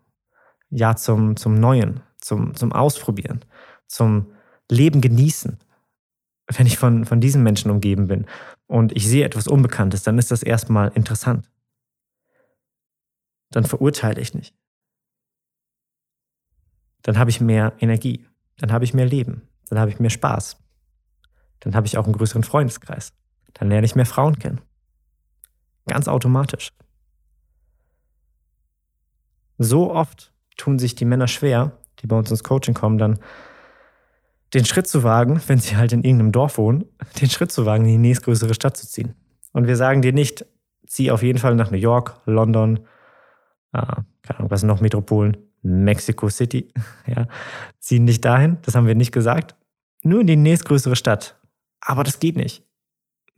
Ja 0.69 0.95
zum, 0.95 1.35
zum 1.35 1.55
Neuen, 1.55 2.01
zum, 2.17 2.53
zum 2.55 2.73
Ausprobieren, 2.73 3.43
zum 3.91 4.31
Leben 4.69 5.01
genießen. 5.01 5.57
Wenn 6.47 6.65
ich 6.65 6.77
von, 6.77 7.05
von 7.05 7.21
diesen 7.21 7.43
Menschen 7.43 7.71
umgeben 7.71 8.07
bin 8.07 8.25
und 8.67 8.95
ich 8.95 9.07
sehe 9.07 9.25
etwas 9.25 9.47
Unbekanntes, 9.47 10.03
dann 10.03 10.17
ist 10.17 10.31
das 10.31 10.43
erstmal 10.43 10.89
interessant. 10.95 11.49
Dann 13.51 13.65
verurteile 13.65 14.19
ich 14.19 14.33
nicht. 14.33 14.55
Dann 17.03 17.17
habe 17.17 17.29
ich 17.29 17.41
mehr 17.41 17.73
Energie. 17.79 18.25
Dann 18.57 18.71
habe 18.71 18.85
ich 18.85 18.93
mehr 18.93 19.05
Leben. 19.05 19.47
Dann 19.69 19.79
habe 19.79 19.91
ich 19.91 19.99
mehr 19.99 20.09
Spaß. 20.09 20.57
Dann 21.59 21.75
habe 21.75 21.87
ich 21.87 21.97
auch 21.97 22.05
einen 22.05 22.13
größeren 22.13 22.43
Freundeskreis. 22.43 23.13
Dann 23.53 23.69
lerne 23.69 23.85
ich 23.85 23.95
mehr 23.95 24.05
Frauen 24.05 24.39
kennen. 24.39 24.61
Ganz 25.87 26.07
automatisch. 26.07 26.71
So 29.57 29.93
oft 29.93 30.33
tun 30.57 30.79
sich 30.79 30.95
die 30.95 31.05
Männer 31.05 31.27
schwer, 31.27 31.77
die 31.99 32.07
bei 32.07 32.17
uns 32.17 32.31
ins 32.31 32.43
Coaching 32.43 32.73
kommen, 32.73 32.97
dann 32.97 33.19
den 34.53 34.65
Schritt 34.65 34.87
zu 34.87 35.03
wagen, 35.03 35.41
wenn 35.47 35.59
sie 35.59 35.77
halt 35.77 35.93
in 35.93 36.03
irgendeinem 36.03 36.31
Dorf 36.31 36.57
wohnen, 36.57 36.85
den 37.21 37.29
Schritt 37.29 37.51
zu 37.51 37.65
wagen, 37.65 37.85
in 37.85 37.91
die 37.91 37.97
nächstgrößere 37.97 38.53
Stadt 38.53 38.77
zu 38.77 38.87
ziehen. 38.87 39.15
Und 39.53 39.67
wir 39.67 39.75
sagen 39.75 40.01
dir 40.01 40.13
nicht, 40.13 40.45
zieh 40.85 41.11
auf 41.11 41.23
jeden 41.23 41.39
Fall 41.39 41.55
nach 41.55 41.71
New 41.71 41.77
York, 41.77 42.19
London, 42.25 42.79
äh, 43.73 43.81
keine 44.21 44.39
Ahnung, 44.39 44.51
was 44.51 44.61
sind 44.61 44.67
noch 44.67 44.81
Metropolen, 44.81 45.37
Mexico 45.61 46.29
City, 46.29 46.67
ja, 47.07 47.27
zieh 47.79 47.99
nicht 47.99 48.25
dahin, 48.25 48.57
das 48.63 48.75
haben 48.75 48.87
wir 48.87 48.95
nicht 48.95 49.11
gesagt, 49.11 49.55
nur 50.03 50.21
in 50.21 50.27
die 50.27 50.35
nächstgrößere 50.35 50.95
Stadt. 50.95 51.37
Aber 51.79 52.03
das 52.03 52.19
geht 52.19 52.35
nicht 52.35 52.63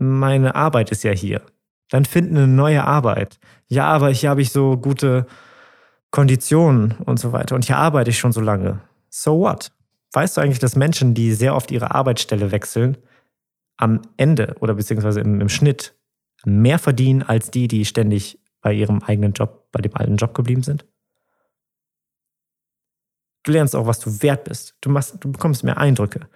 meine 0.04 0.56
Arbeit 0.56 0.92
ist 0.92 1.04
ja 1.04 1.12
hier. 1.12 1.42
Dann 1.90 2.06
finden 2.06 2.38
eine 2.38 2.48
neue 2.48 2.84
Arbeit. 2.84 3.40
Ja, 3.68 3.86
aber 3.86 4.10
hier 4.10 4.30
habe 4.30 4.42
ich 4.42 4.52
so 4.52 4.78
gute 4.78 5.26
Konditionen 6.12 6.96
und 7.06 7.20
so 7.20 7.32
weiter. 7.32 7.56
Und 7.56 7.66
hier 7.66 7.78
arbeite 7.78 8.10
ich 8.10 8.20
schon 8.20 8.32
so 8.32 8.42
lange. 8.42 8.82
So 9.10 9.40
what? 9.40 9.72
Weißt 10.14 10.38
du 10.38 10.42
eigentlich, 10.42 10.60
dass 10.60 10.76
Menschen, 10.76 11.14
die 11.14 11.34
sehr 11.34 11.56
oft 11.56 11.72
ihre 11.72 11.94
Arbeitsstelle 11.94 12.52
wechseln, 12.52 12.98
am 13.78 14.02
Ende 14.18 14.56
oder 14.60 14.76
beziehungsweise 14.76 15.20
im, 15.22 15.42
im 15.42 15.50
Schnitt 15.50 15.96
mehr 16.46 16.78
verdienen 16.78 17.24
als 17.24 17.50
die, 17.52 17.68
die 17.68 17.86
ständig 17.86 18.40
bei 18.62 18.74
ihrem 18.74 19.02
eigenen 19.02 19.34
Job, 19.34 19.68
bei 19.72 19.82
dem 19.82 19.96
alten 19.96 20.18
Job 20.18 20.34
geblieben 20.36 20.62
sind? 20.62 20.86
Du 23.44 23.52
lernst 23.52 23.76
auch, 23.76 23.88
was 23.88 24.00
du 24.00 24.22
wert 24.22 24.46
bist. 24.46 24.76
Du, 24.82 24.90
machst, 24.90 25.18
du 25.20 25.32
bekommst 25.32 25.64
mehr 25.64 25.78
Eindrücke. 25.78 26.30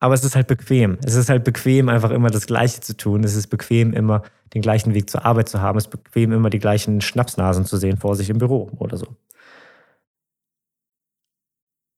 Aber 0.00 0.14
es 0.14 0.24
ist 0.24 0.34
halt 0.34 0.48
bequem. 0.48 0.98
Es 1.04 1.14
ist 1.14 1.28
halt 1.28 1.44
bequem, 1.44 1.88
einfach 1.88 2.10
immer 2.10 2.28
das 2.28 2.46
Gleiche 2.46 2.80
zu 2.80 2.96
tun. 2.96 3.22
Es 3.22 3.36
ist 3.36 3.46
bequem, 3.46 3.92
immer 3.92 4.22
den 4.52 4.60
gleichen 4.60 4.94
Weg 4.94 5.08
zur 5.08 5.24
Arbeit 5.24 5.48
zu 5.48 5.60
haben. 5.60 5.78
Es 5.78 5.84
ist 5.84 5.90
bequem, 5.90 6.32
immer 6.32 6.50
die 6.50 6.58
gleichen 6.58 7.00
Schnapsnasen 7.00 7.64
zu 7.64 7.76
sehen 7.76 7.96
vor 7.96 8.16
sich 8.16 8.28
im 8.28 8.38
Büro 8.38 8.70
oder 8.78 8.96
so. 8.96 9.06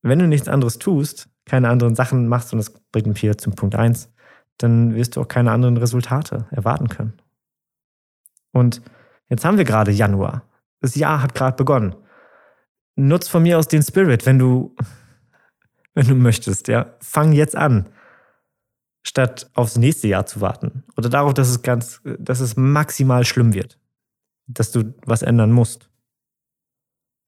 Wenn 0.05 0.19
du 0.19 0.29
nichts 0.29 0.49
anderes 0.49 0.79
tust, 0.79 1.29
keine 1.47 1.71
anderen 1.71 1.95
Sachen 1.95 2.29
machst, 2.29 2.53
und 2.53 2.59
das 2.59 2.71
bringt 2.93 3.07
mich 3.07 3.21
hier 3.21 3.39
zum 3.39 3.55
Punkt 3.55 3.75
1, 3.75 4.11
dann 4.59 4.95
wirst 4.95 5.17
du 5.17 5.23
auch 5.23 5.29
keine 5.29 5.51
anderen 5.51 5.79
Resultate 5.79 6.47
erwarten 6.51 6.89
können. 6.89 7.15
Und 8.53 8.83
jetzt 9.29 9.45
haben 9.45 9.57
wir 9.57 9.65
gerade 9.65 9.91
Januar. 9.91 10.43
Das 10.81 10.95
Jahr 10.95 11.23
hat 11.23 11.35
gerade 11.35 11.57
begonnen. 11.57 11.97
Nutz 12.97 13.29
von 13.29 13.43
mir 13.43 13.59
aus 13.59 13.67
den 13.67 13.83
Spirit, 13.83 14.27
wenn 14.27 14.39
du 14.39 14.77
wenn 15.95 16.07
du 16.07 16.15
möchtest, 16.15 16.69
ja. 16.69 16.95
Fang 17.01 17.33
jetzt 17.33 17.57
an, 17.57 17.89
statt 19.03 19.51
aufs 19.55 19.77
nächste 19.77 20.09
Jahr 20.09 20.27
zu 20.27 20.41
warten. 20.41 20.85
Oder 20.97 21.09
darauf, 21.09 21.33
dass 21.35 21.49
es 21.49 21.63
ganz, 21.63 22.03
dass 22.19 22.41
es 22.41 22.57
maximal 22.57 23.25
schlimm 23.25 23.55
wird. 23.55 23.79
Dass 24.47 24.71
du 24.71 24.95
was 25.07 25.23
ändern 25.23 25.51
musst. 25.51 25.89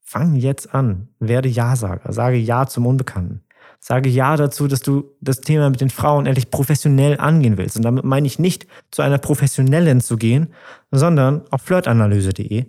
Fang 0.07 0.35
jetzt 0.35 0.73
an. 0.73 1.09
Werde 1.19 1.49
Ja-Sager. 1.49 2.13
Sage 2.13 2.37
Ja 2.37 2.65
zum 2.65 2.85
Unbekannten. 2.85 3.41
Sage 3.79 4.09
Ja 4.09 4.37
dazu, 4.37 4.67
dass 4.67 4.79
du 4.79 5.11
das 5.19 5.41
Thema 5.41 5.69
mit 5.69 5.81
den 5.81 5.89
Frauen 5.89 6.25
endlich 6.25 6.49
professionell 6.49 7.19
angehen 7.19 7.57
willst. 7.57 7.75
Und 7.75 7.83
damit 7.83 8.05
meine 8.05 8.25
ich 8.25 8.39
nicht, 8.39 8.67
zu 8.91 9.01
einer 9.01 9.17
Professionellen 9.17 10.01
zu 10.01 10.17
gehen, 10.17 10.53
sondern 10.91 11.45
auf 11.51 11.61
flirtanalyse.de 11.61 12.65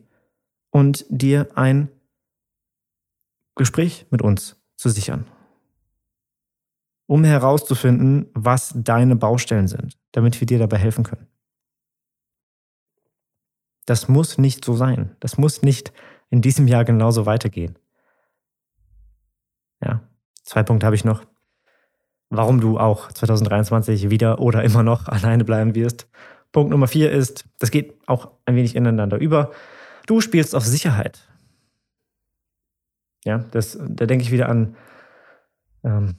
und 0.70 1.06
dir 1.08 1.48
ein 1.54 1.88
Gespräch 3.54 4.06
mit 4.10 4.20
uns 4.22 4.56
zu 4.76 4.88
sichern 4.88 5.26
um 7.08 7.24
herauszufinden, 7.24 8.26
was 8.34 8.72
deine 8.76 9.16
Baustellen 9.16 9.66
sind, 9.66 9.96
damit 10.12 10.38
wir 10.40 10.46
dir 10.46 10.58
dabei 10.58 10.76
helfen 10.76 11.04
können. 11.04 11.26
Das 13.86 14.08
muss 14.08 14.36
nicht 14.36 14.62
so 14.64 14.74
sein. 14.74 15.16
Das 15.18 15.38
muss 15.38 15.62
nicht 15.62 15.94
in 16.30 16.42
diesem 16.42 16.68
Jahr 16.68 16.84
genauso 16.84 17.26
weitergehen. 17.26 17.78
Ja, 19.82 20.02
zwei 20.42 20.62
Punkte 20.62 20.86
habe 20.86 20.96
ich 20.96 21.04
noch. 21.04 21.24
Warum 22.30 22.60
du 22.60 22.78
auch 22.78 23.10
2023 23.10 24.10
wieder 24.10 24.40
oder 24.40 24.62
immer 24.62 24.82
noch 24.82 25.08
alleine 25.08 25.44
bleiben 25.44 25.74
wirst. 25.74 26.08
Punkt 26.52 26.70
Nummer 26.70 26.88
vier 26.88 27.10
ist, 27.10 27.44
das 27.58 27.70
geht 27.70 27.94
auch 28.06 28.30
ein 28.44 28.56
wenig 28.56 28.74
ineinander 28.74 29.18
über. 29.18 29.52
Du 30.06 30.20
spielst 30.20 30.54
auf 30.54 30.64
Sicherheit. 30.64 31.28
Ja, 33.24 33.44
das, 33.50 33.78
da 33.80 34.06
denke 34.06 34.24
ich 34.24 34.30
wieder 34.30 34.48
an 34.48 34.76
ähm, 35.84 36.16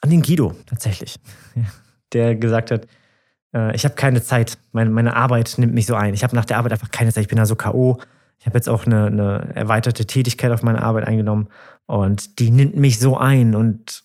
an 0.00 0.10
den 0.10 0.22
Guido 0.22 0.54
tatsächlich, 0.66 1.16
der 2.12 2.36
gesagt 2.36 2.70
hat, 2.70 2.86
äh, 3.54 3.74
ich 3.74 3.84
habe 3.84 3.94
keine 3.94 4.22
Zeit, 4.22 4.58
meine, 4.72 4.90
meine 4.90 5.16
Arbeit 5.16 5.54
nimmt 5.58 5.74
mich 5.74 5.86
so 5.86 5.94
ein. 5.94 6.14
Ich 6.14 6.22
habe 6.22 6.36
nach 6.36 6.44
der 6.44 6.58
Arbeit 6.58 6.72
einfach 6.72 6.90
keine 6.90 7.12
Zeit, 7.12 7.22
ich 7.22 7.28
bin 7.28 7.38
da 7.38 7.46
so 7.46 7.56
K.O. 7.56 7.98
Ich 8.38 8.46
habe 8.46 8.56
jetzt 8.56 8.68
auch 8.68 8.86
eine, 8.86 9.06
eine 9.06 9.54
erweiterte 9.54 10.06
Tätigkeit 10.06 10.52
auf 10.52 10.62
meine 10.62 10.82
Arbeit 10.82 11.06
eingenommen 11.06 11.48
und 11.86 12.38
die 12.38 12.50
nimmt 12.50 12.76
mich 12.76 12.98
so 12.98 13.16
ein 13.16 13.54
und 13.54 14.04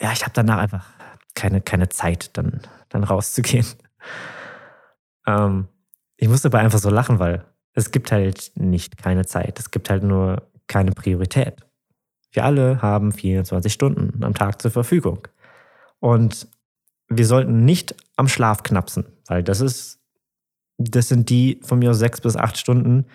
ja, 0.00 0.12
ich 0.12 0.22
habe 0.22 0.32
danach 0.34 0.58
einfach 0.58 0.86
keine, 1.34 1.60
keine 1.60 1.88
Zeit, 1.88 2.36
dann, 2.36 2.60
dann 2.88 3.04
rauszugehen. 3.04 3.66
Ähm, 5.26 5.68
ich 6.18 6.28
musste 6.28 6.48
aber 6.48 6.58
einfach 6.58 6.78
so 6.78 6.90
lachen, 6.90 7.18
weil 7.18 7.46
es 7.72 7.90
gibt 7.90 8.12
halt 8.12 8.52
nicht 8.56 8.98
keine 8.98 9.24
Zeit. 9.24 9.58
Es 9.58 9.70
gibt 9.70 9.88
halt 9.88 10.02
nur 10.02 10.42
keine 10.66 10.92
Priorität. 10.92 11.64
Wir 12.30 12.44
alle 12.44 12.82
haben 12.82 13.12
24 13.12 13.72
Stunden 13.72 14.22
am 14.22 14.34
Tag 14.34 14.60
zur 14.60 14.70
Verfügung. 14.70 15.26
Und 15.98 16.48
wir 17.08 17.26
sollten 17.26 17.64
nicht 17.64 17.94
am 18.16 18.28
Schlaf 18.28 18.62
knapsen, 18.62 19.06
weil 19.26 19.42
das 19.42 19.60
ist, 19.60 20.00
das 20.78 21.08
sind 21.08 21.30
die 21.30 21.60
von 21.62 21.78
mir 21.78 21.94
sechs 21.94 22.20
bis 22.20 22.36
acht 22.36 22.58
Stunden, 22.58 23.06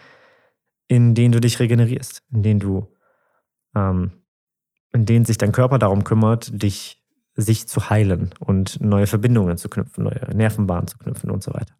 in 0.89 1.13
denen 1.15 1.31
du 1.31 1.39
dich 1.39 1.59
regenerierst, 1.59 2.23
in 2.33 2.43
denen 2.43 2.59
du, 2.59 2.91
ähm, 3.75 4.11
in 4.91 5.05
denen 5.05 5.23
sich 5.23 5.37
dein 5.37 5.53
Körper 5.53 5.79
darum 5.79 6.03
kümmert, 6.03 6.51
dich, 6.61 7.01
sich 7.35 7.67
zu 7.67 7.89
heilen 7.89 8.31
und 8.39 8.81
neue 8.81 9.07
Verbindungen 9.07 9.55
zu 9.57 9.69
knüpfen, 9.69 10.03
neue 10.03 10.35
Nervenbahnen 10.35 10.87
zu 10.87 10.97
knüpfen 10.97 11.29
und 11.29 11.43
so 11.43 11.53
weiter. 11.53 11.73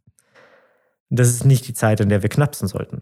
Das 1.10 1.28
ist 1.28 1.44
nicht 1.44 1.68
die 1.68 1.74
Zeit, 1.74 2.00
in 2.00 2.10
der 2.10 2.22
wir 2.22 2.30
knapsen 2.30 2.68
sollten. 2.68 3.02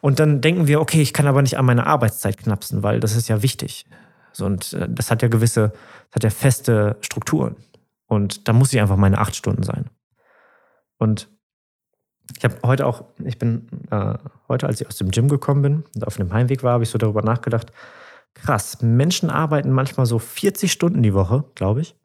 Und 0.00 0.18
dann 0.20 0.40
denken 0.40 0.66
wir, 0.66 0.80
okay, 0.80 1.02
ich 1.02 1.12
kann 1.12 1.26
aber 1.26 1.42
nicht 1.42 1.58
an 1.58 1.66
meine 1.66 1.86
Arbeitszeit 1.86 2.38
knapsen, 2.38 2.82
weil 2.82 2.98
das 2.98 3.14
ist 3.14 3.28
ja 3.28 3.42
wichtig. 3.42 3.84
So, 4.32 4.46
und 4.46 4.72
äh, 4.72 4.88
das 4.88 5.10
hat 5.10 5.20
ja 5.20 5.28
gewisse, 5.28 5.72
das 6.10 6.14
hat 6.16 6.24
ja 6.24 6.30
feste 6.30 6.96
Strukturen. 7.02 7.56
Und 8.06 8.48
da 8.48 8.54
muss 8.54 8.72
ich 8.72 8.80
einfach 8.80 8.96
meine 8.96 9.18
acht 9.18 9.36
Stunden 9.36 9.64
sein. 9.64 9.90
Und 10.96 11.28
ich 12.36 12.44
habe 12.44 12.56
heute 12.64 12.86
auch, 12.86 13.04
ich 13.24 13.38
bin 13.38 13.68
äh, 13.90 14.14
heute, 14.48 14.66
als 14.66 14.80
ich 14.80 14.86
aus 14.86 14.96
dem 14.96 15.10
Gym 15.10 15.28
gekommen 15.28 15.62
bin 15.62 15.84
und 15.94 16.06
auf 16.06 16.16
dem 16.16 16.32
Heimweg 16.32 16.62
war, 16.62 16.74
habe 16.74 16.84
ich 16.84 16.90
so 16.90 16.98
darüber 16.98 17.22
nachgedacht. 17.22 17.72
Krass, 18.34 18.80
Menschen 18.80 19.30
arbeiten 19.30 19.70
manchmal 19.70 20.06
so 20.06 20.18
40 20.18 20.72
Stunden 20.72 21.02
die 21.02 21.14
Woche, 21.14 21.44
glaube 21.54 21.82
ich. 21.82 21.96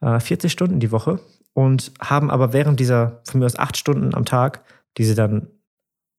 Äh, 0.00 0.20
40 0.20 0.50
Stunden 0.50 0.80
die 0.80 0.92
Woche 0.92 1.20
und 1.54 1.92
haben 2.00 2.30
aber 2.30 2.52
während 2.52 2.80
dieser 2.80 3.20
von 3.24 3.40
mir 3.40 3.46
aus 3.46 3.58
acht 3.58 3.76
Stunden 3.76 4.14
am 4.14 4.24
Tag, 4.24 4.62
die 4.96 5.04
sie 5.04 5.14
dann 5.14 5.48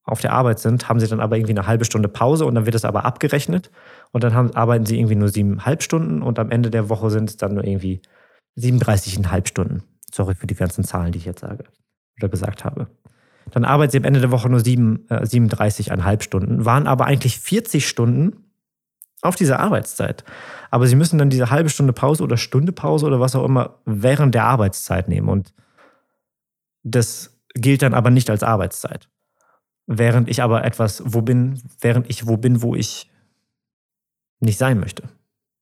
auf 0.04 0.20
der 0.20 0.32
Arbeit 0.32 0.58
sind, 0.58 0.88
haben 0.88 0.98
sie 0.98 1.06
dann 1.06 1.20
aber 1.20 1.36
irgendwie 1.36 1.52
eine 1.52 1.66
halbe 1.66 1.84
Stunde 1.84 2.08
Pause 2.08 2.46
und 2.46 2.54
dann 2.54 2.66
wird 2.66 2.74
es 2.74 2.84
aber 2.84 3.04
abgerechnet 3.04 3.70
und 4.12 4.24
dann 4.24 4.34
haben, 4.34 4.54
arbeiten 4.54 4.86
sie 4.86 4.98
irgendwie 4.98 5.14
nur 5.14 5.28
siebeneinhalb 5.28 5.82
Stunden 5.82 6.22
und 6.22 6.38
am 6.38 6.50
Ende 6.50 6.70
der 6.70 6.88
Woche 6.88 7.10
sind 7.10 7.30
es 7.30 7.36
dann 7.36 7.54
nur 7.54 7.64
irgendwie 7.64 8.00
37,5 8.58 9.46
Stunden. 9.46 9.82
Sorry 10.12 10.34
für 10.34 10.46
die 10.46 10.54
ganzen 10.54 10.84
Zahlen, 10.84 11.12
die 11.12 11.18
ich 11.18 11.26
jetzt 11.26 11.40
sage 11.40 11.64
oder 12.18 12.28
gesagt 12.28 12.64
habe. 12.64 12.88
Dann 13.50 13.64
arbeiten 13.64 13.92
sie 13.92 13.98
am 13.98 14.04
Ende 14.04 14.20
der 14.20 14.30
Woche 14.30 14.48
nur 14.48 14.60
äh, 14.60 14.62
37,5 14.62 16.22
Stunden, 16.22 16.64
waren 16.64 16.86
aber 16.86 17.06
eigentlich 17.06 17.38
40 17.38 17.88
Stunden 17.88 18.44
auf 19.22 19.36
dieser 19.36 19.60
Arbeitszeit. 19.60 20.24
Aber 20.70 20.86
sie 20.86 20.96
müssen 20.96 21.18
dann 21.18 21.30
diese 21.30 21.50
halbe 21.50 21.68
Stunde 21.68 21.92
Pause 21.92 22.22
oder 22.22 22.36
Stunde 22.36 22.72
Pause 22.72 23.06
oder 23.06 23.20
was 23.20 23.34
auch 23.34 23.44
immer 23.44 23.78
während 23.84 24.34
der 24.34 24.44
Arbeitszeit 24.44 25.08
nehmen. 25.08 25.28
Und 25.28 25.52
das 26.82 27.38
gilt 27.54 27.82
dann 27.82 27.94
aber 27.94 28.10
nicht 28.10 28.30
als 28.30 28.42
Arbeitszeit. 28.42 29.08
Während 29.86 30.28
ich 30.28 30.42
aber 30.42 30.64
etwas 30.64 31.02
wo 31.04 31.20
bin, 31.20 31.60
während 31.80 32.08
ich 32.08 32.26
wo 32.26 32.36
bin, 32.36 32.62
wo 32.62 32.74
ich 32.74 33.10
nicht 34.38 34.58
sein 34.58 34.78
möchte. 34.78 35.02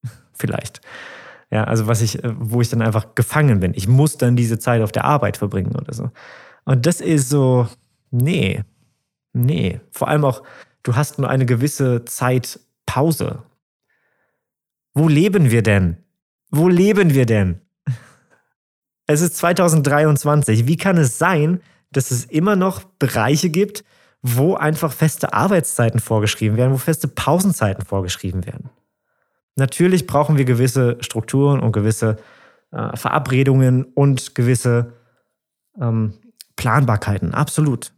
Vielleicht. 0.35 0.81
Ja, 1.51 1.65
also 1.65 1.87
was 1.87 2.03
ich, 2.03 2.19
wo 2.23 2.61
ich 2.61 2.69
dann 2.69 2.83
einfach 2.83 3.15
gefangen 3.15 3.61
bin. 3.61 3.73
Ich 3.75 3.89
muss 3.89 4.19
dann 4.19 4.37
diese 4.37 4.59
Zeit 4.59 4.83
auf 4.83 4.93
der 4.93 5.05
Arbeit 5.05 5.39
verbringen 5.39 5.75
oder 5.75 5.95
so. 5.95 6.11
Und 6.69 6.85
das 6.85 7.01
ist 7.01 7.31
so, 7.31 7.67
nee, 8.11 8.63
nee. 9.33 9.81
Vor 9.91 10.09
allem 10.09 10.27
auch, 10.27 10.43
du 10.83 10.97
hast 10.97 11.19
nur 11.19 11.31
eine 11.31 11.47
gewisse 11.47 12.05
Zeit 12.05 12.61
Pause. 12.85 13.43
Wo 14.93 15.09
leben 15.09 15.51
wir 15.51 15.63
denn? 15.63 15.97
Wo 16.51 16.69
leben 16.69 17.15
wir 17.15 17.25
denn? 17.25 17.63
Es 19.07 19.23
ist 19.23 19.39
2023. 19.39 20.67
Wie 20.67 20.77
kann 20.77 20.99
es 20.99 21.17
sein, 21.17 21.63
dass 21.91 22.11
es 22.11 22.27
immer 22.27 22.55
noch 22.55 22.85
Bereiche 22.85 23.49
gibt, 23.49 23.83
wo 24.21 24.55
einfach 24.55 24.93
feste 24.93 25.33
Arbeitszeiten 25.33 26.01
vorgeschrieben 26.01 26.59
werden, 26.59 26.75
wo 26.75 26.77
feste 26.77 27.09
Pausenzeiten 27.09 27.87
vorgeschrieben 27.87 28.45
werden? 28.45 28.69
Natürlich 29.57 30.07
brauchen 30.07 30.37
wir 30.37 30.45
gewisse 30.45 30.99
Strukturen 31.01 31.61
und 31.61 31.73
gewisse 31.73 32.19
äh, 32.73 32.95
Verabredungen 32.95 33.85
und 33.85 34.35
gewisse 34.35 34.93
ähm, 35.81 36.13
Planbarkeiten, 36.59 37.33
absolut. 37.33 37.93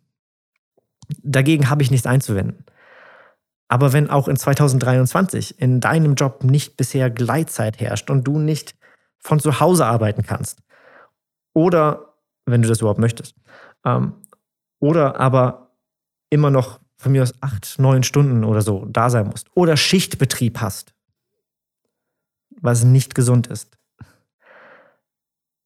Dagegen 1.22 1.68
habe 1.68 1.82
ich 1.82 1.90
nichts 1.90 2.06
einzuwenden. 2.06 2.64
Aber 3.68 3.92
wenn 3.92 4.10
auch 4.10 4.28
in 4.28 4.36
2023 4.36 5.58
in 5.58 5.80
deinem 5.80 6.14
Job 6.14 6.44
nicht 6.44 6.76
bisher 6.76 7.10
Gleitzeit 7.10 7.80
herrscht 7.80 8.10
und 8.10 8.24
du 8.24 8.38
nicht 8.38 8.76
von 9.18 9.40
zu 9.40 9.60
Hause 9.60 9.86
arbeiten 9.86 10.22
kannst, 10.22 10.60
oder 11.54 12.14
wenn 12.46 12.62
du 12.62 12.68
das 12.68 12.80
überhaupt 12.80 13.00
möchtest, 13.00 13.34
ähm, 13.84 14.14
oder 14.78 15.18
aber 15.18 15.70
immer 16.28 16.50
noch 16.50 16.80
von 16.96 17.12
mir 17.12 17.22
aus 17.22 17.34
acht, 17.40 17.78
neun 17.78 18.02
Stunden 18.02 18.44
oder 18.44 18.60
so 18.60 18.84
da 18.86 19.08
sein 19.08 19.26
musst, 19.26 19.48
oder 19.54 19.76
Schichtbetrieb 19.76 20.60
hast, 20.60 20.92
was 22.60 22.84
nicht 22.84 23.14
gesund 23.14 23.46
ist, 23.46 23.78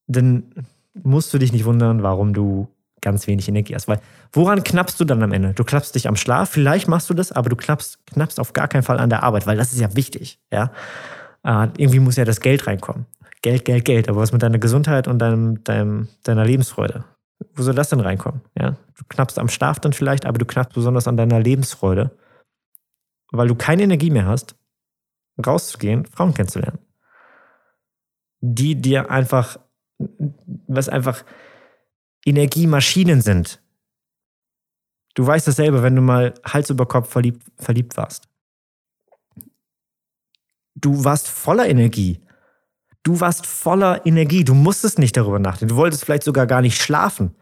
dann 0.06 0.66
musst 0.94 1.34
du 1.34 1.38
dich 1.38 1.52
nicht 1.52 1.64
wundern, 1.64 2.02
warum 2.02 2.34
du 2.34 2.68
ganz 3.04 3.28
wenig 3.28 3.48
Energie 3.48 3.74
hast. 3.74 3.86
Weil 3.86 4.00
woran 4.32 4.64
knappst 4.64 4.98
du 4.98 5.04
dann 5.04 5.22
am 5.22 5.32
Ende? 5.32 5.54
Du 5.54 5.62
klappst 5.62 5.94
dich 5.94 6.08
am 6.08 6.16
Schlaf, 6.16 6.50
vielleicht 6.50 6.88
machst 6.88 7.08
du 7.08 7.14
das, 7.14 7.30
aber 7.30 7.48
du 7.48 7.54
klappst, 7.54 8.04
knappst 8.06 8.40
auf 8.40 8.52
gar 8.52 8.66
keinen 8.66 8.82
Fall 8.82 8.98
an 8.98 9.10
der 9.10 9.22
Arbeit, 9.22 9.46
weil 9.46 9.56
das 9.56 9.72
ist 9.72 9.80
ja 9.80 9.94
wichtig. 9.94 10.40
Ja? 10.50 10.72
Äh, 11.44 11.68
irgendwie 11.76 12.00
muss 12.00 12.16
ja 12.16 12.24
das 12.24 12.40
Geld 12.40 12.66
reinkommen. 12.66 13.06
Geld, 13.42 13.64
Geld, 13.64 13.84
Geld. 13.84 14.08
Aber 14.08 14.20
was 14.20 14.32
mit 14.32 14.42
deiner 14.42 14.58
Gesundheit 14.58 15.06
und 15.06 15.18
deinem, 15.20 15.62
deinem, 15.62 16.08
deiner 16.24 16.44
Lebensfreude? 16.44 17.04
Wo 17.54 17.62
soll 17.62 17.74
das 17.74 17.90
denn 17.90 18.00
reinkommen? 18.00 18.40
Ja? 18.58 18.70
Du 18.96 19.04
knappst 19.08 19.38
am 19.38 19.48
Schlaf 19.48 19.78
dann 19.78 19.92
vielleicht, 19.92 20.26
aber 20.26 20.38
du 20.38 20.46
knappst 20.46 20.74
besonders 20.74 21.06
an 21.06 21.16
deiner 21.16 21.38
Lebensfreude, 21.38 22.10
weil 23.30 23.48
du 23.48 23.54
keine 23.54 23.82
Energie 23.82 24.10
mehr 24.10 24.26
hast, 24.26 24.56
rauszugehen, 25.44 26.06
Frauen 26.06 26.34
kennenzulernen. 26.34 26.78
Die 28.40 28.80
dir 28.80 29.10
einfach, 29.10 29.58
was 30.66 30.88
einfach 30.88 31.24
Energiemaschinen 32.24 33.20
sind. 33.20 33.60
Du 35.14 35.26
weißt 35.26 35.46
das 35.46 35.56
selber, 35.56 35.82
wenn 35.82 35.96
du 35.96 36.02
mal 36.02 36.34
Hals 36.44 36.70
über 36.70 36.86
Kopf 36.86 37.10
verliebt, 37.10 37.42
verliebt 37.58 37.96
warst. 37.96 38.28
Du 40.74 41.04
warst 41.04 41.28
voller 41.28 41.68
Energie. 41.68 42.20
Du 43.04 43.20
warst 43.20 43.46
voller 43.46 44.04
Energie. 44.06 44.44
Du 44.44 44.54
musstest 44.54 44.98
nicht 44.98 45.16
darüber 45.16 45.38
nachdenken. 45.38 45.74
Du 45.74 45.76
wolltest 45.76 46.04
vielleicht 46.04 46.24
sogar 46.24 46.46
gar 46.46 46.62
nicht 46.62 46.80
schlafen. 46.80 47.34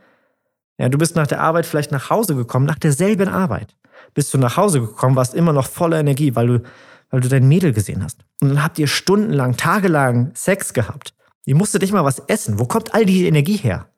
Ja, 0.78 0.88
du 0.88 0.98
bist 0.98 1.16
nach 1.16 1.26
der 1.26 1.40
Arbeit 1.40 1.64
vielleicht 1.64 1.92
nach 1.92 2.10
Hause 2.10 2.34
gekommen, 2.34 2.66
nach 2.66 2.78
derselben 2.78 3.28
Arbeit. 3.28 3.76
Bist 4.14 4.34
du 4.34 4.38
nach 4.38 4.56
Hause 4.56 4.80
gekommen, 4.80 5.16
warst 5.16 5.34
immer 5.34 5.52
noch 5.52 5.68
voller 5.68 6.00
Energie, 6.00 6.34
weil 6.34 6.46
du, 6.46 6.62
weil 7.10 7.20
du 7.20 7.28
dein 7.28 7.48
Mädel 7.48 7.72
gesehen 7.72 8.02
hast. 8.02 8.18
Und 8.40 8.48
dann 8.48 8.64
habt 8.64 8.78
ihr 8.78 8.88
stundenlang, 8.88 9.56
tagelang 9.56 10.34
Sex 10.34 10.72
gehabt. 10.72 11.14
Ihr 11.44 11.54
musstet 11.54 11.82
nicht 11.82 11.92
mal 11.92 12.04
was 12.04 12.18
essen. 12.26 12.58
Wo 12.58 12.66
kommt 12.66 12.94
all 12.94 13.06
die 13.06 13.26
Energie 13.26 13.56
her? 13.56 13.88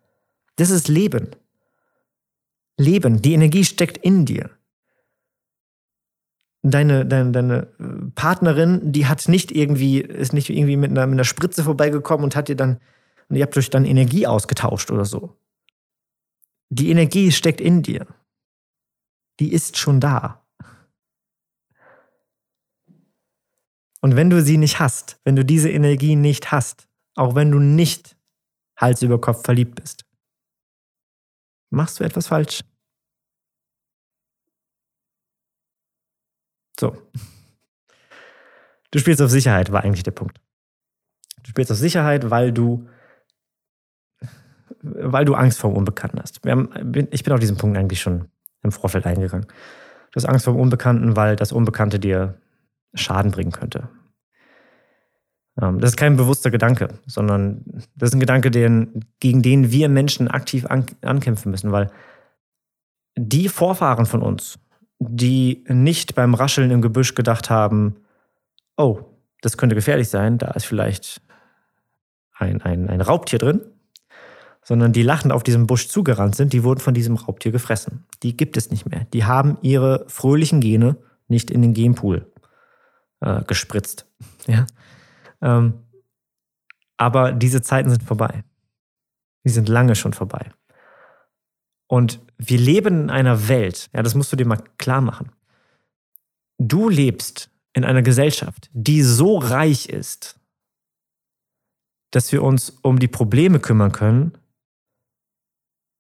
Das 0.57 0.71
ist 0.71 0.89
Leben. 0.89 1.31
Leben, 2.79 3.23
die 3.23 3.35
Energie 3.35 3.65
steckt 3.65 3.99
in 3.99 4.25
dir. 4.25 4.51
Deine, 6.63 7.05
deine, 7.05 7.31
deine 7.31 7.69
äh, 7.79 8.11
Partnerin, 8.15 8.93
die 8.93 9.07
hat 9.07 9.29
nicht 9.29 9.53
irgendwie, 9.53 10.01
ist 10.01 10.33
nicht 10.33 10.49
irgendwie 10.49 10.77
mit 10.77 10.91
einer, 10.91 11.07
mit 11.07 11.15
einer 11.15 11.25
Spritze 11.25 11.63
vorbeigekommen 11.63 12.25
und 12.25 12.37
hat 12.37 12.49
dir 12.49 12.57
dann, 12.57 12.81
und 13.29 13.37
ihr 13.37 13.43
habt 13.43 13.57
euch 13.57 13.71
dann 13.71 13.85
Energie 13.85 14.27
ausgetauscht 14.27 14.91
oder 14.91 15.05
so. 15.05 15.37
Die 16.71 16.91
Energie 16.91 17.33
steckt 17.33 17.61
in 17.61 17.83
dir. 17.83 18.07
Die 19.41 19.53
ist 19.53 19.77
schon 19.77 20.01
da. 20.01 20.45
Und 24.01 24.17
wenn 24.17 24.31
du 24.31 24.43
sie 24.43 24.59
nicht 24.59 24.81
hast, 24.81 25.19
wenn 25.25 25.37
du 25.37 25.45
diese 25.45 25.71
Energie 25.71 26.17
nicht 26.17 26.53
hast, 26.53 26.89
auch 27.15 27.35
wenn 27.35 27.51
du 27.51 27.59
nicht 27.59 28.17
Hals 28.77 29.03
über 29.03 29.21
Kopf 29.21 29.45
verliebt 29.45 29.77
bist, 29.77 30.04
machst 31.75 32.01
du 32.01 32.05
etwas 32.05 32.29
falsch. 32.29 32.61
So. 36.79 36.97
Du 38.91 38.99
spielst 38.99 39.21
auf 39.23 39.31
Sicherheit, 39.31 39.73
war 39.73 39.83
eigentlich 39.83 40.03
der 40.03 40.13
Punkt. 40.13 40.41
Du 41.43 41.51
spielst 41.51 41.71
auf 41.71 41.79
Sicherheit, 41.79 42.31
weil 42.31 42.53
du, 42.53 42.89
weil 44.83 45.25
du 45.25 45.35
Angst 45.35 45.59
vor 45.59 45.71
dem 45.71 45.77
Unbekannten 45.77 46.21
hast. 46.21 46.41
Haben, 46.47 46.71
ich 47.11 47.23
bin 47.23 47.33
auf 47.33 47.41
diesen 47.41 47.57
Punkt 47.57 47.77
eigentlich 47.77 48.01
schon 48.01 48.29
im 48.63 48.73
Vorfeld 48.73 49.07
eingegangen. 49.07 49.47
Du 49.47 50.17
hast 50.17 50.27
Angst 50.27 50.45
vor 50.45 50.55
dem 50.55 50.61
Unbekannten, 50.61 51.17
weil 51.17 51.37
das 51.37 51.53
Unbekannte 51.53 51.99
dir 51.99 52.41
Schaden 52.95 53.33
bringen 53.33 53.53
könnte. 53.53 53.89
Ähm, 55.61 55.81
das 55.81 55.91
ist 55.91 55.97
kein 55.97 56.17
bewusster 56.17 56.51
Gedanke, 56.51 56.89
sondern 57.07 57.63
das 57.95 58.11
ist 58.11 58.15
ein 58.15 58.21
Gedanke, 58.21 58.51
den, 58.51 59.05
gegen 59.21 59.43
den 59.43 59.71
wir 59.71 59.89
Menschen 59.89 60.29
aktiv 60.29 60.67
an, 60.67 60.87
ankämpfen 61.03 61.51
müssen, 61.51 61.73
weil 61.73 61.91
die 63.17 63.49
Vorfahren 63.49 64.07
von 64.07 64.23
uns, 64.23 64.59
die 64.99 65.65
nicht 65.69 66.15
beim 66.15 66.35
Rascheln 66.35 66.71
im 66.71 66.83
Gebüsch 66.83 67.15
gedacht 67.15 67.51
haben, 67.51 67.97
oh, 68.77 69.01
das 69.41 69.57
könnte 69.57 69.75
gefährlich 69.75 70.09
sein, 70.09 70.39
da 70.39 70.49
ist 70.53 70.65
vielleicht 70.65 71.21
ein, 72.39 72.63
ein, 72.63 72.89
ein 72.89 73.01
Raubtier 73.01 73.39
drin, 73.39 73.61
sondern 74.63 74.93
die 74.93 75.03
lachend 75.03 75.33
auf 75.33 75.43
diesem 75.43 75.67
Busch 75.67 75.89
zugerannt 75.89 76.35
sind, 76.35 76.53
die 76.53 76.65
wurden 76.65 76.81
von 76.81 76.95
diesem 76.95 77.17
Raubtier 77.17 77.53
gefressen. 77.53 78.07
Die 78.23 78.37
gibt 78.37 78.57
es 78.57 78.71
nicht 78.71 78.89
mehr. 78.89 79.07
Die 79.13 79.25
haben 79.25 79.59
ihre 79.61 80.05
fröhlichen 80.09 80.61
Gene 80.61 80.97
nicht 81.29 81.51
in 81.51 81.63
den 81.63 81.75
Genpool 81.75 82.27
äh, 83.21 83.43
gespritzt. 83.45 84.07
Ja? 84.47 84.67
Ähm, 85.45 85.75
aber 86.97 87.33
diese 87.33 87.63
Zeiten 87.63 87.91
sind 87.91 88.03
vorbei. 88.03 88.43
Die 89.45 89.51
sind 89.51 89.69
lange 89.69 89.95
schon 89.95 90.15
vorbei. 90.15 90.51
Und 91.87 92.19
wir 92.39 92.59
leben 92.59 93.03
in 93.03 93.11
einer 93.11 93.47
Welt, 93.49 93.91
ja, 93.93 94.03
das 94.03 94.15
musst 94.15 94.33
du 94.33 94.37
dir 94.37 94.47
mal 94.47 94.63
klar 94.79 95.03
machen. 95.03 95.31
Du 96.59 96.89
lebst 96.89 97.51
in 97.75 97.85
einer 97.85 98.03
Gesellschaft, 98.03 98.71
die 98.73 99.03
so 99.03 99.37
reich 99.37 99.89
ist, 99.89 100.41
dass 102.11 102.33
wir 102.33 102.43
uns 102.43 102.71
um 102.83 102.99
die 102.99 103.09
Probleme 103.09 103.61
kümmern 103.61 103.93
können, 103.93 104.39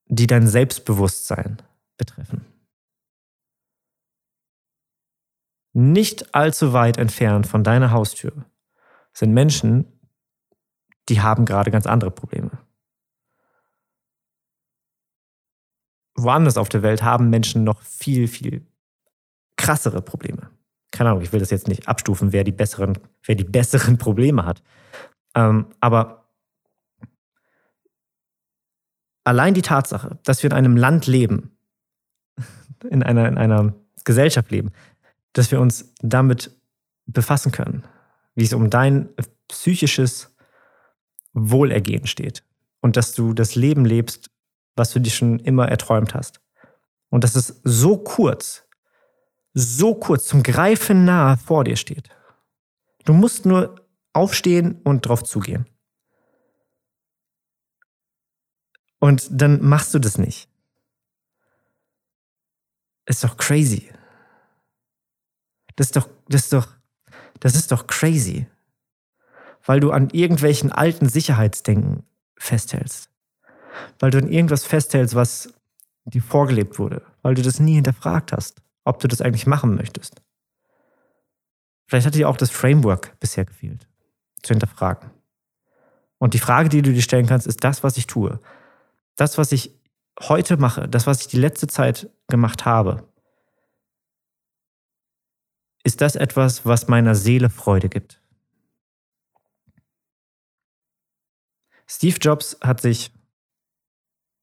die 0.07 0.27
dein 0.27 0.47
Selbstbewusstsein 0.47 1.59
betreffen. 1.99 2.47
Nicht 5.75 6.35
allzu 6.35 6.73
weit 6.73 6.97
entfernt 6.97 7.47
von 7.47 7.65
deiner 7.65 7.91
Haustür 7.91 8.47
sind 9.15 9.33
Menschen, 9.33 9.87
die 11.09 11.23
haben 11.23 11.45
gerade 11.45 11.71
ganz 11.71 11.87
andere 11.87 12.11
Probleme. 12.11 12.51
woanders 16.17 16.57
auf 16.57 16.69
der 16.69 16.83
Welt 16.83 17.03
haben 17.03 17.31
Menschen 17.31 17.65
noch 17.65 17.83
viel, 17.83 18.29
viel 18.29 18.67
krassere 19.57 20.03
Probleme. 20.03 20.51
Keine 20.91 21.11
Ahnung, 21.11 21.23
ich 21.23 21.33
will 21.33 21.41
das 21.41 21.51
jetzt 21.51 21.69
nicht 21.69 21.89
abstufen, 21.89 22.33
wer 22.33 22.45
die 22.45 22.53
besseren, 22.53 22.99
wer 23.25 23.35
die 23.35 23.45
besseren 23.45 23.99
Probleme 23.99 24.45
hat. 24.45 24.63
Ähm, 25.35 25.67
aber 25.81 26.31
allein 29.25 29.55
die 29.55 29.63
Tatsache, 29.63 30.19
dass 30.25 30.43
wir 30.43 30.51
in 30.51 30.57
einem 30.57 30.77
Land 30.77 31.07
leben, 31.07 31.57
in 32.89 33.03
einer, 33.03 33.27
in 33.27 33.39
einer 33.39 33.75
Gesellschaft 34.05 34.51
leben, 34.51 34.71
dass 35.33 35.51
wir 35.51 35.61
uns 35.61 35.93
damit 36.01 36.51
befassen 37.07 37.51
können, 37.51 37.85
wie 38.35 38.45
es 38.45 38.53
um 38.53 38.71
dein 38.71 39.11
psychisches 39.49 40.35
Wohlergehen 41.33 42.07
steht 42.07 42.45
und 42.81 42.97
dass 42.97 43.13
du 43.13 43.35
das 43.35 43.55
Leben 43.55 43.85
lebst, 43.85 44.31
was 44.77 44.93
du 44.93 45.01
dir 45.01 45.11
schon 45.11 45.39
immer 45.41 45.69
erträumt 45.69 46.15
hast. 46.15 46.41
Und 47.11 47.25
dass 47.25 47.37
es 47.37 47.61
so 47.63 47.97
kurz, 47.99 48.67
so 49.53 49.95
kurz 49.95 50.27
zum 50.27 50.43
Greifen 50.43 51.05
nahe 51.05 51.37
vor 51.37 51.65
dir 51.65 51.77
steht. 51.77 52.09
Du 53.05 53.13
musst 53.13 53.47
nur 53.47 53.87
aufstehen 54.13 54.81
und 54.83 55.07
drauf 55.07 55.23
zugehen. 55.23 55.67
Und 58.99 59.29
dann 59.31 59.63
machst 59.63 59.93
du 59.93 59.99
das 59.99 60.19
nicht. 60.19 60.49
Ist 63.07 63.23
doch 63.23 63.37
crazy. 63.37 63.93
Das 65.77 65.89
ist 65.89 65.97
doch, 65.97 66.09
das 66.29 66.45
ist 66.45 66.53
doch, 66.53 66.69
das 67.41 67.55
ist 67.55 67.73
doch 67.73 67.87
crazy. 67.87 68.47
Weil 69.65 69.81
du 69.81 69.91
an 69.91 70.11
irgendwelchen 70.11 70.73
alten 70.73 71.09
Sicherheitsdenken 71.09 72.05
festhältst. 72.37 73.11
Weil 73.99 74.11
du 74.11 74.19
an 74.19 74.29
irgendwas 74.29 74.65
festhältst, 74.65 75.15
was 75.15 75.53
dir 76.05 76.23
vorgelebt 76.23 76.79
wurde. 76.79 77.03
Weil 77.23 77.35
du 77.35 77.43
das 77.43 77.61
nie 77.61 77.75
hinterfragt 77.75 78.33
hast, 78.33 78.63
ob 78.85 79.01
du 79.01 79.09
das 79.09 79.21
eigentlich 79.21 79.47
machen 79.47 79.75
möchtest. 79.75 80.23
Vielleicht 81.87 82.07
hat 82.07 82.15
dir 82.15 82.29
auch 82.29 82.37
das 82.37 82.51
Framework 82.51 83.19
bisher 83.21 83.45
gefehlt, 83.45 83.87
zu 84.43 84.53
hinterfragen. 84.53 85.11
Und 86.19 86.35
die 86.35 86.39
Frage, 86.39 86.69
die 86.69 86.83
du 86.83 86.93
dir 86.93 87.03
stellen 87.03 87.27
kannst, 87.27 87.47
ist 87.47 87.63
das, 87.65 87.83
was 87.83 87.97
ich 87.97 88.07
tue. 88.07 88.41
Das, 89.17 89.37
was 89.39 89.53
ich 89.53 89.79
heute 90.21 90.57
mache, 90.57 90.89
das, 90.89 91.07
was 91.07 91.21
ich 91.21 91.29
die 91.29 91.39
letzte 91.39 91.67
Zeit 91.67 92.09
gemacht 92.29 92.65
habe, 92.65 93.07
ist 95.85 96.01
das 96.01 96.17
etwas, 96.17 96.67
was 96.67 96.89
meiner 96.89 97.15
Seele 97.15 97.51
Freude 97.51 97.89
gibt? 97.89 98.21
Steve 101.87 102.17
Jobs 102.19 102.57
hat 102.63 102.81
sich 102.81 103.13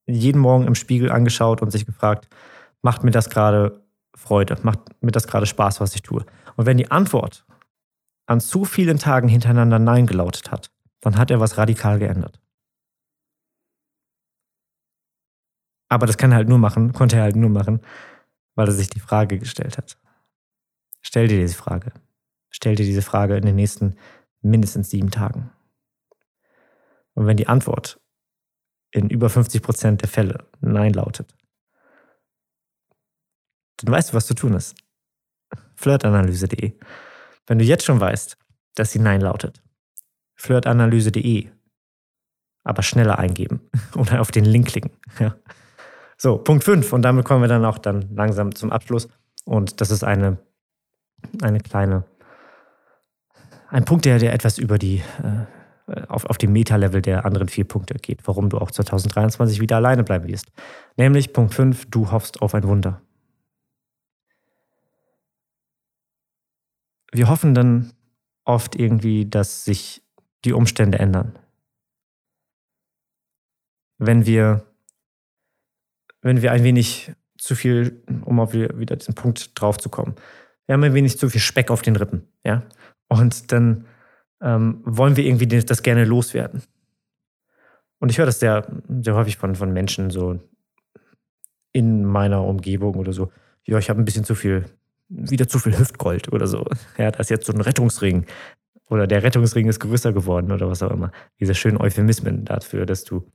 jeden 0.06 0.40
Morgen 0.40 0.68
im 0.68 0.76
Spiegel 0.76 1.12
angeschaut 1.12 1.62
und 1.62 1.72
sich 1.72 1.86
gefragt, 1.86 2.28
macht 2.82 3.04
mir 3.04 3.12
das 3.12 3.30
gerade 3.30 3.84
Freude, 4.16 4.58
macht 4.64 4.80
mir 5.02 5.12
das 5.12 5.28
gerade 5.28 5.46
Spaß, 5.46 5.82
was 5.82 5.96
ich 5.96 6.04
tue? 6.04 6.26
Und 6.56 6.66
wenn 6.66 6.78
die 6.78 6.92
Antwort 6.92 7.46
an 8.28 8.40
zu 8.40 8.66
vielen 8.66 9.00
Tagen 9.00 9.28
hintereinander 9.28 9.80
Nein 9.80 10.06
gelautet 10.06 10.52
hat, 10.52 10.72
dann 11.02 11.18
hat 11.18 11.32
er 11.32 11.40
was 11.40 11.58
radikal 11.58 11.98
geändert. 11.98 12.40
Aber 15.90 16.06
das 16.06 16.18
kann 16.18 16.32
er 16.32 16.38
halt 16.38 16.48
nur 16.48 16.60
machen, 16.60 16.94
konnte 16.94 17.18
er 17.18 17.24
halt 17.24 17.36
nur 17.36 17.50
machen, 17.50 17.82
weil 18.56 18.68
er 18.68 18.74
sich 18.74 18.90
die 18.90 19.00
Frage 19.00 19.40
gestellt 19.40 19.78
hat. 19.78 20.01
Stell 21.02 21.28
dir 21.28 21.40
diese 21.40 21.56
Frage. 21.56 21.92
Stell 22.50 22.76
dir 22.76 22.86
diese 22.86 23.02
Frage 23.02 23.36
in 23.36 23.46
den 23.46 23.56
nächsten 23.56 23.96
mindestens 24.42 24.90
sieben 24.90 25.12
Tagen. 25.12 25.52
Und 27.14 27.28
wenn 27.28 27.38
die 27.38 27.48
Antwort 27.48 28.00
in 28.92 29.10
über 29.10 29.30
50 29.30 29.62
Prozent 29.62 30.02
der 30.02 30.10
Fälle 30.10 30.48
Nein 30.60 30.94
lautet, 30.94 31.36
dann 33.78 33.94
weißt 33.94 34.12
du, 34.12 34.14
was 34.14 34.28
zu 34.28 34.36
tun 34.36 34.54
ist. 34.54 34.76
Flirtanalyse.de. 35.76 36.78
Wenn 37.48 37.60
du 37.60 37.66
jetzt 37.66 37.86
schon 37.86 38.00
weißt, 38.00 38.38
dass 38.76 38.92
sie 38.92 39.00
Nein 39.00 39.22
lautet, 39.22 39.62
flirtanalyse.de. 40.36 41.50
Aber 42.64 42.84
schneller 42.84 43.18
eingeben 43.18 43.70
oder 43.96 44.22
auf 44.22 44.32
den 44.32 44.46
Link 44.46 44.68
klicken. 44.68 44.92
Ja. 45.20 45.36
So, 46.18 46.38
Punkt 46.38 46.64
5. 46.64 46.94
Und 46.94 47.02
damit 47.02 47.26
kommen 47.26 47.42
wir 47.42 47.48
dann 47.48 47.66
auch 47.66 47.80
dann 47.80 48.16
langsam 48.16 48.54
zum 48.54 48.72
Abschluss. 48.72 49.10
Und 49.46 49.82
das 49.82 49.90
ist 49.90 50.04
eine 50.04 50.38
eine 51.42 51.60
kleine, 51.60 52.04
ein 53.70 53.86
Punkt, 53.86 54.06
der, 54.06 54.20
der 54.20 54.34
etwas 54.34 54.58
über 54.58 54.78
die, 54.78 55.04
äh, 55.24 56.02
auf, 56.08 56.26
auf 56.26 56.38
dem 56.38 56.54
Meta-Level 56.54 57.02
der 57.02 57.26
anderen 57.26 57.48
vier 57.48 57.66
Punkte 57.66 57.96
geht, 57.96 58.28
warum 58.28 58.50
du 58.50 58.58
auch 58.58 58.72
2023 58.72 59.60
wieder 59.60 59.78
alleine 59.78 60.04
bleiben 60.04 60.28
wirst. 60.28 60.52
Nämlich 60.98 61.34
Punkt 61.34 61.54
5, 61.54 61.90
du 61.90 62.12
hoffst 62.12 62.42
auf 62.42 62.54
ein 62.54 62.64
Wunder. 62.64 63.02
Wir 67.12 67.28
hoffen 67.28 67.54
dann 67.54 67.94
oft 68.46 68.76
irgendwie, 68.76 69.26
dass 69.30 69.66
sich 69.66 70.02
die 70.46 70.54
Umstände 70.54 71.00
ändern. 71.00 71.38
Wenn 73.98 74.26
wir, 74.26 74.66
wenn 76.22 76.42
wir 76.42 76.52
ein 76.52 76.64
wenig 76.64 77.14
zu 77.38 77.56
viel, 77.56 78.04
um 78.26 78.40
auf 78.40 78.54
wieder 78.54 78.96
diesen 78.96 79.16
Punkt 79.16 79.60
drauf 79.60 79.78
zu 79.78 79.90
kommen, 79.90 80.16
wir 80.72 80.76
haben 80.76 80.84
ein 80.86 80.94
wenig 80.94 81.18
zu 81.18 81.30
viel 81.30 81.42
Speck 81.42 81.70
auf 81.70 81.82
den 81.82 81.98
Rippen, 81.98 82.30
ja. 82.46 82.64
Und 83.10 83.52
dann 83.52 83.88
ähm, 84.40 84.80
wollen 84.86 85.18
wir 85.18 85.26
irgendwie 85.26 85.46
das 85.48 85.84
gerne 85.84 86.06
loswerden. 86.06 86.64
Und 88.00 88.10
ich 88.10 88.18
höre 88.18 88.26
das 88.26 88.40
sehr, 88.40 88.66
sehr 88.88 89.16
häufig 89.16 89.36
von, 89.36 89.56
von 89.56 89.74
Menschen 89.74 90.12
so 90.12 90.40
in 91.74 92.06
meiner 92.06 92.46
Umgebung 92.46 92.96
oder 92.96 93.12
so. 93.12 93.34
Ja, 93.66 93.80
ich 93.80 93.90
habe 93.90 94.02
ein 94.02 94.06
bisschen 94.06 94.24
zu 94.24 94.34
viel, 94.34 94.64
wieder 95.10 95.46
zu 95.46 95.60
viel 95.60 95.78
Hüftgold 95.78 96.32
oder 96.32 96.48
so. 96.48 96.66
Ja, 96.98 97.12
da 97.12 97.20
ist 97.20 97.30
jetzt 97.30 97.48
so 97.48 97.52
ein 97.52 97.60
Rettungsring. 97.60 98.26
Oder 98.90 99.08
der 99.08 99.24
Rettungsring 99.24 99.68
ist 99.68 99.82
größer 99.82 100.14
geworden 100.14 100.54
oder 100.54 100.70
was 100.70 100.82
auch 100.82 100.92
immer. 100.92 101.12
Diese 101.42 101.54
schönen 101.54 101.82
Euphemismen 101.82 102.46
dafür, 102.46 102.86
dass 102.86 103.04
du 103.04 103.30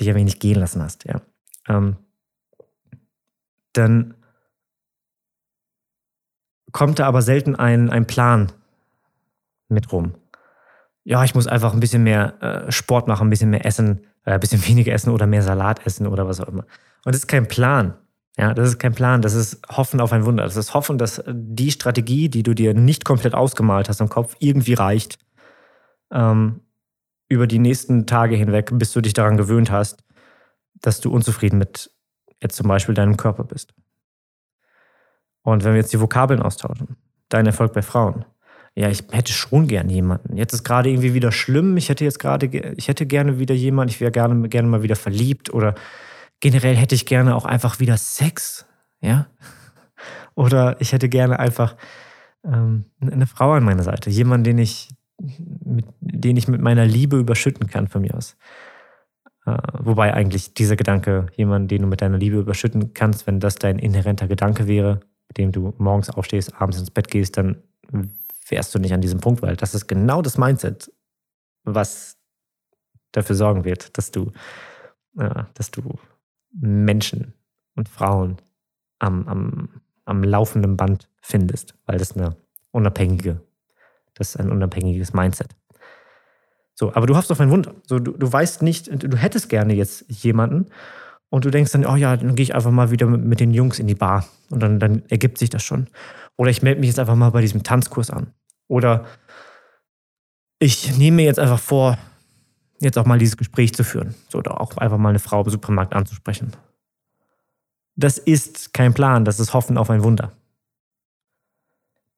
dich 0.00 0.08
ein 0.08 0.16
wenig 0.16 0.40
gehen 0.40 0.58
lassen 0.58 0.82
hast, 0.82 1.04
ja. 1.04 1.22
Ähm, 1.68 1.98
dann 3.74 4.14
kommt 6.72 6.98
da 6.98 7.06
aber 7.06 7.22
selten 7.22 7.56
ein, 7.56 7.90
ein 7.90 8.06
Plan 8.06 8.50
mit 9.68 9.92
rum. 9.92 10.14
Ja, 11.04 11.24
ich 11.24 11.34
muss 11.34 11.46
einfach 11.46 11.72
ein 11.72 11.80
bisschen 11.80 12.02
mehr 12.02 12.40
äh, 12.42 12.72
Sport 12.72 13.08
machen, 13.08 13.26
ein 13.26 13.30
bisschen 13.30 13.50
mehr 13.50 13.66
essen, 13.66 14.06
äh, 14.24 14.32
ein 14.32 14.40
bisschen 14.40 14.64
weniger 14.66 14.92
essen 14.92 15.10
oder 15.10 15.26
mehr 15.26 15.42
Salat 15.42 15.84
essen 15.86 16.06
oder 16.06 16.26
was 16.26 16.40
auch 16.40 16.48
immer. 16.48 16.64
Und 17.04 17.14
das 17.14 17.22
ist 17.22 17.28
kein 17.28 17.48
Plan. 17.48 17.94
Ja, 18.38 18.54
das 18.54 18.70
ist 18.70 18.78
kein 18.78 18.94
Plan, 18.94 19.20
das 19.20 19.34
ist 19.34 19.60
Hoffen 19.68 20.00
auf 20.00 20.12
ein 20.12 20.24
Wunder. 20.24 20.44
Das 20.44 20.56
ist 20.56 20.72
Hoffen, 20.72 20.96
dass 20.96 21.22
die 21.28 21.70
Strategie, 21.70 22.30
die 22.30 22.42
du 22.42 22.54
dir 22.54 22.72
nicht 22.72 23.04
komplett 23.04 23.34
ausgemalt 23.34 23.88
hast 23.88 24.00
im 24.00 24.08
Kopf, 24.08 24.36
irgendwie 24.38 24.74
reicht. 24.74 25.18
Ähm, 26.10 26.60
über 27.28 27.46
die 27.46 27.58
nächsten 27.58 28.06
Tage 28.06 28.36
hinweg, 28.36 28.70
bis 28.74 28.92
du 28.92 29.00
dich 29.00 29.12
daran 29.12 29.36
gewöhnt 29.36 29.70
hast, 29.70 30.02
dass 30.80 31.00
du 31.00 31.10
unzufrieden 31.10 31.58
mit 31.58 31.90
jetzt 32.42 32.56
zum 32.56 32.68
Beispiel 32.68 32.94
deinem 32.94 33.16
Körper 33.16 33.44
bist. 33.44 33.74
Und 35.42 35.64
wenn 35.64 35.72
wir 35.72 35.80
jetzt 35.80 35.92
die 35.92 36.00
Vokabeln 36.00 36.42
austauschen, 36.42 36.96
dein 37.28 37.46
Erfolg 37.46 37.72
bei 37.72 37.82
Frauen. 37.82 38.24
Ja, 38.74 38.88
ich 38.88 39.04
hätte 39.10 39.32
schon 39.32 39.66
gern 39.66 39.90
jemanden. 39.90 40.36
Jetzt 40.36 40.54
ist 40.54 40.64
gerade 40.64 40.88
irgendwie 40.88 41.12
wieder 41.12 41.30
schlimm. 41.30 41.76
Ich 41.76 41.88
hätte 41.88 42.04
jetzt 42.04 42.18
gerade, 42.18 42.46
ich 42.46 42.88
hätte 42.88 43.04
gerne 43.06 43.38
wieder 43.38 43.54
jemanden. 43.54 43.90
Ich 43.90 44.00
wäre 44.00 44.12
gerne, 44.12 44.48
gerne 44.48 44.68
mal 44.68 44.82
wieder 44.82 44.96
verliebt 44.96 45.52
oder 45.52 45.74
generell 46.40 46.76
hätte 46.76 46.94
ich 46.94 47.04
gerne 47.04 47.36
auch 47.36 47.44
einfach 47.44 47.80
wieder 47.80 47.96
Sex. 47.96 48.66
Ja. 49.00 49.26
Oder 50.34 50.80
ich 50.80 50.92
hätte 50.92 51.10
gerne 51.10 51.38
einfach 51.38 51.76
ähm, 52.44 52.86
eine 53.00 53.26
Frau 53.26 53.52
an 53.52 53.64
meiner 53.64 53.82
Seite. 53.82 54.08
Jemanden, 54.08 54.44
den 54.44 54.58
ich, 54.58 54.88
mit, 55.18 55.84
den 56.00 56.36
ich 56.38 56.48
mit 56.48 56.62
meiner 56.62 56.86
Liebe 56.86 57.18
überschütten 57.18 57.66
kann 57.66 57.88
von 57.88 58.00
mir 58.00 58.14
aus. 58.14 58.36
Äh, 59.44 59.56
wobei 59.78 60.14
eigentlich 60.14 60.54
dieser 60.54 60.76
Gedanke, 60.76 61.26
jemanden, 61.36 61.68
den 61.68 61.82
du 61.82 61.88
mit 61.88 62.00
deiner 62.00 62.16
Liebe 62.16 62.38
überschütten 62.38 62.94
kannst, 62.94 63.26
wenn 63.26 63.40
das 63.40 63.56
dein 63.56 63.78
inhärenter 63.78 64.26
Gedanke 64.26 64.66
wäre, 64.66 65.00
mit 65.32 65.38
dem 65.38 65.52
du 65.52 65.72
morgens 65.78 66.10
aufstehst, 66.10 66.60
abends 66.60 66.78
ins 66.78 66.90
Bett 66.90 67.08
gehst, 67.08 67.38
dann 67.38 67.62
wärst 68.48 68.74
du 68.74 68.78
nicht 68.78 68.92
an 68.92 69.00
diesem 69.00 69.20
Punkt, 69.20 69.40
weil 69.40 69.56
das 69.56 69.74
ist 69.74 69.86
genau 69.86 70.20
das 70.20 70.36
Mindset, 70.36 70.92
was 71.64 72.18
dafür 73.12 73.36
sorgen 73.36 73.64
wird, 73.64 73.96
dass 73.96 74.10
du, 74.10 74.32
äh, 75.18 75.44
dass 75.54 75.70
du 75.70 75.98
Menschen 76.52 77.32
und 77.76 77.88
Frauen 77.88 78.36
am, 78.98 79.26
am, 79.26 79.80
am 80.04 80.22
laufenden 80.22 80.76
Band 80.76 81.08
findest, 81.22 81.74
weil 81.86 81.96
das 81.96 82.14
eine 82.14 82.36
unabhängige, 82.70 83.40
das 84.14 84.30
ist 84.30 84.36
ein 84.36 84.50
unabhängiges 84.50 85.14
Mindset. 85.14 85.56
So, 86.74 86.94
aber 86.94 87.06
du 87.06 87.16
hoffst 87.16 87.30
auf 87.32 87.40
ein 87.40 87.50
Wunder. 87.50 87.74
So, 87.86 87.98
du, 87.98 88.12
du 88.12 88.30
weißt 88.30 88.60
nicht, 88.60 88.90
du 88.90 89.16
hättest 89.16 89.48
gerne 89.48 89.74
jetzt 89.74 90.04
jemanden 90.08 90.66
und 91.32 91.46
du 91.46 91.50
denkst 91.50 91.72
dann, 91.72 91.86
oh 91.86 91.96
ja, 91.96 92.14
dann 92.14 92.34
gehe 92.34 92.42
ich 92.42 92.54
einfach 92.54 92.70
mal 92.70 92.90
wieder 92.90 93.06
mit, 93.06 93.40
den 93.40 93.54
Jungs 93.54 93.78
in 93.78 93.86
die 93.86 93.94
Bar 93.94 94.26
und 94.50 94.62
dann, 94.62 94.78
dann 94.78 95.02
ergibt 95.08 95.38
sich 95.38 95.48
das 95.48 95.62
schon. 95.62 95.86
Oder 96.36 96.50
ich 96.50 96.60
melde 96.60 96.80
mich 96.80 96.88
jetzt 96.88 96.98
einfach 96.98 97.14
mal 97.14 97.30
bei 97.30 97.40
diesem 97.40 97.62
Tanzkurs 97.62 98.10
an. 98.10 98.34
Oder 98.68 99.06
ich 100.58 100.98
nehme 100.98 101.16
mir 101.16 101.24
jetzt 101.24 101.38
einfach 101.38 101.58
vor, 101.58 101.96
jetzt 102.80 102.98
auch 102.98 103.06
mal 103.06 103.18
dieses 103.18 103.38
Gespräch 103.38 103.72
zu 103.72 103.82
führen. 103.82 104.14
Oder 104.34 104.60
auch 104.60 104.76
einfach 104.76 104.98
mal 104.98 105.08
eine 105.08 105.20
Frau 105.20 105.42
im 105.42 105.48
Supermarkt 105.48 105.94
anzusprechen. 105.94 106.52
Das 107.96 108.18
ist 108.18 108.74
kein 108.74 108.92
Plan, 108.92 109.24
das 109.24 109.40
ist 109.40 109.54
Hoffen 109.54 109.78
auf 109.78 109.88
ein 109.88 110.02
Wunder. 110.02 110.32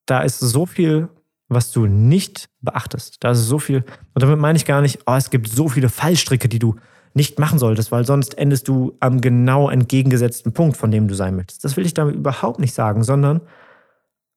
Da 0.07 0.23
ist 0.23 0.41
so 0.41 0.67
viel, 0.67 1.09
was 1.47 1.71
du 1.71 1.87
nicht 1.87 2.49
beachtest. 2.63 3.23
Da 3.23 3.31
ist 3.31 3.47
so 3.47 3.61
viel, 3.61 3.85
und 4.13 4.23
damit 4.25 4.41
meine 4.41 4.57
ich 4.57 4.65
gar 4.65 4.83
nicht, 4.83 5.03
oh, 5.07 5.15
es 5.15 5.31
gibt 5.31 5.47
so 5.47 5.69
viele 5.69 5.89
Fallstricke, 5.89 6.49
die 6.49 6.59
du 6.59 6.75
nicht 7.15 7.39
machen 7.39 7.59
solltest, 7.59 7.93
weil 7.93 8.05
sonst 8.05 8.37
endest 8.37 8.69
du 8.69 8.97
am 9.01 9.21
genau 9.21 9.71
entgegengesetzten 9.71 10.53
Punkt, 10.53 10.77
von 10.77 10.91
dem 10.91 11.09
du 11.09 11.15
sein 11.15 11.37
möchtest. 11.37 11.65
Das 11.65 11.77
will 11.77 11.87
ich 11.87 11.95
damit 11.95 12.17
überhaupt 12.17 12.59
nicht 12.59 12.75
sagen, 12.75 13.05
sondern 13.05 13.41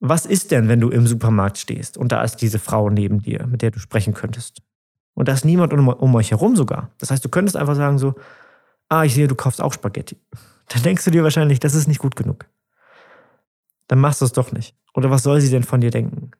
was 0.00 0.26
ist 0.26 0.52
denn, 0.52 0.68
wenn 0.68 0.80
du 0.80 0.90
im 0.90 1.06
Supermarkt 1.06 1.58
stehst 1.58 1.98
und 1.98 2.12
da 2.12 2.22
ist 2.22 2.36
diese 2.36 2.60
Frau 2.60 2.88
neben 2.88 3.20
dir, 3.20 3.46
mit 3.48 3.62
der 3.62 3.72
du 3.72 3.80
sprechen 3.80 4.14
könntest? 4.14 4.62
Und 5.14 5.26
da 5.26 5.32
ist 5.32 5.44
niemand 5.44 5.72
um, 5.72 5.88
um 5.88 6.14
euch 6.14 6.30
herum 6.30 6.54
sogar. 6.54 6.90
Das 6.98 7.10
heißt, 7.10 7.24
du 7.24 7.28
könntest 7.28 7.56
einfach 7.56 7.74
sagen 7.74 7.98
so, 7.98 8.14
ah, 8.88 9.04
ich 9.04 9.14
sehe, 9.14 9.26
du 9.26 9.34
kaufst 9.34 9.60
auch 9.60 9.72
Spaghetti. 9.72 10.16
Dann 10.68 10.82
denkst 10.82 11.04
du 11.04 11.10
dir 11.10 11.24
wahrscheinlich, 11.24 11.58
das 11.58 11.74
ist 11.74 11.88
nicht 11.88 11.98
gut 11.98 12.14
genug. 12.14 12.46
Dann 13.88 13.98
machst 13.98 14.20
du 14.20 14.24
es 14.26 14.32
doch 14.32 14.52
nicht. 14.52 14.76
Oder 14.94 15.10
was 15.10 15.24
soll 15.24 15.40
sie 15.40 15.50
denn 15.50 15.64
von 15.64 15.80
dir 15.80 15.90
denken? 15.90 16.30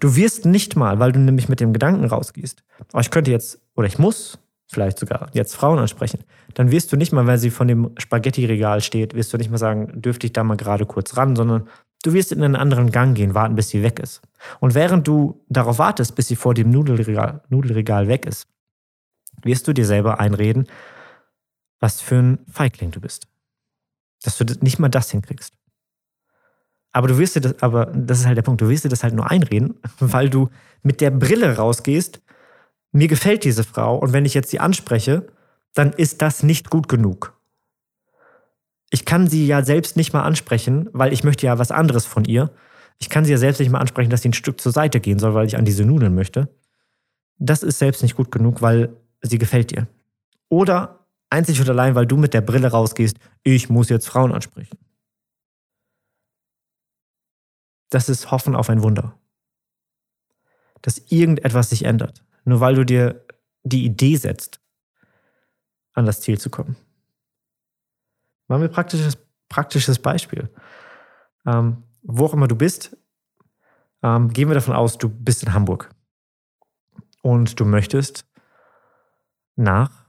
Du 0.00 0.16
wirst 0.16 0.44
nicht 0.44 0.76
mal, 0.76 0.98
weil 0.98 1.12
du 1.12 1.18
nämlich 1.18 1.48
mit 1.48 1.60
dem 1.60 1.72
Gedanken 1.72 2.04
rausgehst, 2.04 2.62
oh, 2.92 2.98
ich 2.98 3.10
könnte 3.10 3.30
jetzt, 3.30 3.60
oder 3.74 3.86
ich 3.86 3.98
muss 3.98 4.38
vielleicht 4.68 4.98
sogar 4.98 5.28
jetzt 5.32 5.56
Frauen 5.56 5.78
ansprechen, 5.78 6.20
dann 6.54 6.70
wirst 6.70 6.92
du 6.92 6.96
nicht 6.96 7.12
mal, 7.12 7.26
weil 7.26 7.38
sie 7.38 7.50
von 7.50 7.68
dem 7.68 7.90
Spaghetti-Regal 7.98 8.80
steht, 8.80 9.14
wirst 9.14 9.32
du 9.32 9.38
nicht 9.38 9.50
mal 9.50 9.58
sagen, 9.58 10.00
dürfte 10.00 10.26
ich 10.26 10.32
da 10.32 10.44
mal 10.44 10.56
gerade 10.56 10.86
kurz 10.86 11.16
ran, 11.16 11.36
sondern 11.36 11.68
du 12.02 12.12
wirst 12.12 12.32
in 12.32 12.42
einen 12.42 12.56
anderen 12.56 12.90
Gang 12.90 13.16
gehen, 13.16 13.34
warten, 13.34 13.54
bis 13.54 13.70
sie 13.70 13.82
weg 13.82 13.98
ist. 13.98 14.20
Und 14.60 14.74
während 14.74 15.08
du 15.08 15.44
darauf 15.48 15.78
wartest, 15.78 16.14
bis 16.14 16.28
sie 16.28 16.36
vor 16.36 16.54
dem 16.54 16.70
Nudelregal, 16.70 17.42
Nudelregal 17.48 18.08
weg 18.08 18.26
ist, 18.26 18.46
wirst 19.42 19.66
du 19.68 19.72
dir 19.72 19.86
selber 19.86 20.20
einreden, 20.20 20.66
was 21.80 22.00
für 22.00 22.16
ein 22.16 22.38
Feigling 22.50 22.90
du 22.90 23.00
bist. 23.00 23.26
Dass 24.22 24.36
du 24.36 24.44
nicht 24.60 24.78
mal 24.78 24.88
das 24.88 25.10
hinkriegst. 25.10 25.54
Aber 26.92 27.08
du 27.08 27.18
wirst 27.18 27.36
dir 27.36 27.40
das, 27.40 27.62
aber 27.62 27.86
das 27.86 28.20
ist 28.20 28.26
halt 28.26 28.36
der 28.36 28.42
Punkt, 28.42 28.60
du 28.60 28.68
wirst 28.68 28.84
dir 28.84 28.88
das 28.88 29.04
halt 29.04 29.14
nur 29.14 29.30
einreden, 29.30 29.74
weil 30.00 30.28
du 30.28 30.50
mit 30.82 31.00
der 31.00 31.10
Brille 31.10 31.56
rausgehst, 31.56 32.20
mir 32.92 33.08
gefällt 33.08 33.44
diese 33.44 33.64
Frau 33.64 33.98
und 33.98 34.12
wenn 34.12 34.24
ich 34.24 34.34
jetzt 34.34 34.50
sie 34.50 34.60
anspreche, 34.60 35.26
dann 35.74 35.92
ist 35.92 36.22
das 36.22 36.42
nicht 36.42 36.70
gut 36.70 36.88
genug. 36.88 37.38
Ich 38.90 39.04
kann 39.04 39.28
sie 39.28 39.46
ja 39.46 39.62
selbst 39.62 39.96
nicht 39.96 40.12
mal 40.12 40.22
ansprechen, 40.22 40.88
weil 40.92 41.12
ich 41.12 41.24
möchte 41.24 41.46
ja 41.46 41.58
was 41.58 41.70
anderes 41.70 42.06
von 42.06 42.24
ihr. 42.24 42.50
Ich 42.98 43.10
kann 43.10 43.24
sie 43.24 43.32
ja 43.32 43.38
selbst 43.38 43.58
nicht 43.58 43.70
mal 43.70 43.80
ansprechen, 43.80 44.10
dass 44.10 44.22
sie 44.22 44.30
ein 44.30 44.34
Stück 44.34 44.60
zur 44.60 44.72
Seite 44.72 45.00
gehen 45.00 45.18
soll, 45.18 45.34
weil 45.34 45.46
ich 45.46 45.56
an 45.56 45.64
diese 45.64 45.84
Nudeln 45.84 46.14
möchte. 46.14 46.48
Das 47.38 47.62
ist 47.62 47.78
selbst 47.78 48.02
nicht 48.02 48.16
gut 48.16 48.32
genug, 48.32 48.62
weil 48.62 48.96
sie 49.20 49.38
gefällt 49.38 49.70
dir. 49.70 49.86
Oder 50.48 51.06
einzig 51.30 51.60
und 51.60 51.68
allein, 51.68 51.94
weil 51.94 52.06
du 52.06 52.16
mit 52.16 52.34
der 52.34 52.40
Brille 52.40 52.68
rausgehst, 52.68 53.18
ich 53.42 53.68
muss 53.68 53.90
jetzt 53.90 54.08
Frauen 54.08 54.32
ansprechen. 54.32 54.78
Das 57.90 58.08
ist 58.08 58.30
Hoffen 58.30 58.56
auf 58.56 58.70
ein 58.70 58.82
Wunder. 58.82 59.14
Dass 60.82 60.98
irgendetwas 61.08 61.70
sich 61.70 61.84
ändert. 61.84 62.24
Nur 62.48 62.60
weil 62.60 62.76
du 62.76 62.84
dir 62.86 63.26
die 63.62 63.84
Idee 63.84 64.16
setzt, 64.16 64.58
an 65.92 66.06
das 66.06 66.22
Ziel 66.22 66.40
zu 66.40 66.48
kommen. 66.48 66.76
Machen 68.46 68.62
wir 68.62 68.70
ein 68.70 68.74
praktisches, 68.74 69.18
praktisches 69.50 69.98
Beispiel. 69.98 70.48
Ähm, 71.44 71.82
wo 72.00 72.24
auch 72.24 72.32
immer 72.32 72.48
du 72.48 72.56
bist, 72.56 72.96
ähm, 74.02 74.30
gehen 74.30 74.48
wir 74.48 74.54
davon 74.54 74.74
aus, 74.74 74.96
du 74.96 75.10
bist 75.10 75.42
in 75.42 75.52
Hamburg. 75.52 75.90
Und 77.20 77.60
du 77.60 77.66
möchtest 77.66 78.24
nach, 79.56 80.06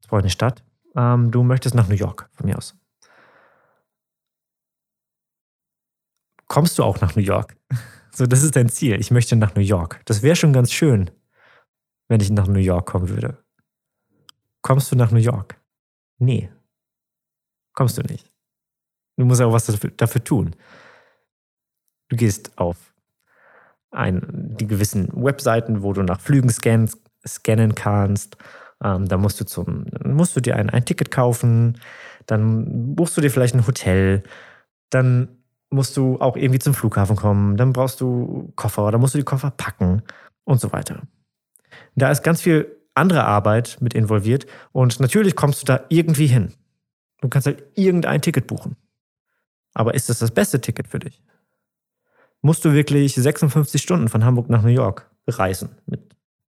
das 0.00 0.12
war 0.12 0.20
eine 0.20 0.30
Stadt, 0.30 0.62
ähm, 0.94 1.32
du 1.32 1.42
möchtest 1.42 1.74
nach 1.74 1.88
New 1.88 1.96
York, 1.96 2.30
von 2.34 2.46
mir 2.46 2.56
aus. 2.56 2.76
Kommst 6.46 6.78
du 6.78 6.84
auch 6.84 7.00
nach 7.00 7.16
New 7.16 7.22
York? 7.22 7.56
So, 8.16 8.26
das 8.26 8.44
ist 8.44 8.54
dein 8.54 8.68
Ziel. 8.68 9.00
Ich 9.00 9.10
möchte 9.10 9.34
nach 9.34 9.56
New 9.56 9.60
York. 9.60 10.00
Das 10.04 10.22
wäre 10.22 10.36
schon 10.36 10.52
ganz 10.52 10.70
schön, 10.70 11.10
wenn 12.08 12.20
ich 12.20 12.30
nach 12.30 12.46
New 12.46 12.60
York 12.60 12.86
kommen 12.86 13.08
würde. 13.08 13.38
Kommst 14.62 14.90
du 14.90 14.96
nach 14.96 15.10
New 15.10 15.18
York? 15.18 15.60
Nee. 16.18 16.50
Kommst 17.74 17.98
du 17.98 18.02
nicht. 18.02 18.30
Du 19.16 19.24
musst 19.24 19.40
auch 19.42 19.52
was 19.52 19.66
dafür, 19.66 19.90
dafür 19.90 20.24
tun. 20.24 20.56
Du 22.08 22.16
gehst 22.16 22.56
auf 22.58 22.94
ein, 23.90 24.56
die 24.58 24.66
gewissen 24.66 25.08
Webseiten, 25.12 25.82
wo 25.82 25.92
du 25.92 26.02
nach 26.02 26.20
Flügen 26.20 26.50
scannen, 26.50 26.90
scannen 27.26 27.74
kannst. 27.74 28.36
Ähm, 28.82 29.06
da 29.06 29.16
musst 29.16 29.40
du 29.40 29.44
zum, 29.44 29.86
musst 30.04 30.36
du 30.36 30.40
dir 30.40 30.56
ein, 30.56 30.70
ein 30.70 30.84
Ticket 30.84 31.10
kaufen, 31.10 31.78
dann 32.26 32.94
buchst 32.94 33.16
du 33.16 33.20
dir 33.20 33.30
vielleicht 33.30 33.54
ein 33.54 33.66
Hotel, 33.66 34.22
dann 34.90 35.28
musst 35.70 35.96
du 35.96 36.20
auch 36.20 36.36
irgendwie 36.36 36.58
zum 36.58 36.74
Flughafen 36.74 37.16
kommen, 37.16 37.56
dann 37.56 37.72
brauchst 37.72 38.00
du 38.00 38.52
Koffer, 38.56 38.90
dann 38.90 39.00
musst 39.00 39.14
du 39.14 39.18
die 39.18 39.24
Koffer 39.24 39.50
packen 39.50 40.02
und 40.44 40.60
so 40.60 40.72
weiter. 40.72 41.02
Da 41.94 42.10
ist 42.10 42.22
ganz 42.22 42.40
viel 42.42 42.74
andere 42.94 43.24
Arbeit 43.24 43.78
mit 43.80 43.94
involviert 43.94 44.46
und 44.72 45.00
natürlich 45.00 45.36
kommst 45.36 45.62
du 45.62 45.66
da 45.66 45.80
irgendwie 45.88 46.26
hin. 46.26 46.52
Du 47.20 47.28
kannst 47.28 47.46
halt 47.46 47.64
irgendein 47.74 48.22
Ticket 48.22 48.46
buchen. 48.46 48.76
Aber 49.72 49.94
ist 49.94 50.08
das 50.08 50.20
das 50.20 50.30
beste 50.30 50.60
Ticket 50.60 50.88
für 50.88 51.00
dich? 51.00 51.22
Musst 52.42 52.64
du 52.64 52.72
wirklich 52.72 53.14
56 53.14 53.80
Stunden 53.82 54.08
von 54.08 54.24
Hamburg 54.24 54.48
nach 54.50 54.62
New 54.62 54.68
York 54.68 55.10
reisen 55.26 55.70
mit 55.86 56.14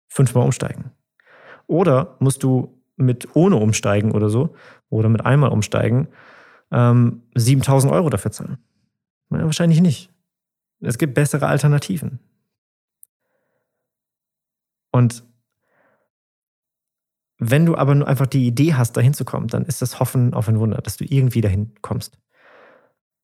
fünfmal 0.07 0.43
umsteigen? 0.43 0.91
Oder 1.65 2.17
musst 2.19 2.43
du 2.43 2.81
mit 2.97 3.35
ohne 3.35 3.55
umsteigen 3.55 4.11
oder 4.11 4.29
so 4.29 4.55
oder 4.89 5.09
mit 5.09 5.25
einmal 5.25 5.49
umsteigen 5.51 6.07
ähm, 6.71 7.23
7000 7.35 7.91
Euro 7.93 8.09
dafür 8.09 8.31
zahlen? 8.31 8.57
Na, 9.29 9.43
wahrscheinlich 9.43 9.81
nicht. 9.81 10.11
Es 10.81 10.97
gibt 10.97 11.13
bessere 11.13 11.47
Alternativen. 11.47 12.19
Und 14.97 15.23
wenn 17.39 17.65
du 17.65 17.75
aber 17.75 17.93
nur 17.93 18.07
einfach 18.07 18.25
die 18.25 18.47
Idee 18.47 18.73
hast, 18.73 18.97
dahin 18.97 19.13
zu 19.13 19.23
kommen, 19.23 19.47
dann 19.47 19.65
ist 19.65 19.81
das 19.81 19.99
Hoffen 19.99 20.33
auf 20.33 20.49
ein 20.49 20.59
Wunder, 20.59 20.81
dass 20.81 20.97
du 20.97 21.05
irgendwie 21.05 21.41
dahin 21.41 21.73
kommst. 21.81 22.17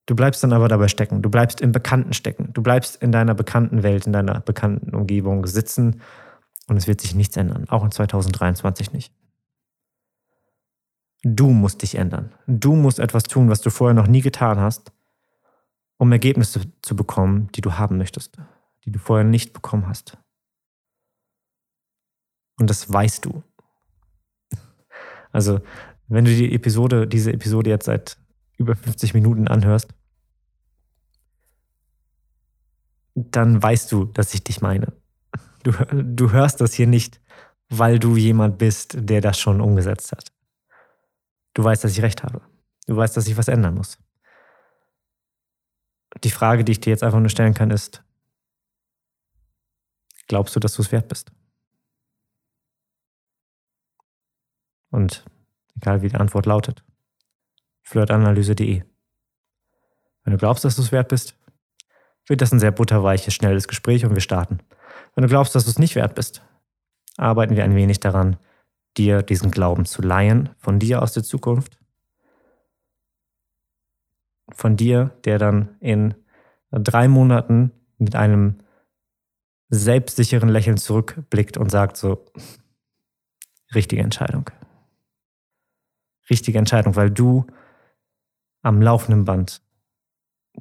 Du 0.05 0.15
bleibst 0.15 0.43
dann 0.43 0.53
aber 0.53 0.67
dabei 0.67 0.87
stecken. 0.87 1.21
Du 1.21 1.29
bleibst 1.29 1.61
im 1.61 1.71
Bekannten 1.71 2.13
stecken. 2.13 2.51
Du 2.53 2.61
bleibst 2.61 3.01
in 3.01 3.11
deiner 3.11 3.33
bekannten 3.33 3.83
Welt, 3.83 4.05
in 4.05 4.13
deiner 4.13 4.41
bekannten 4.41 4.93
Umgebung 4.93 5.47
sitzen 5.47 6.01
und 6.67 6.77
es 6.77 6.87
wird 6.87 7.01
sich 7.01 7.15
nichts 7.15 7.37
ändern. 7.37 7.67
Auch 7.69 7.83
in 7.83 7.91
2023 7.91 8.93
nicht. 8.93 9.13
Du 11.23 11.49
musst 11.51 11.81
dich 11.81 11.95
ändern. 11.95 12.33
Du 12.47 12.75
musst 12.75 12.99
etwas 12.99 13.23
tun, 13.23 13.49
was 13.49 13.61
du 13.61 13.69
vorher 13.69 13.93
noch 13.93 14.07
nie 14.07 14.21
getan 14.21 14.59
hast, 14.59 14.91
um 15.97 16.11
Ergebnisse 16.11 16.61
zu 16.81 16.95
bekommen, 16.95 17.49
die 17.55 17.61
du 17.61 17.73
haben 17.77 17.97
möchtest, 17.97 18.37
die 18.83 18.91
du 18.91 18.99
vorher 18.99 19.25
nicht 19.25 19.53
bekommen 19.53 19.87
hast. 19.87 20.17
Und 22.57 22.69
das 22.69 22.91
weißt 22.91 23.25
du. 23.25 23.43
Also, 25.31 25.61
wenn 26.07 26.25
du 26.25 26.31
die 26.31 26.53
Episode, 26.53 27.07
diese 27.07 27.33
Episode 27.33 27.69
jetzt 27.69 27.85
seit 27.85 28.17
über 28.57 28.75
50 28.75 29.13
Minuten 29.13 29.47
anhörst, 29.47 29.93
dann 33.15 33.61
weißt 33.61 33.91
du, 33.91 34.05
dass 34.05 34.33
ich 34.33 34.43
dich 34.43 34.61
meine. 34.61 34.93
Du, 35.63 35.71
du 35.71 36.31
hörst 36.31 36.61
das 36.61 36.73
hier 36.73 36.87
nicht, 36.87 37.21
weil 37.69 37.99
du 37.99 38.15
jemand 38.15 38.57
bist, 38.57 38.95
der 38.97 39.21
das 39.21 39.39
schon 39.39 39.61
umgesetzt 39.61 40.11
hat. 40.11 40.31
Du 41.53 41.63
weißt, 41.63 41.83
dass 41.83 41.91
ich 41.91 42.01
recht 42.01 42.23
habe. 42.23 42.41
Du 42.87 42.95
weißt, 42.95 43.15
dass 43.15 43.27
ich 43.27 43.37
was 43.37 43.47
ändern 43.47 43.75
muss. 43.75 43.97
Die 46.23 46.31
Frage, 46.31 46.63
die 46.63 46.73
ich 46.73 46.79
dir 46.79 46.89
jetzt 46.91 47.03
einfach 47.03 47.19
nur 47.19 47.29
stellen 47.29 47.53
kann, 47.53 47.71
ist, 47.71 48.03
glaubst 50.27 50.55
du, 50.55 50.59
dass 50.59 50.75
du 50.75 50.81
es 50.81 50.91
wert 50.91 51.07
bist? 51.07 51.31
Und 54.93 55.25
egal 55.75 56.03
wie 56.03 56.09
die 56.09 56.15
Antwort 56.15 56.45
lautet, 56.45 56.83
flirtanalyse.de. 57.81 58.83
Wenn 60.23 60.31
du 60.31 60.37
glaubst, 60.37 60.63
dass 60.63 60.75
du 60.75 60.83
es 60.83 60.91
wert 60.91 61.07
bist, 61.07 61.35
wird 62.27 62.41
das 62.41 62.53
ein 62.53 62.59
sehr 62.59 62.71
butterweiches, 62.71 63.33
schnelles 63.33 63.67
Gespräch 63.67 64.05
und 64.05 64.13
wir 64.13 64.21
starten. 64.21 64.59
Wenn 65.15 65.23
du 65.23 65.27
glaubst, 65.27 65.55
dass 65.55 65.63
du 65.63 65.71
es 65.71 65.79
nicht 65.79 65.95
wert 65.95 66.13
bist, 66.13 66.43
arbeiten 67.17 67.55
wir 67.55 67.63
ein 67.63 67.75
wenig 67.75 68.01
daran, 68.01 68.37
dir 68.95 69.23
diesen 69.23 69.49
Glauben 69.49 69.85
zu 69.85 70.03
leihen, 70.03 70.49
von 70.59 70.77
dir 70.77 71.01
aus 71.01 71.13
der 71.13 71.23
Zukunft. 71.23 71.79
Von 74.51 74.77
dir, 74.77 75.09
der 75.25 75.39
dann 75.39 75.75
in 75.79 76.13
drei 76.69 77.07
Monaten 77.07 77.71
mit 77.97 78.15
einem 78.15 78.59
selbstsicheren 79.69 80.49
Lächeln 80.49 80.77
zurückblickt 80.77 81.57
und 81.57 81.71
sagt 81.71 81.97
so, 81.97 82.25
richtige 83.73 84.03
Entscheidung. 84.03 84.51
Richtige 86.29 86.57
Entscheidung, 86.57 86.95
weil 86.95 87.11
du 87.11 87.45
am 88.61 88.81
laufenden 88.81 89.25
Band 89.25 89.61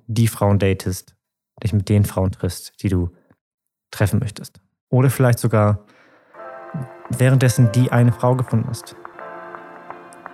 die 0.07 0.29
Frauen 0.29 0.59
datest, 0.59 1.17
dich 1.63 1.73
mit 1.73 1.89
den 1.89 2.05
Frauen 2.05 2.33
triffst, 2.33 2.83
die 2.83 2.89
du 2.89 3.11
treffen 3.91 4.19
möchtest. 4.19 4.61
Oder 4.89 5.11
vielleicht 5.11 5.39
sogar 5.39 5.87
währenddessen 7.11 7.71
die 7.73 7.93
eine 7.93 8.13
Frau 8.13 8.35
gefunden 8.35 8.69
hast. 8.69 8.97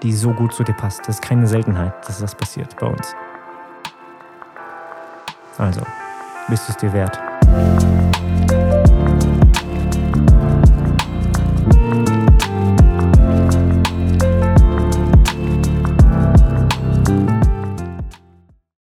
die 0.02 0.12
so 0.12 0.32
gut 0.32 0.54
zu 0.54 0.62
dir 0.62 0.74
passt. 0.74 1.00
Das 1.00 1.16
ist 1.16 1.22
keine 1.22 1.46
Seltenheit, 1.46 1.92
dass 2.06 2.20
das 2.20 2.34
passiert 2.34 2.76
bei 2.78 2.86
uns. 2.86 3.14
Also, 5.58 5.82
bist 6.48 6.68
du 6.68 6.72
es 6.72 6.76
dir 6.76 6.92
wert? 6.92 8.07